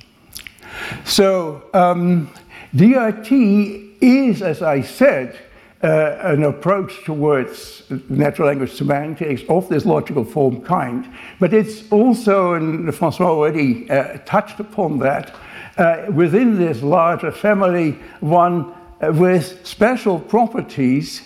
So 1.03 1.67
um, 1.73 2.29
DRT 2.73 3.95
is, 3.99 4.41
as 4.41 4.61
I 4.61 4.81
said, 4.81 5.37
uh, 5.85 6.17
an 6.21 6.43
approach 6.43 7.05
towards 7.05 7.83
natural 8.09 8.47
language 8.47 8.73
semantics 8.73 9.43
of 9.49 9.69
this 9.69 9.85
logical 9.85 10.25
form 10.25 10.61
kind, 10.61 11.07
but 11.39 11.53
it's 11.53 11.89
also, 11.91 12.53
and 12.53 12.93
Francois 12.95 13.29
already 13.29 13.87
uh, 13.91 14.17
touched 14.25 14.59
upon 14.59 14.97
that, 14.99 15.35
uh, 15.77 16.05
within 16.11 16.57
this 16.57 16.81
larger 16.81 17.31
family, 17.31 17.91
one 18.19 18.73
with 19.01 19.65
special 19.65 20.19
properties. 20.19 21.21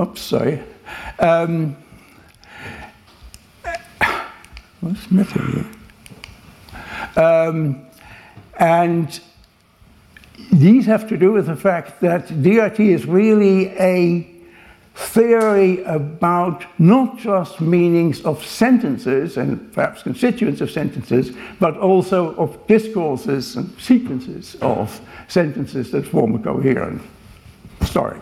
Oops, 0.00 0.20
sorry. 0.20 0.62
Um, 1.18 1.76
what's 4.80 5.10
missing 5.10 5.66
here? 7.16 7.24
Um, 7.24 7.86
and 8.58 9.20
these 10.52 10.86
have 10.86 11.08
to 11.08 11.16
do 11.16 11.32
with 11.32 11.46
the 11.46 11.56
fact 11.56 12.00
that 12.00 12.28
DRT 12.28 12.80
is 12.80 13.06
really 13.06 13.68
a 13.78 14.30
theory 14.94 15.82
about 15.84 16.64
not 16.78 17.18
just 17.18 17.60
meanings 17.60 18.24
of 18.24 18.44
sentences 18.44 19.36
and 19.36 19.72
perhaps 19.72 20.02
constituents 20.02 20.60
of 20.60 20.70
sentences, 20.70 21.36
but 21.58 21.76
also 21.76 22.34
of 22.36 22.64
discourses 22.68 23.56
and 23.56 23.76
sequences 23.80 24.56
of 24.62 25.00
sentences 25.26 25.90
that 25.90 26.06
form 26.06 26.36
a 26.36 26.38
coherent 26.38 27.02
story. 27.82 28.18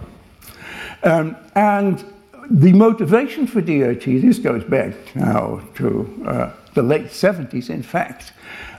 Um, 1.03 1.37
and 1.55 2.03
the 2.51 2.73
motivation 2.73 3.47
for 3.47 3.61
DRT, 3.61 4.23
this 4.23 4.39
goes 4.39 4.65
back 4.65 4.95
now 5.15 5.61
to 5.75 6.25
uh, 6.27 6.53
the 6.75 6.83
late 6.83 7.07
70s, 7.07 7.71
in 7.71 7.83
fact, 7.83 8.33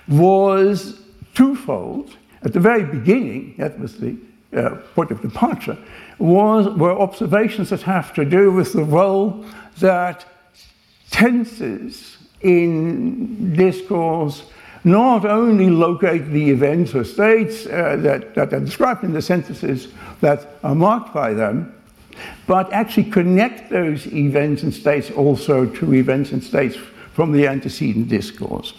was 0.07 0.99
twofold. 1.33 2.17
At 2.43 2.53
the 2.53 2.59
very 2.59 2.83
beginning, 2.83 3.55
that 3.57 3.79
was 3.79 3.97
the 3.97 4.17
uh, 4.55 4.75
point 4.95 5.11
of 5.11 5.21
departure, 5.21 5.77
was, 6.19 6.67
were 6.77 6.91
observations 6.99 7.69
that 7.69 7.81
have 7.81 8.13
to 8.13 8.25
do 8.25 8.51
with 8.51 8.73
the 8.73 8.83
role 8.83 9.45
that 9.79 10.25
tenses 11.09 12.17
in 12.41 13.55
discourse 13.55 14.43
not 14.83 15.25
only 15.25 15.69
locate 15.69 16.29
the 16.31 16.49
events 16.49 16.93
or 16.93 17.03
states 17.05 17.65
uh, 17.67 17.95
that, 17.99 18.35
that 18.35 18.53
are 18.53 18.59
described 18.59 19.03
in 19.03 19.13
the 19.13 19.21
sentences 19.21 19.87
that 20.19 20.57
are 20.63 20.75
marked 20.75 21.13
by 21.13 21.33
them, 21.33 21.73
but 22.47 22.71
actually 22.73 23.09
connect 23.09 23.69
those 23.69 24.05
events 24.07 24.63
and 24.63 24.73
states 24.73 25.09
also 25.11 25.65
to 25.65 25.93
events 25.93 26.31
and 26.31 26.43
states 26.43 26.75
from 27.13 27.31
the 27.31 27.47
antecedent 27.47 28.09
discourse. 28.09 28.73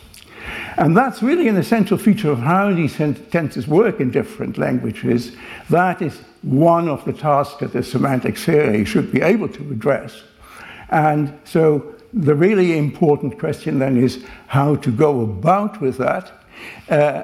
And 0.76 0.96
that's 0.96 1.22
really 1.22 1.48
an 1.48 1.56
essential 1.56 1.98
feature 1.98 2.30
of 2.30 2.40
how 2.40 2.72
these 2.72 2.96
tenses 2.96 3.68
work 3.68 4.00
in 4.00 4.10
different 4.10 4.58
languages. 4.58 5.32
That 5.70 6.02
is 6.02 6.20
one 6.42 6.88
of 6.88 7.04
the 7.04 7.12
tasks 7.12 7.60
that 7.60 7.72
the 7.72 7.82
semantic 7.82 8.36
theory 8.36 8.84
should 8.84 9.12
be 9.12 9.22
able 9.22 9.48
to 9.48 9.70
address. 9.70 10.22
And 10.90 11.38
so 11.44 11.94
the 12.12 12.34
really 12.34 12.76
important 12.76 13.38
question 13.38 13.78
then 13.78 13.96
is 13.96 14.24
how 14.46 14.76
to 14.76 14.90
go 14.90 15.20
about 15.20 15.80
with 15.80 15.98
that. 15.98 16.32
Uh, 16.88 17.22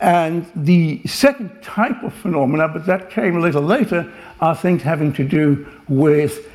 and 0.00 0.46
the 0.54 1.02
second 1.06 1.62
type 1.62 2.02
of 2.02 2.14
phenomena, 2.14 2.68
but 2.68 2.86
that 2.86 3.10
came 3.10 3.36
a 3.36 3.40
little 3.40 3.62
later, 3.62 4.12
are 4.40 4.54
things 4.54 4.82
having 4.82 5.12
to 5.14 5.24
do 5.24 5.66
with 5.88 6.46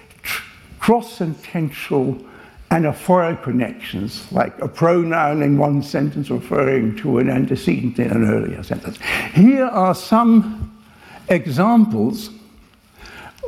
anaphoric 2.74 3.44
connections, 3.44 4.32
like 4.32 4.60
a 4.60 4.68
pronoun 4.68 5.44
in 5.44 5.60
one 5.60 5.84
sentence 5.84 6.32
referring 6.32 6.96
to 6.96 7.20
an 7.20 7.30
antecedent 7.30 8.00
in 8.00 8.10
an 8.10 8.28
earlier 8.28 8.64
sentence. 8.64 8.98
Here 9.36 9.66
are 9.66 9.94
some 9.94 10.76
examples 11.30 12.32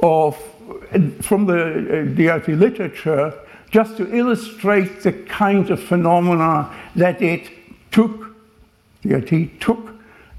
of, 0.04 0.38
from 1.22 1.48
the 1.48 1.56
uh, 1.56 2.06
DRT 2.16 2.60
literature 2.60 3.34
just 3.72 3.98
to 3.98 4.16
illustrate 4.16 5.02
the 5.02 5.12
kind 5.12 5.72
of 5.72 5.82
phenomena 5.82 6.72
that 6.96 7.20
it 7.20 7.50
took, 7.92 8.28
DRT 9.04 9.60
took, 9.60 9.90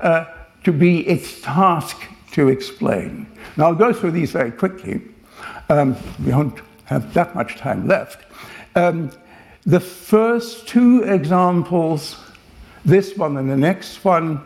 uh, 0.00 0.26
to 0.62 0.72
be 0.72 1.00
its 1.08 1.40
task 1.40 2.00
to 2.30 2.48
explain. 2.48 3.26
Now 3.56 3.66
I'll 3.66 3.74
go 3.74 3.92
through 3.92 4.12
these 4.12 4.30
very 4.30 4.52
quickly. 4.52 5.00
Um, 5.70 5.96
we 6.24 6.30
don't 6.30 6.60
have 6.84 7.12
that 7.14 7.34
much 7.34 7.56
time 7.56 7.88
left. 7.88 8.25
Um, 8.76 9.10
the 9.64 9.80
first 9.80 10.68
two 10.68 11.02
examples, 11.04 12.16
this 12.84 13.16
one 13.16 13.38
and 13.38 13.50
the 13.50 13.56
next 13.56 14.04
one, 14.04 14.42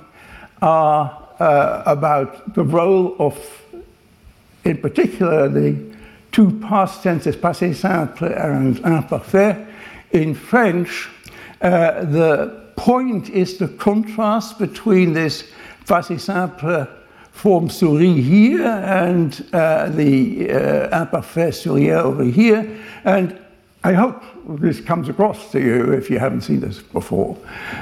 are 0.62 1.28
uh, 1.40 1.82
about 1.84 2.54
the 2.54 2.62
role 2.62 3.16
of, 3.18 3.36
in 4.64 4.78
particular, 4.78 5.48
the 5.48 5.76
two 6.30 6.60
past 6.60 7.02
tenses, 7.02 7.34
passé 7.34 7.74
simple 7.74 8.28
and 8.28 8.78
imparfait. 8.78 9.66
In 10.12 10.36
French, 10.36 11.08
uh, 11.60 12.04
the 12.04 12.72
point 12.76 13.30
is 13.30 13.58
the 13.58 13.66
contrast 13.66 14.60
between 14.60 15.12
this 15.12 15.50
passé 15.86 16.20
simple 16.20 16.86
form 17.32 17.68
sourit 17.68 18.22
here 18.22 18.64
and 18.64 19.44
uh, 19.52 19.88
the 19.88 20.52
uh, 20.52 21.02
imparfait 21.02 21.50
souriait 21.50 22.00
over 22.00 22.22
here. 22.22 22.78
And 23.04 23.36
I 23.82 23.94
hope 23.94 24.22
this 24.46 24.80
comes 24.80 25.08
across 25.08 25.50
to 25.52 25.60
you 25.60 25.92
if 25.92 26.10
you 26.10 26.18
haven't 26.18 26.42
seen 26.42 26.60
this 26.60 26.80
before, 26.80 27.38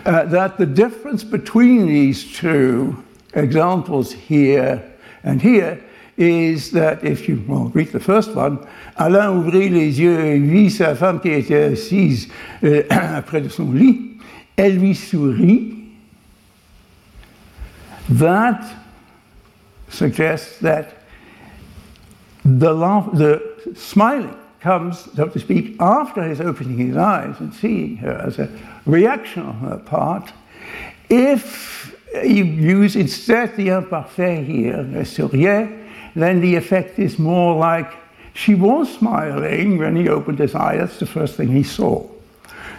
uh, 0.07 0.25
that 0.27 0.57
the 0.57 0.67
difference 0.67 1.25
between 1.25 1.89
these 1.89 2.37
two 2.37 2.97
examples 3.35 4.13
here 4.13 4.83
and 5.25 5.43
here 5.43 5.83
is 6.17 6.71
that 6.71 7.03
if 7.05 7.29
you 7.29 7.45
well, 7.49 7.71
read 7.75 7.91
the 7.91 8.01
first 8.01 8.31
one, 8.35 8.65
Alain 8.97 9.31
ouvrit 9.31 9.71
les 9.71 10.01
yeux 10.01 10.21
et 10.21 10.39
vit 10.39 10.71
sa 10.71 10.95
femme 10.95 11.21
qui 11.21 11.31
était 11.31 11.73
assise 11.73 12.29
euh, 12.63 12.83
près 13.27 13.41
de 13.41 13.49
son 13.49 13.73
lit. 13.73 14.21
Elle 14.57 14.79
lui 14.79 14.95
sourit. 14.95 15.75
That 18.09 18.61
suggests 19.89 20.59
that 20.61 20.95
the, 22.45 22.73
laugh, 22.73 23.11
the 23.15 23.41
smiling 23.75 24.35
comes, 24.61 25.09
so 25.15 25.27
to 25.27 25.39
speak, 25.39 25.77
after 25.81 26.23
his 26.23 26.41
opening 26.41 26.79
his 26.79 26.97
eyes 26.97 27.37
and 27.41 27.55
seeing 27.55 27.97
her 27.99 28.13
as 28.27 28.39
a 28.39 28.49
reaction 28.87 29.43
on 29.43 29.55
her 29.61 29.79
part. 29.79 30.33
If 31.09 31.97
you 32.25 32.45
use 32.45 32.97
instead 32.97 33.57
the 33.57 33.69
imparfait 33.69 34.45
here, 34.45 34.83
le 34.83 35.69
then 36.15 36.41
the 36.41 36.57
effect 36.57 36.99
is 36.99 37.19
more 37.19 37.55
like 37.55 37.93
she 38.33 38.55
was 38.55 38.93
smiling 38.93 39.79
when 39.79 39.97
he 39.97 40.09
opened 40.09 40.39
his 40.39 40.55
eye. 40.55 40.77
That's 40.77 40.99
the 40.99 41.07
first 41.07 41.37
thing 41.37 41.49
he 41.49 41.63
saw. 41.63 42.09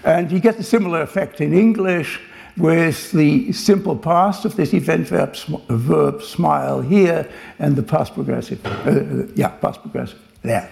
And 0.03 0.31
you 0.31 0.39
get 0.39 0.57
a 0.59 0.63
similar 0.63 1.01
effect 1.01 1.41
in 1.41 1.53
English 1.53 2.19
with 2.57 3.11
the 3.11 3.51
simple 3.53 3.95
past 3.95 4.45
of 4.45 4.55
this 4.55 4.73
event 4.73 5.07
verb, 5.07 5.35
verb 5.69 6.21
smile 6.21 6.81
here 6.81 7.29
and 7.59 7.75
the 7.75 7.83
past 7.83 8.13
progressive, 8.13 8.65
uh, 8.65 9.31
yeah, 9.35 9.49
past 9.49 9.81
progressive 9.81 10.19
there. 10.41 10.69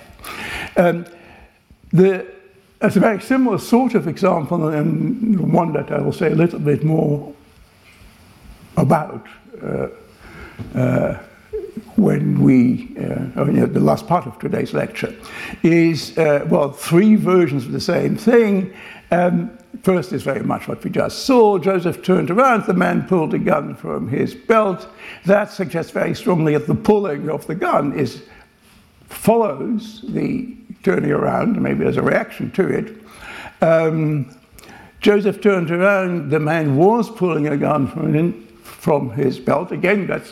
Um, 0.77 1.05
the, 1.91 2.27
it's 2.81 2.95
a 2.95 2.99
very 2.99 3.19
similar 3.19 3.57
sort 3.57 3.95
of 3.95 4.07
example, 4.07 4.67
and 4.67 5.51
one 5.51 5.73
that 5.73 5.91
I 5.91 5.99
will 5.99 6.13
say 6.13 6.31
a 6.31 6.35
little 6.35 6.59
bit 6.59 6.83
more 6.83 7.33
about 8.77 9.25
uh, 9.63 9.87
uh, 10.75 11.17
when 11.95 12.43
we, 12.43 12.95
uh, 12.99 13.43
the 13.43 13.79
last 13.79 14.05
part 14.05 14.27
of 14.27 14.37
today's 14.37 14.73
lecture, 14.73 15.15
is, 15.63 16.15
uh, 16.19 16.45
well, 16.47 16.71
three 16.71 17.15
versions 17.15 17.65
of 17.65 17.71
the 17.71 17.81
same 17.81 18.15
thing. 18.15 18.71
Um, 19.09 19.57
first 19.81 20.13
is 20.13 20.21
very 20.21 20.43
much 20.43 20.67
what 20.67 20.83
we 20.83 20.91
just 20.91 21.25
saw. 21.25 21.57
Joseph 21.57 22.03
turned 22.03 22.29
around, 22.29 22.65
the 22.65 22.73
man 22.73 23.07
pulled 23.07 23.33
a 23.33 23.39
gun 23.39 23.73
from 23.73 24.09
his 24.09 24.35
belt. 24.35 24.87
That 25.25 25.51
suggests 25.51 25.91
very 25.91 26.13
strongly 26.13 26.53
that 26.53 26.67
the 26.67 26.75
pulling 26.75 27.29
of 27.29 27.47
the 27.47 27.55
gun 27.55 27.97
is 27.97 28.21
follows 29.09 30.03
the 30.09 30.55
turning 30.87 31.11
around, 31.11 31.61
maybe 31.61 31.85
as 31.85 31.97
a 31.97 32.01
reaction 32.01 32.49
to 32.49 32.65
it. 32.65 32.95
Um, 33.61 34.33
Joseph 35.01 35.41
turned 35.41 35.69
around, 35.69 36.29
the 36.29 36.39
man 36.39 36.77
was 36.77 37.09
pulling 37.09 37.45
a 37.45 37.57
gun 37.57 37.87
from, 37.87 38.47
from 38.63 39.09
his 39.11 39.37
belt. 39.37 39.73
Again, 39.73 40.07
that 40.07 40.23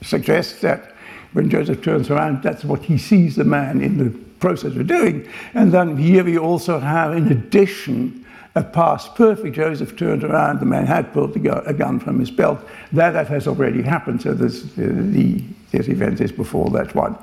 suggests 0.00 0.62
that 0.62 0.94
when 1.34 1.50
Joseph 1.50 1.82
turns 1.82 2.08
around, 2.08 2.42
that's 2.42 2.64
what 2.64 2.80
he 2.80 2.96
sees 2.96 3.36
the 3.36 3.44
man 3.44 3.82
in 3.82 3.98
the 3.98 4.18
process 4.40 4.74
of 4.76 4.86
doing. 4.86 5.28
And 5.52 5.72
then 5.72 5.98
here 5.98 6.24
we 6.24 6.38
also 6.38 6.78
have, 6.78 7.14
in 7.14 7.30
addition, 7.30 8.21
a 8.54 8.62
passed 8.62 9.14
perfect. 9.14 9.56
Joseph 9.56 9.96
turned 9.96 10.24
around, 10.24 10.60
the 10.60 10.66
man 10.66 10.86
had 10.86 11.12
pulled 11.12 11.34
a 11.36 11.72
gun 11.72 11.98
from 11.98 12.18
his 12.20 12.30
belt. 12.30 12.60
That, 12.92 13.12
that 13.12 13.28
has 13.28 13.46
already 13.46 13.82
happened, 13.82 14.22
so 14.22 14.34
this, 14.34 14.62
the, 14.74 15.42
this 15.70 15.88
event 15.88 16.20
is 16.20 16.32
before 16.32 16.70
that 16.70 16.94
one. 16.94 17.16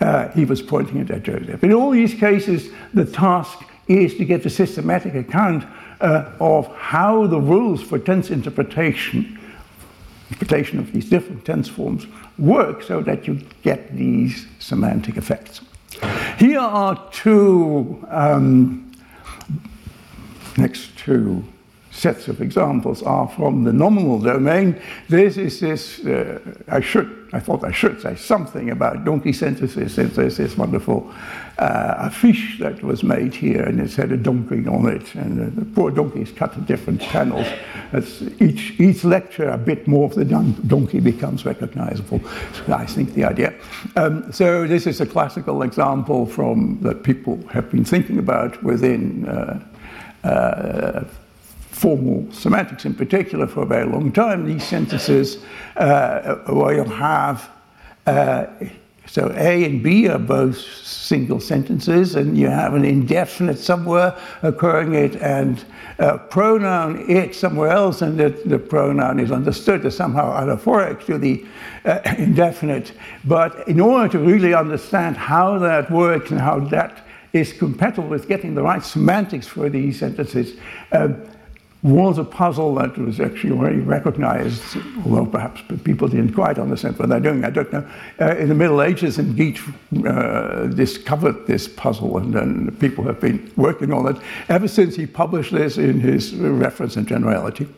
Uh, 0.00 0.28
he 0.30 0.44
was 0.44 0.60
pointing 0.60 0.98
it 0.98 1.10
at 1.10 1.22
Joseph. 1.22 1.64
In 1.64 1.72
all 1.72 1.90
these 1.90 2.14
cases, 2.14 2.70
the 2.92 3.04
task 3.04 3.58
is 3.88 4.16
to 4.16 4.24
get 4.24 4.44
a 4.44 4.50
systematic 4.50 5.14
account 5.14 5.64
uh, 6.00 6.30
of 6.40 6.66
how 6.76 7.26
the 7.26 7.40
rules 7.40 7.82
for 7.82 7.98
tense 7.98 8.30
interpretation, 8.30 9.38
interpretation 10.28 10.78
of 10.78 10.92
these 10.92 11.08
different 11.08 11.44
tense 11.44 11.68
forms, 11.68 12.06
work 12.38 12.82
so 12.82 13.00
that 13.00 13.26
you 13.26 13.40
get 13.62 13.96
these 13.96 14.46
semantic 14.58 15.16
effects. 15.16 15.60
Here 16.38 16.60
are 16.60 17.08
two, 17.12 18.04
um, 18.10 18.83
next 20.56 20.96
two 20.96 21.44
sets 21.94 22.26
of 22.28 22.40
examples 22.40 23.02
are 23.02 23.28
from 23.28 23.64
the 23.64 23.72
nominal 23.72 24.18
domain. 24.18 24.80
This 25.08 25.36
is 25.36 25.60
this, 25.60 26.04
uh, 26.04 26.40
I 26.68 26.80
should, 26.80 27.28
I 27.32 27.38
thought 27.38 27.64
I 27.64 27.70
should 27.70 28.00
say 28.00 28.16
something 28.16 28.70
about 28.70 29.04
donkey 29.04 29.32
sentences. 29.32 29.94
There's 29.94 30.36
this 30.36 30.56
wonderful 30.56 31.08
uh, 31.58 32.08
affiche 32.08 32.58
that 32.58 32.82
was 32.82 33.04
made 33.04 33.32
here 33.32 33.62
and 33.62 33.80
it 33.80 33.94
had 33.94 34.10
a 34.10 34.16
donkey 34.16 34.66
on 34.66 34.88
it 34.88 35.14
and 35.14 35.40
uh, 35.40 35.60
the 35.60 35.64
poor 35.64 35.92
donkey 35.92 36.22
is 36.22 36.32
cut 36.32 36.56
in 36.56 36.64
different 36.64 37.00
channels. 37.00 37.46
That's 37.92 38.22
each, 38.40 38.78
each 38.80 39.04
lecture 39.04 39.48
a 39.48 39.58
bit 39.58 39.86
more 39.86 40.06
of 40.06 40.16
the 40.16 40.24
donkey 40.24 40.98
becomes 40.98 41.46
recognizable. 41.46 42.20
I 42.66 42.86
think 42.86 43.14
the 43.14 43.24
idea. 43.24 43.54
Um, 43.94 44.32
so 44.32 44.66
this 44.66 44.88
is 44.88 45.00
a 45.00 45.06
classical 45.06 45.62
example 45.62 46.26
from 46.26 46.80
that 46.82 47.04
people 47.04 47.38
have 47.52 47.70
been 47.70 47.84
thinking 47.84 48.18
about 48.18 48.60
within 48.64 49.28
uh 49.28 49.64
formal 51.70 52.26
semantics 52.32 52.86
in 52.86 52.94
particular 52.94 53.46
for 53.46 53.62
a 53.62 53.66
very 53.66 53.86
long 53.86 54.10
time, 54.10 54.46
these 54.46 54.64
sentences 54.64 55.38
uh, 55.76 56.36
where 56.46 56.74
you 56.76 56.84
have, 56.84 57.50
uh, 58.06 58.46
so 59.06 59.30
A 59.36 59.64
and 59.64 59.82
B 59.82 60.08
are 60.08 60.18
both 60.18 60.56
single 60.56 61.40
sentences, 61.40 62.14
and 62.14 62.38
you 62.38 62.48
have 62.48 62.72
an 62.72 62.86
indefinite 62.86 63.58
somewhere 63.58 64.16
occurring 64.42 64.94
it, 64.94 65.16
and 65.16 65.62
a 65.98 66.16
pronoun 66.16 67.04
it 67.10 67.34
somewhere 67.34 67.68
else, 67.68 68.00
and 68.00 68.18
the, 68.18 68.30
the 68.46 68.58
pronoun 68.58 69.20
is 69.20 69.30
understood 69.30 69.84
as 69.84 69.94
somehow 69.94 70.32
anaphoric 70.40 71.04
to 71.04 71.18
the 71.18 71.44
uh, 71.84 72.00
indefinite. 72.16 72.92
But 73.26 73.68
in 73.68 73.78
order 73.78 74.08
to 74.12 74.18
really 74.18 74.54
understand 74.54 75.18
how 75.18 75.58
that 75.58 75.90
works 75.90 76.30
and 76.30 76.40
how 76.40 76.60
that 76.60 77.03
is 77.34 77.52
compatible 77.52 78.08
with 78.08 78.28
getting 78.28 78.54
the 78.54 78.62
right 78.62 78.82
semantics 78.82 79.46
for 79.46 79.68
these 79.68 79.98
sentences, 79.98 80.56
um, 80.92 81.20
was 81.82 82.16
a 82.16 82.24
puzzle 82.24 82.76
that 82.76 82.96
was 82.96 83.20
actually 83.20 83.50
already 83.50 83.80
recognized, 83.80 84.78
although 85.04 85.26
perhaps 85.26 85.60
people 85.82 86.08
didn't 86.08 86.32
quite 86.32 86.58
understand 86.58 86.98
what 86.98 87.10
they're 87.10 87.20
doing. 87.20 87.44
I 87.44 87.50
don't 87.50 87.70
know. 87.70 87.86
Uh, 88.18 88.36
in 88.36 88.48
the 88.48 88.54
Middle 88.54 88.80
Ages, 88.80 89.18
and 89.18 89.36
Geach 89.36 89.60
uh, 90.06 90.66
discovered 90.68 91.46
this 91.46 91.68
puzzle, 91.68 92.16
and 92.16 92.32
then 92.32 92.74
people 92.80 93.04
have 93.04 93.20
been 93.20 93.52
working 93.56 93.92
on 93.92 94.06
it 94.06 94.16
ever 94.48 94.66
since 94.66 94.96
he 94.96 95.06
published 95.06 95.52
this 95.52 95.76
in 95.76 96.00
his 96.00 96.34
reference 96.34 96.96
and 96.96 97.06
generality. 97.06 97.68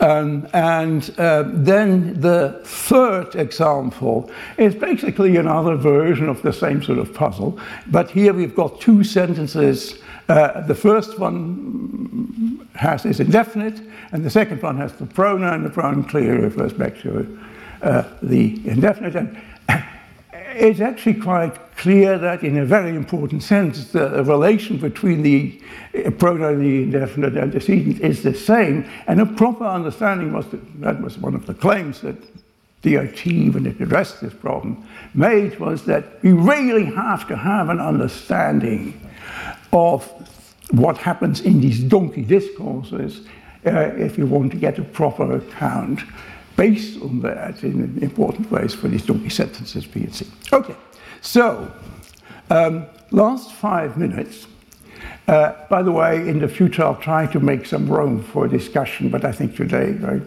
Um, 0.00 0.48
and 0.52 1.14
uh, 1.18 1.44
then 1.46 2.20
the 2.20 2.60
third 2.64 3.34
example 3.36 4.30
is 4.58 4.74
basically 4.74 5.36
another 5.36 5.76
version 5.76 6.28
of 6.28 6.42
the 6.42 6.52
same 6.52 6.82
sort 6.82 6.98
of 6.98 7.14
puzzle, 7.14 7.58
but 7.86 8.10
here 8.10 8.32
we've 8.32 8.54
got 8.54 8.80
two 8.80 9.04
sentences 9.04 10.02
uh, 10.28 10.62
the 10.62 10.74
first 10.74 11.18
one 11.18 12.66
has 12.74 13.04
is 13.04 13.20
indefinite, 13.20 13.80
and 14.12 14.24
the 14.24 14.30
second 14.30 14.62
one 14.62 14.76
has 14.78 14.92
the 14.94 15.06
pronoun. 15.06 15.64
The 15.64 15.70
pronoun 15.70 16.04
clearly 16.04 16.42
refers 16.42 16.72
back 16.72 16.98
to 17.00 17.38
uh, 17.82 18.04
the 18.22 18.66
indefinite. 18.66 19.16
And 19.16 19.38
it's 20.54 20.80
actually 20.80 21.14
quite 21.14 21.76
clear 21.76 22.18
that, 22.18 22.42
in 22.42 22.56
a 22.58 22.64
very 22.64 22.90
important 22.90 23.42
sense, 23.42 23.88
the 23.92 24.22
relation 24.24 24.78
between 24.78 25.22
the 25.22 25.60
pronoun, 26.18 26.60
the 26.60 26.82
indefinite 26.84 27.36
antecedent 27.36 28.00
is 28.00 28.22
the 28.22 28.34
same. 28.34 28.88
And 29.06 29.20
a 29.20 29.26
proper 29.26 29.64
understanding 29.64 30.32
was 30.32 30.46
that, 30.48 30.80
that 30.80 31.00
was 31.00 31.18
one 31.18 31.34
of 31.34 31.46
the 31.46 31.54
claims 31.54 32.00
that 32.02 32.16
DRT, 32.82 33.52
when 33.52 33.66
it 33.66 33.80
addressed 33.80 34.20
this 34.20 34.34
problem, 34.34 34.86
made 35.14 35.58
was 35.58 35.84
that 35.86 36.22
we 36.22 36.32
really 36.32 36.84
have 36.84 37.26
to 37.28 37.36
have 37.36 37.68
an 37.68 37.80
understanding 37.80 39.00
of 39.72 40.04
what 40.70 40.98
happens 40.98 41.40
in 41.40 41.60
these 41.60 41.80
donkey 41.80 42.22
discourses 42.22 43.26
uh, 43.66 43.70
if 43.96 44.18
you 44.18 44.26
want 44.26 44.52
to 44.52 44.58
get 44.58 44.78
a 44.78 44.84
proper 44.84 45.36
account 45.36 46.00
based 46.56 47.00
on 47.02 47.20
that 47.20 47.62
in 47.62 47.98
important 48.02 48.50
ways 48.50 48.74
for 48.74 48.88
these 48.88 49.04
donkey 49.04 49.28
sentences, 49.28 49.86
B 49.86 50.00
and 50.00 50.14
C. 50.14 50.26
Okay, 50.52 50.76
so 51.20 51.72
um, 52.50 52.86
last 53.10 53.52
five 53.52 53.96
minutes. 53.96 54.46
Uh, 55.26 55.54
by 55.70 55.82
the 55.82 55.92
way, 55.92 56.16
in 56.28 56.38
the 56.38 56.48
future, 56.48 56.84
I'll 56.84 56.96
try 56.96 57.26
to 57.26 57.40
make 57.40 57.64
some 57.64 57.88
room 57.88 58.22
for 58.22 58.46
discussion, 58.46 59.08
but 59.08 59.24
I 59.24 59.32
think 59.32 59.56
today 59.56 59.98
I 60.04 60.20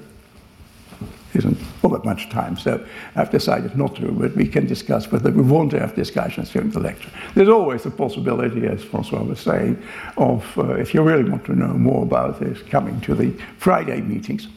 isn't 1.38 1.58
all 1.84 1.92
that 1.92 2.06
much 2.06 2.30
time, 2.30 2.58
so 2.58 2.84
I've 3.16 3.30
decided 3.30 3.78
not 3.78 3.96
to, 3.98 4.12
but 4.12 4.36
we 4.36 4.48
can 4.48 4.66
discuss 4.66 5.12
whether 5.12 5.32
we 5.32 5.44
want 5.44 5.72
to 5.72 5.80
have 5.80 5.96
discussions 5.96 6.52
during 6.52 6.72
the 6.72 6.80
lecture. 6.80 7.12
There's 7.36 7.50
always 7.50 7.84
the 7.84 7.92
possibility, 7.92 8.66
as 8.66 8.84
Francois 8.84 9.24
was 9.24 9.40
saying, 9.40 9.82
of, 10.18 10.58
uh, 10.58 10.74
if 10.76 10.94
you 10.94 11.02
really 11.02 11.30
want 11.30 11.46
to 11.46 11.56
know 11.56 11.74
more 11.74 12.04
about 12.04 12.40
this, 12.40 12.62
coming 12.64 13.00
to 13.02 13.16
the 13.16 13.32
Friday 13.58 14.02
meetings. 14.02 14.48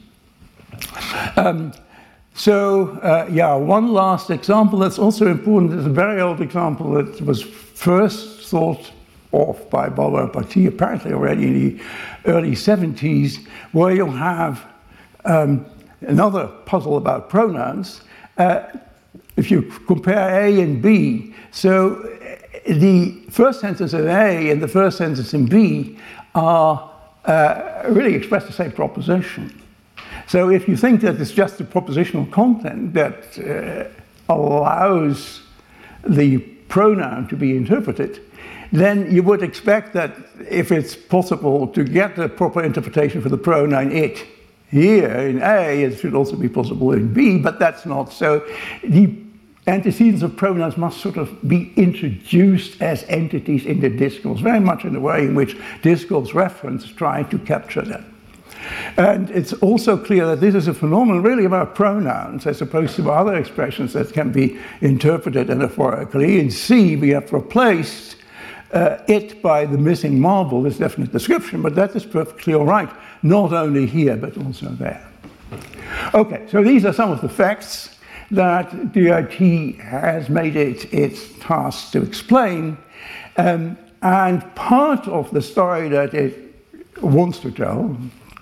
Um, 1.37 1.73
so, 2.35 2.91
uh, 3.03 3.29
yeah, 3.31 3.55
one 3.55 3.93
last 3.93 4.31
example 4.31 4.79
that's 4.79 4.99
also 4.99 5.27
important 5.27 5.79
is 5.79 5.87
a 5.87 5.91
very 5.91 6.21
old 6.21 6.41
example 6.41 6.93
that 6.93 7.21
was 7.21 7.43
first 7.43 8.49
thought 8.49 8.91
of 9.33 9.69
by 9.71 9.89
Barbara 9.89 10.29
Partee, 10.29 10.67
apparently 10.67 11.13
already 11.13 11.47
in 11.47 11.55
the 11.55 11.83
early 12.27 12.53
70s, 12.53 13.47
where 13.73 13.95
you 13.95 14.07
have 14.07 14.67
um, 15.25 15.67
another 16.01 16.47
puzzle 16.67 16.97
about 16.97 17.29
pronouns. 17.29 18.03
Uh, 18.39 18.63
if 19.37 19.51
you 19.51 19.63
compare 19.87 20.45
A 20.45 20.61
and 20.61 20.83
B, 20.83 21.35
so 21.51 21.97
uh, 21.97 22.73
the 22.73 23.23
first 23.31 23.61
sentence 23.61 23.93
in 23.93 24.07
A 24.07 24.51
and 24.51 24.63
the 24.63 24.69
first 24.69 24.99
sentence 24.99 25.35
in 25.35 25.47
B 25.47 25.99
are 26.35 26.91
uh, 27.25 27.83
really 27.89 28.15
express 28.15 28.47
the 28.47 28.53
same 28.53 28.73
proposition. 28.73 29.60
So 30.31 30.49
if 30.49 30.69
you 30.69 30.77
think 30.77 31.01
that 31.01 31.21
it's 31.21 31.33
just 31.33 31.59
the 31.59 31.65
propositional 31.65 32.31
content 32.31 32.95
that 32.95 33.37
uh, 33.37 34.33
allows 34.33 35.43
the 36.07 36.39
pronoun 36.69 37.27
to 37.27 37.37
be 37.37 37.57
interpreted, 37.57 38.21
then 38.71 39.11
you 39.11 39.25
would 39.25 39.43
expect 39.43 39.93
that 39.95 40.15
if 40.49 40.71
it's 40.71 40.95
possible 40.95 41.67
to 41.67 41.83
get 41.83 42.15
the 42.15 42.29
proper 42.29 42.63
interpretation 42.63 43.21
for 43.21 43.29
the 43.29 43.37
pronoun 43.37 43.91
it, 43.91 44.25
here 44.71 45.11
in 45.11 45.43
A, 45.43 45.83
it 45.83 45.99
should 45.99 46.15
also 46.15 46.37
be 46.37 46.49
possible 46.49 46.93
in 46.93 47.13
B, 47.13 47.37
but 47.37 47.59
that's 47.59 47.85
not 47.85 48.13
so. 48.13 48.47
The 48.85 49.13
antecedents 49.67 50.23
of 50.23 50.37
pronouns 50.37 50.77
must 50.77 51.01
sort 51.01 51.17
of 51.17 51.49
be 51.49 51.73
introduced 51.75 52.81
as 52.81 53.03
entities 53.09 53.67
in 53.67 53.81
the 53.81 53.91
discourse, 53.91 54.39
very 54.39 54.61
much 54.61 54.85
in 54.85 54.93
the 54.93 55.01
way 55.01 55.25
in 55.25 55.35
which 55.35 55.57
discourse 55.83 56.31
referents 56.31 56.95
try 56.95 57.25
to 57.25 57.39
capture 57.41 57.83
them. 57.83 58.10
And 58.97 59.31
it's 59.31 59.53
also 59.55 59.97
clear 59.97 60.27
that 60.27 60.41
this 60.41 60.55
is 60.55 60.69
a 60.69 60.75
phenomenon 60.75 61.23
really 61.23 61.45
about 61.45 61.75
pronouns 61.75 62.47
as 62.47 62.61
opposed 62.61 62.97
to 62.97 63.11
other 63.11 63.35
expressions 63.35 63.93
that 63.93 64.13
can 64.13 64.33
be 64.33 64.59
interpreted 64.81 65.49
anaphorically. 65.49 66.39
In 66.39 66.51
C, 66.51 66.97
we 66.97 67.11
have 67.11 67.33
replaced 67.33 68.17
uh, 68.73 68.99
it 69.09 69.43
by 69.43 69.67
the 69.67 69.79
missing 69.79 70.21
marble, 70.21 70.63
this 70.63 70.79
definite 70.79 71.13
description, 71.13 71.63
but 71.63 71.75
that 71.75 71.97
is 71.97 72.05
perfectly 72.05 72.55
all 72.55 72.67
right 72.67 72.91
not 73.23 73.53
only 73.53 73.87
here 73.87 74.17
but 74.17 74.37
also 74.39 74.67
there. 74.71 75.07
Okay, 76.15 76.47
so 76.51 76.63
these 76.63 76.85
are 76.85 76.93
some 76.93 77.11
of 77.11 77.21
the 77.21 77.29
facts 77.29 77.99
that 78.31 78.71
DRT 78.71 79.79
has 79.81 80.29
made 80.29 80.57
it 80.57 80.93
its 80.95 81.33
task 81.41 81.93
to 81.93 82.03
explain. 82.03 82.77
Um, 83.37 83.77
and 84.03 84.55
part 84.55 85.09
of 85.09 85.31
the 85.33 85.43
story 85.43 85.89
that 85.89 86.15
it 86.15 86.55
wants 87.03 87.41
to 87.41 87.51
tell, 87.51 87.97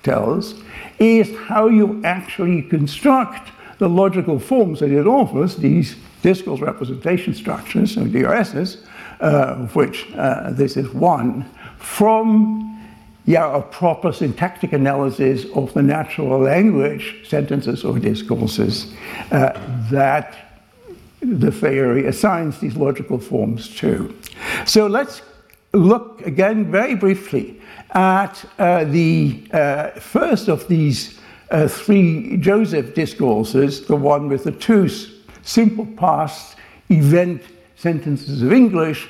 tells, 0.09 0.55
is 0.99 1.37
how 1.49 1.69
you 1.69 2.01
actually 2.05 2.63
construct 2.63 3.51
the 3.79 3.89
logical 3.89 4.39
forms 4.39 4.81
that 4.81 4.91
it 4.91 5.07
offers, 5.07 5.57
these 5.57 5.97
discourse 6.23 6.61
representation 6.61 7.35
structures, 7.35 7.97
or 7.97 8.05
DRSs, 8.05 8.85
uh, 9.21 9.55
which 9.79 10.07
uh, 10.15 10.51
this 10.51 10.77
is 10.77 10.89
one, 10.95 11.45
from 11.79 12.65
yeah, 13.27 13.57
a 13.57 13.61
proper 13.61 14.11
syntactic 14.13 14.73
analysis 14.73 15.45
of 15.55 15.73
the 15.75 15.83
natural 15.83 16.41
language, 16.41 17.29
sentences 17.29 17.85
or 17.85 17.99
discourses, 17.99 18.95
uh, 19.31 19.53
that 19.91 20.29
the 21.21 21.53
theory 21.53 22.07
assigns 22.07 22.59
these 22.59 22.77
logical 22.77 23.19
forms 23.19 23.69
to. 23.77 24.15
So 24.65 24.87
let's 24.87 25.21
look 25.75 26.27
again 26.27 26.71
very 26.71 26.95
briefly 26.95 27.58
at 27.91 28.45
uh, 28.59 28.85
the 28.85 29.43
uh, 29.53 29.91
first 30.01 30.49
of 30.49 30.69
these 30.69 31.19
uh, 31.51 31.67
three 31.67 32.37
Joseph 32.37 32.95
discourses, 32.95 33.87
the 33.87 33.97
one 33.97 34.29
with 34.29 34.45
the 34.45 34.53
two 34.53 34.89
simple 35.43 35.87
past 35.97 36.57
event 36.91 37.43
sentences 37.77 38.43
of 38.43 38.53
English, 38.53 39.09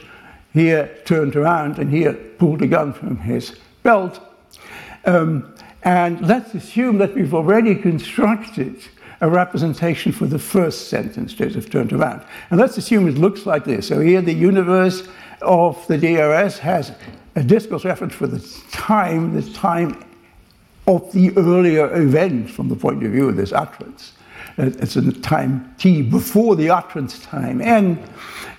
here 0.52 0.96
turned 1.04 1.36
around 1.36 1.78
and 1.78 1.90
here 1.90 2.12
pulled 2.12 2.62
a 2.62 2.66
gun 2.66 2.92
from 2.92 3.16
his 3.16 3.58
belt. 3.82 4.20
Um, 5.04 5.54
and 5.82 6.20
let's 6.26 6.54
assume 6.54 6.98
that 6.98 7.14
we've 7.14 7.34
already 7.34 7.74
constructed 7.74 8.82
a 9.20 9.28
representation 9.28 10.12
for 10.12 10.26
the 10.26 10.38
first 10.38 10.88
sentence 10.88 11.34
Joseph 11.34 11.70
turned 11.70 11.92
around. 11.92 12.24
And 12.50 12.60
let's 12.60 12.76
assume 12.76 13.08
it 13.08 13.18
looks 13.18 13.46
like 13.46 13.64
this. 13.64 13.88
So 13.88 14.00
here 14.00 14.20
the 14.20 14.32
universe 14.32 15.08
of 15.42 15.84
the 15.88 15.98
DRS 15.98 16.58
has 16.58 16.92
a 17.38 17.44
discourse 17.44 17.84
reference 17.84 18.14
for 18.14 18.26
the 18.26 18.40
time, 18.72 19.32
the 19.32 19.48
time 19.52 20.04
of 20.88 21.12
the 21.12 21.30
earlier 21.36 21.94
event 21.94 22.50
from 22.50 22.68
the 22.68 22.74
point 22.74 23.04
of 23.04 23.12
view 23.12 23.28
of 23.28 23.36
this 23.36 23.52
utterance. 23.52 24.12
It's 24.56 24.96
a 24.96 25.12
time 25.12 25.72
t 25.78 26.02
before 26.02 26.56
the 26.56 26.68
utterance 26.70 27.20
time 27.20 27.60
n, 27.60 28.02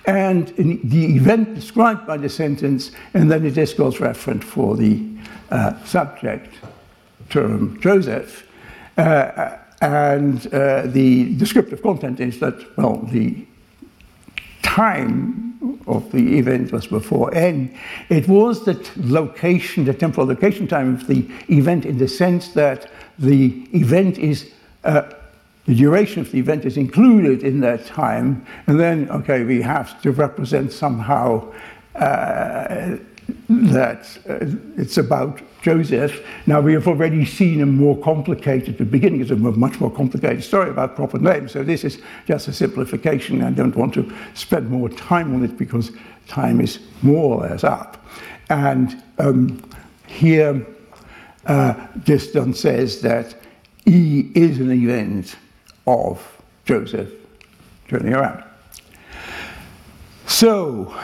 and 0.06 0.48
the 0.56 1.16
event 1.16 1.54
described 1.54 2.06
by 2.06 2.16
the 2.16 2.28
sentence, 2.28 2.92
and 3.12 3.30
then 3.30 3.44
a 3.44 3.50
discourse 3.50 4.00
reference 4.00 4.44
for 4.44 4.76
the 4.76 5.04
uh, 5.50 5.74
subject 5.84 6.54
term 7.28 7.78
Joseph. 7.82 8.48
Uh, 8.96 9.58
and 9.82 10.46
uh, 10.54 10.82
the 10.86 11.34
descriptive 11.36 11.82
content 11.82 12.18
is 12.20 12.38
that, 12.40 12.54
well, 12.78 12.96
the 12.96 13.44
time 14.62 15.49
of 15.86 16.10
the 16.12 16.38
event 16.38 16.72
was 16.72 16.86
before 16.86 17.34
n. 17.34 17.74
It 18.08 18.28
was 18.28 18.64
the 18.64 18.74
location, 18.96 19.84
the 19.84 19.94
temporal 19.94 20.26
location 20.26 20.66
time 20.66 20.94
of 20.94 21.06
the 21.06 21.28
event 21.48 21.84
in 21.84 21.98
the 21.98 22.08
sense 22.08 22.48
that 22.50 22.90
the 23.18 23.66
event 23.74 24.18
is, 24.18 24.50
uh, 24.84 25.02
the 25.66 25.74
duration 25.74 26.22
of 26.22 26.32
the 26.32 26.38
event 26.38 26.64
is 26.64 26.76
included 26.76 27.42
in 27.42 27.60
that 27.60 27.84
time. 27.86 28.46
And 28.66 28.80
then, 28.80 29.10
okay, 29.10 29.44
we 29.44 29.60
have 29.62 30.00
to 30.02 30.12
represent 30.12 30.72
somehow 30.72 31.52
uh, 31.94 32.96
that 33.48 34.06
uh, 34.28 34.38
it's 34.76 34.98
about 34.98 35.40
Joseph. 35.62 36.26
Now, 36.46 36.60
we 36.60 36.72
have 36.72 36.88
already 36.88 37.24
seen 37.24 37.60
a 37.60 37.66
more 37.66 37.96
complicated, 37.98 38.78
the 38.78 38.84
beginning 38.84 39.20
is 39.20 39.30
a 39.30 39.36
much 39.36 39.80
more 39.80 39.90
complicated 39.90 40.42
story 40.42 40.70
about 40.70 40.96
proper 40.96 41.18
names. 41.18 41.52
So, 41.52 41.62
this 41.62 41.84
is 41.84 42.00
just 42.26 42.48
a 42.48 42.52
simplification. 42.52 43.42
I 43.42 43.50
don't 43.50 43.76
want 43.76 43.94
to 43.94 44.12
spend 44.34 44.70
more 44.70 44.88
time 44.88 45.34
on 45.34 45.44
it 45.44 45.56
because 45.56 45.92
time 46.28 46.60
is 46.60 46.80
more 47.02 47.36
or 47.36 47.48
less 47.48 47.64
up. 47.64 48.04
And 48.48 49.02
um, 49.18 49.62
here, 50.06 50.66
uh, 51.46 51.74
Diston 52.04 52.54
says 52.54 53.00
that 53.02 53.34
E 53.86 54.30
is 54.34 54.60
an 54.60 54.70
event 54.70 55.36
of 55.86 56.42
Joseph 56.64 57.10
turning 57.88 58.14
around. 58.14 58.44
So, 60.26 60.94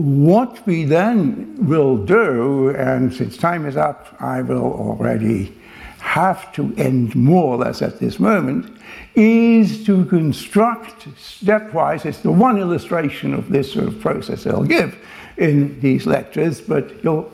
what 0.00 0.66
we 0.66 0.84
then 0.84 1.56
will 1.66 1.96
do, 1.96 2.70
and 2.70 3.12
since 3.12 3.36
time 3.36 3.66
is 3.66 3.76
up, 3.76 4.14
I 4.20 4.42
will 4.42 4.72
already 4.72 5.56
have 5.98 6.52
to 6.54 6.74
end 6.76 7.14
more 7.14 7.54
or 7.54 7.56
less 7.58 7.82
at 7.82 7.98
this 7.98 8.18
moment, 8.18 8.78
is 9.14 9.84
to 9.84 10.04
construct 10.06 11.06
stepwise. 11.16 12.06
It's 12.06 12.20
the 12.20 12.32
one 12.32 12.58
illustration 12.58 13.34
of 13.34 13.50
this 13.50 13.72
sort 13.72 13.86
of 13.86 14.00
process 14.00 14.46
I'll 14.46 14.64
give 14.64 14.96
in 15.36 15.78
these 15.80 16.06
lectures, 16.06 16.60
but 16.60 17.02
you'll 17.04 17.30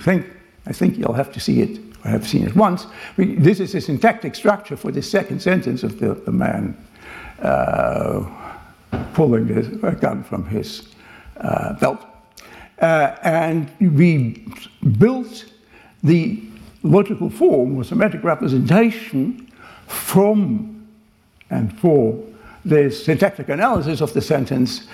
think, 0.00 0.26
I 0.66 0.72
think 0.72 0.98
you'll 0.98 1.12
have 1.12 1.32
to 1.32 1.40
see 1.40 1.60
it. 1.60 1.80
I 2.04 2.08
have 2.10 2.26
seen 2.26 2.46
it 2.46 2.54
once. 2.54 2.86
This 3.16 3.60
is 3.60 3.74
a 3.74 3.80
syntactic 3.80 4.34
structure 4.34 4.76
for 4.76 4.92
the 4.92 5.02
second 5.02 5.40
sentence 5.40 5.82
of 5.82 5.98
the, 5.98 6.14
the 6.14 6.32
man 6.32 6.76
uh, 7.42 8.24
pulling 9.14 9.50
a 9.82 9.94
gun 9.94 10.22
from 10.22 10.46
his 10.46 10.88
belt. 11.80 12.04
Uh, 12.80 13.16
and 13.22 13.70
we 13.80 14.46
built 14.98 15.46
the 16.02 16.40
logical 16.82 17.28
form 17.28 17.76
or 17.76 17.84
semantic 17.84 18.22
representation 18.22 19.50
from 19.86 20.86
and 21.50 21.76
for 21.80 22.22
the 22.64 22.90
syntactic 22.90 23.48
analysis 23.48 24.00
of 24.00 24.12
the 24.12 24.20
sentence 24.20 24.86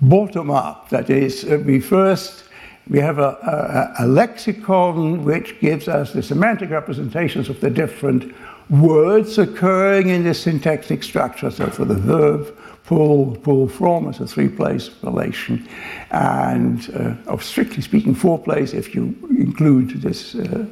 bottom 0.00 0.50
up. 0.50 0.88
That 0.90 1.10
is, 1.10 1.44
uh, 1.44 1.60
we 1.64 1.80
first 1.80 2.44
we 2.88 2.98
have 3.00 3.18
a, 3.18 3.92
a, 3.98 4.04
a, 4.04 4.06
lexicon 4.06 5.24
which 5.24 5.60
gives 5.60 5.88
us 5.88 6.12
the 6.12 6.22
semantic 6.22 6.70
representations 6.70 7.48
of 7.48 7.60
the 7.60 7.68
different 7.68 8.34
words 8.70 9.38
occurring 9.38 10.08
in 10.08 10.24
the 10.24 10.34
syntactic 10.34 11.02
structure. 11.02 11.50
So 11.50 11.68
for 11.68 11.84
the 11.84 11.94
verb, 11.94 12.56
pull, 12.84 13.36
pull 13.36 13.68
from 13.68 14.08
is 14.08 14.20
a 14.20 14.26
three-place 14.26 14.90
relation, 15.02 15.68
and 16.10 16.88
uh, 16.94 17.30
of 17.30 17.42
strictly 17.42 17.82
speaking, 17.82 18.14
four 18.14 18.38
place 18.38 18.72
if 18.72 18.94
you 18.94 19.14
include 19.38 19.90
this 20.02 20.34
uh, 20.34 20.66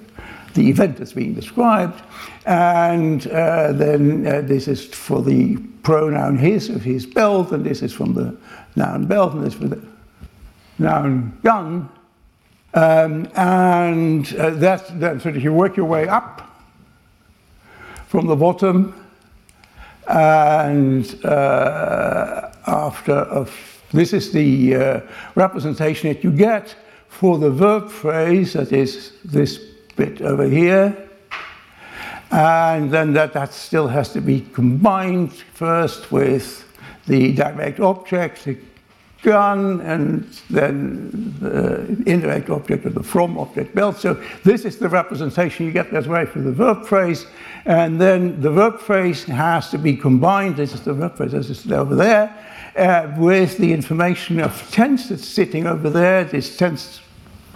the 0.54 0.70
event 0.70 0.96
that's 0.96 1.12
being 1.12 1.34
described, 1.34 2.02
and 2.46 3.26
uh, 3.26 3.72
then 3.72 4.26
uh, 4.26 4.40
this 4.40 4.68
is 4.68 4.86
for 4.86 5.20
the 5.20 5.58
pronoun 5.82 6.38
his 6.38 6.70
of 6.70 6.82
his 6.82 7.04
belt, 7.04 7.52
and 7.52 7.62
this 7.62 7.82
is 7.82 7.92
from 7.92 8.14
the 8.14 8.34
noun 8.74 9.04
belt, 9.04 9.34
and 9.34 9.44
this 9.44 9.52
for 9.52 9.68
the 9.68 9.82
noun 10.78 11.38
gun, 11.42 11.90
um, 12.76 13.28
and 13.34 14.34
uh, 14.36 14.50
that's 14.50 14.88
then 14.90 15.18
so 15.18 15.32
that 15.32 15.40
you 15.40 15.52
work 15.52 15.76
your 15.76 15.86
way 15.86 16.06
up 16.06 16.42
from 18.06 18.26
the 18.26 18.36
bottom 18.36 18.94
and 20.08 21.24
uh, 21.24 22.52
after, 22.66 23.46
this 23.92 24.12
is 24.12 24.32
the 24.32 24.74
uh, 24.74 25.00
representation 25.34 26.12
that 26.12 26.22
you 26.22 26.30
get 26.30 26.74
for 27.08 27.38
the 27.38 27.50
verb 27.50 27.90
phrase, 27.90 28.52
that 28.52 28.72
is 28.72 29.12
this 29.24 29.58
bit 29.96 30.20
over 30.20 30.44
here. 30.44 30.96
And 32.30 32.90
then 32.90 33.12
that, 33.14 33.32
that 33.32 33.52
still 33.52 33.88
has 33.88 34.12
to 34.12 34.20
be 34.20 34.42
combined 34.52 35.32
first 35.32 36.12
with 36.12 36.64
the 37.06 37.32
direct 37.32 37.80
object, 37.80 38.48
and 39.26 40.24
then 40.50 41.34
the 41.40 41.84
indirect 42.06 42.50
object 42.50 42.84
of 42.86 42.94
the 42.94 43.02
from 43.02 43.38
object 43.38 43.74
belt. 43.74 43.96
So 43.96 44.14
this 44.44 44.64
is 44.64 44.78
the 44.78 44.88
representation 44.88 45.66
you 45.66 45.72
get 45.72 45.90
that's 45.90 46.06
right 46.06 46.28
for 46.28 46.40
the 46.40 46.52
verb 46.52 46.86
phrase. 46.86 47.26
And 47.64 48.00
then 48.00 48.40
the 48.40 48.50
verb 48.50 48.78
phrase 48.78 49.24
has 49.24 49.70
to 49.70 49.78
be 49.78 49.96
combined, 49.96 50.56
this 50.56 50.72
is 50.72 50.82
the 50.82 50.94
verb 50.94 51.16
phrase, 51.16 51.32
this 51.32 51.50
is 51.50 51.72
over 51.72 51.94
there, 51.94 52.32
uh, 52.76 53.12
with 53.18 53.58
the 53.58 53.72
information 53.72 54.40
of 54.40 54.70
tense 54.70 55.08
that's 55.08 55.26
sitting 55.26 55.66
over 55.66 55.90
there, 55.90 56.24
this 56.24 56.56
tense 56.56 57.00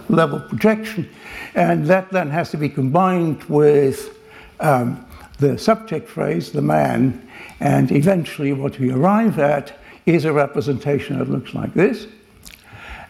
level 0.09 0.39
projection. 0.39 1.09
And 1.55 1.85
that 1.87 2.11
then 2.11 2.29
has 2.29 2.51
to 2.51 2.57
be 2.57 2.69
combined 2.69 3.43
with 3.45 4.17
um, 4.59 5.05
the 5.39 5.57
subject 5.57 6.09
phrase, 6.09 6.51
the 6.51 6.61
man, 6.61 7.27
and 7.59 7.91
eventually 7.91 8.53
what 8.53 8.79
we 8.79 8.91
arrive 8.91 9.39
at 9.39 9.77
is 10.05 10.25
a 10.25 10.33
representation 10.33 11.19
that 11.19 11.29
looks 11.29 11.53
like 11.53 11.73
this. 11.73 12.07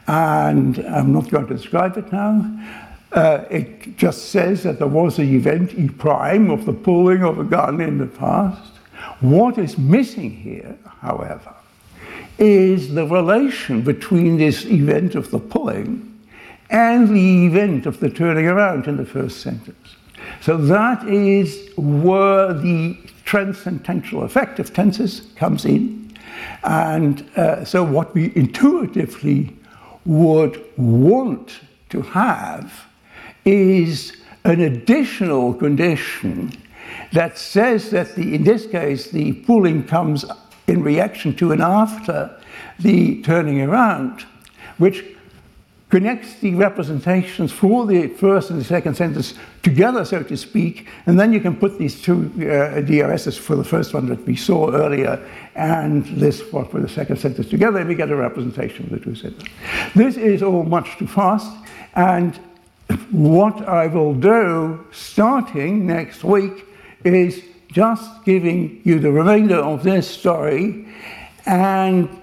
And 0.07 0.79
I'm 0.79 1.13
not 1.13 1.29
going 1.29 1.47
to 1.47 1.53
describe 1.53 1.97
it 1.97 2.11
now. 2.11 2.45
Uh, 3.11 3.45
it 3.49 3.97
just 3.97 4.29
says 4.29 4.63
that 4.63 4.79
there 4.79 4.87
was 4.87 5.19
an 5.19 5.33
event 5.33 5.73
E 5.73 5.89
prime 5.89 6.49
of 6.49 6.65
the 6.65 6.73
pulling 6.73 7.23
of 7.23 7.39
a 7.39 7.43
gun 7.43 7.81
in 7.81 7.97
the 7.97 8.05
past. 8.05 8.71
What 9.19 9.57
is 9.57 9.77
missing 9.77 10.31
here, 10.31 10.77
however, 11.01 11.53
is 12.37 12.93
the 12.93 13.05
relation 13.05 13.81
between 13.81 14.37
this 14.37 14.65
event 14.65 15.15
of 15.15 15.29
the 15.29 15.39
pulling 15.39 16.07
and 16.69 17.09
the 17.09 17.45
event 17.45 17.85
of 17.85 17.99
the 17.99 18.09
turning 18.09 18.47
around 18.47 18.87
in 18.87 18.97
the 18.97 19.05
first 19.05 19.41
sentence. 19.41 19.95
So 20.41 20.57
that 20.57 21.07
is 21.07 21.69
where 21.75 22.53
the 22.53 22.97
transcendental 23.25 24.23
effect 24.23 24.59
of 24.59 24.73
tenses 24.73 25.21
comes 25.35 25.65
in. 25.65 26.10
And 26.63 27.29
uh, 27.35 27.65
so, 27.65 27.83
what 27.83 28.13
we 28.13 28.35
intuitively 28.35 29.55
would 30.05 30.63
want 30.77 31.59
to 31.89 32.01
have 32.01 32.87
is 33.45 34.17
an 34.43 34.61
additional 34.61 35.53
condition 35.53 36.51
that 37.13 37.37
says 37.37 37.91
that 37.91 38.15
the, 38.15 38.35
in 38.35 38.43
this 38.43 38.65
case, 38.67 39.11
the 39.11 39.33
pulling 39.33 39.83
comes 39.83 40.25
in 40.67 40.83
reaction 40.83 41.35
to 41.35 41.51
and 41.51 41.61
after 41.61 42.35
the 42.79 43.21
turning 43.23 43.61
around, 43.61 44.21
which 44.77 45.03
connects 45.91 46.35
the 46.39 46.55
representations 46.55 47.51
for 47.51 47.85
the 47.85 48.07
first 48.07 48.49
and 48.49 48.59
the 48.59 48.63
second 48.63 48.95
sentence 48.95 49.33
together, 49.61 50.05
so 50.05 50.23
to 50.23 50.37
speak, 50.37 50.87
and 51.05 51.19
then 51.19 51.33
you 51.33 51.41
can 51.41 51.55
put 51.55 51.77
these 51.77 52.01
two 52.01 52.31
uh, 52.37 52.81
DRSs 52.81 53.37
for 53.37 53.57
the 53.57 53.63
first 53.63 53.93
one 53.93 54.07
that 54.07 54.25
we 54.25 54.35
saw 54.35 54.71
earlier 54.71 55.19
and 55.55 56.05
this 56.05 56.41
one 56.53 56.65
for 56.65 56.79
the 56.79 56.87
second 56.87 57.17
sentence 57.17 57.49
together, 57.49 57.79
and 57.79 57.89
we 57.89 57.93
get 57.93 58.09
a 58.09 58.15
representation 58.15 58.85
of 58.85 58.91
the 58.91 58.99
two 58.99 59.13
sentences. 59.13 59.49
This 59.93 60.15
is 60.15 60.41
all 60.41 60.63
much 60.63 60.97
too 60.97 61.07
fast, 61.07 61.51
and 61.95 62.39
what 63.11 63.67
I 63.67 63.87
will 63.87 64.13
do 64.13 64.85
starting 64.91 65.85
next 65.85 66.23
week 66.23 66.65
is 67.03 67.43
just 67.69 68.23
giving 68.23 68.81
you 68.85 68.99
the 68.99 69.11
remainder 69.11 69.57
of 69.57 69.83
this 69.83 70.09
story 70.09 70.87
and 71.45 72.20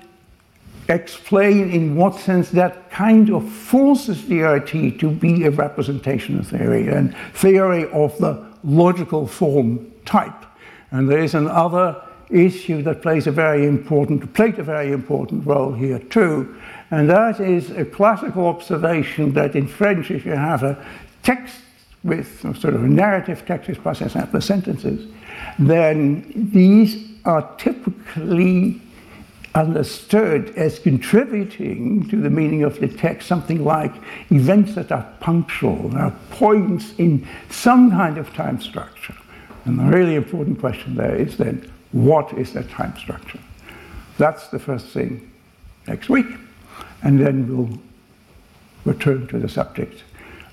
explain 0.88 1.70
in 1.70 1.96
what 1.96 2.14
sense 2.14 2.50
that 2.50 2.90
kind 2.90 3.30
of 3.30 3.48
forces 3.48 4.22
DRT 4.22 4.98
to 5.00 5.10
be 5.10 5.44
a 5.44 5.50
representation 5.50 6.42
theory 6.42 6.88
and 6.88 7.14
theory 7.34 7.88
of 7.90 8.16
the 8.18 8.46
logical 8.64 9.26
form 9.26 9.92
type. 10.04 10.44
And 10.90 11.08
there 11.08 11.22
is 11.22 11.34
another 11.34 12.02
issue 12.30 12.82
that 12.82 13.02
plays 13.02 13.26
a 13.26 13.30
very 13.30 13.66
important, 13.66 14.32
played 14.34 14.58
a 14.58 14.62
very 14.62 14.92
important 14.92 15.46
role 15.46 15.72
here 15.72 15.98
too, 15.98 16.56
and 16.90 17.08
that 17.10 17.40
is 17.40 17.70
a 17.70 17.84
classical 17.84 18.46
observation 18.46 19.32
that 19.34 19.54
in 19.54 19.66
French, 19.66 20.10
if 20.10 20.24
you 20.24 20.32
have 20.32 20.62
a 20.62 20.82
text 21.22 21.56
with 22.02 22.40
sort 22.40 22.74
of 22.74 22.84
a 22.84 22.88
narrative 22.88 23.44
text 23.46 23.68
with 23.68 23.82
plus 23.82 24.00
and 24.00 24.44
sentences, 24.44 25.10
then 25.58 26.50
these 26.52 27.08
are 27.24 27.42
typically 27.56 28.80
understood 29.54 30.50
as 30.56 30.78
contributing 30.78 32.08
to 32.08 32.16
the 32.16 32.30
meaning 32.30 32.62
of 32.62 32.78
the 32.80 32.88
text, 32.88 33.28
something 33.28 33.64
like 33.64 33.92
events 34.30 34.74
that 34.74 34.92
are 34.92 35.06
punctual, 35.20 35.96
are 35.96 36.12
points 36.30 36.94
in 36.98 37.26
some 37.50 37.90
kind 37.90 38.18
of 38.18 38.32
time 38.34 38.60
structure. 38.60 39.16
And 39.64 39.78
the 39.78 39.84
really 39.84 40.14
important 40.14 40.60
question 40.60 40.94
there 40.94 41.16
is 41.16 41.36
then, 41.36 41.70
what 41.92 42.32
is 42.34 42.52
that 42.52 42.68
time 42.70 42.96
structure? 42.96 43.40
That's 44.18 44.48
the 44.48 44.58
first 44.58 44.86
thing 44.88 45.30
next 45.86 46.08
week. 46.08 46.26
And 47.02 47.20
then 47.20 47.48
we'll 47.48 47.78
return 48.84 49.26
to 49.28 49.38
the 49.38 49.48
subject 49.48 50.02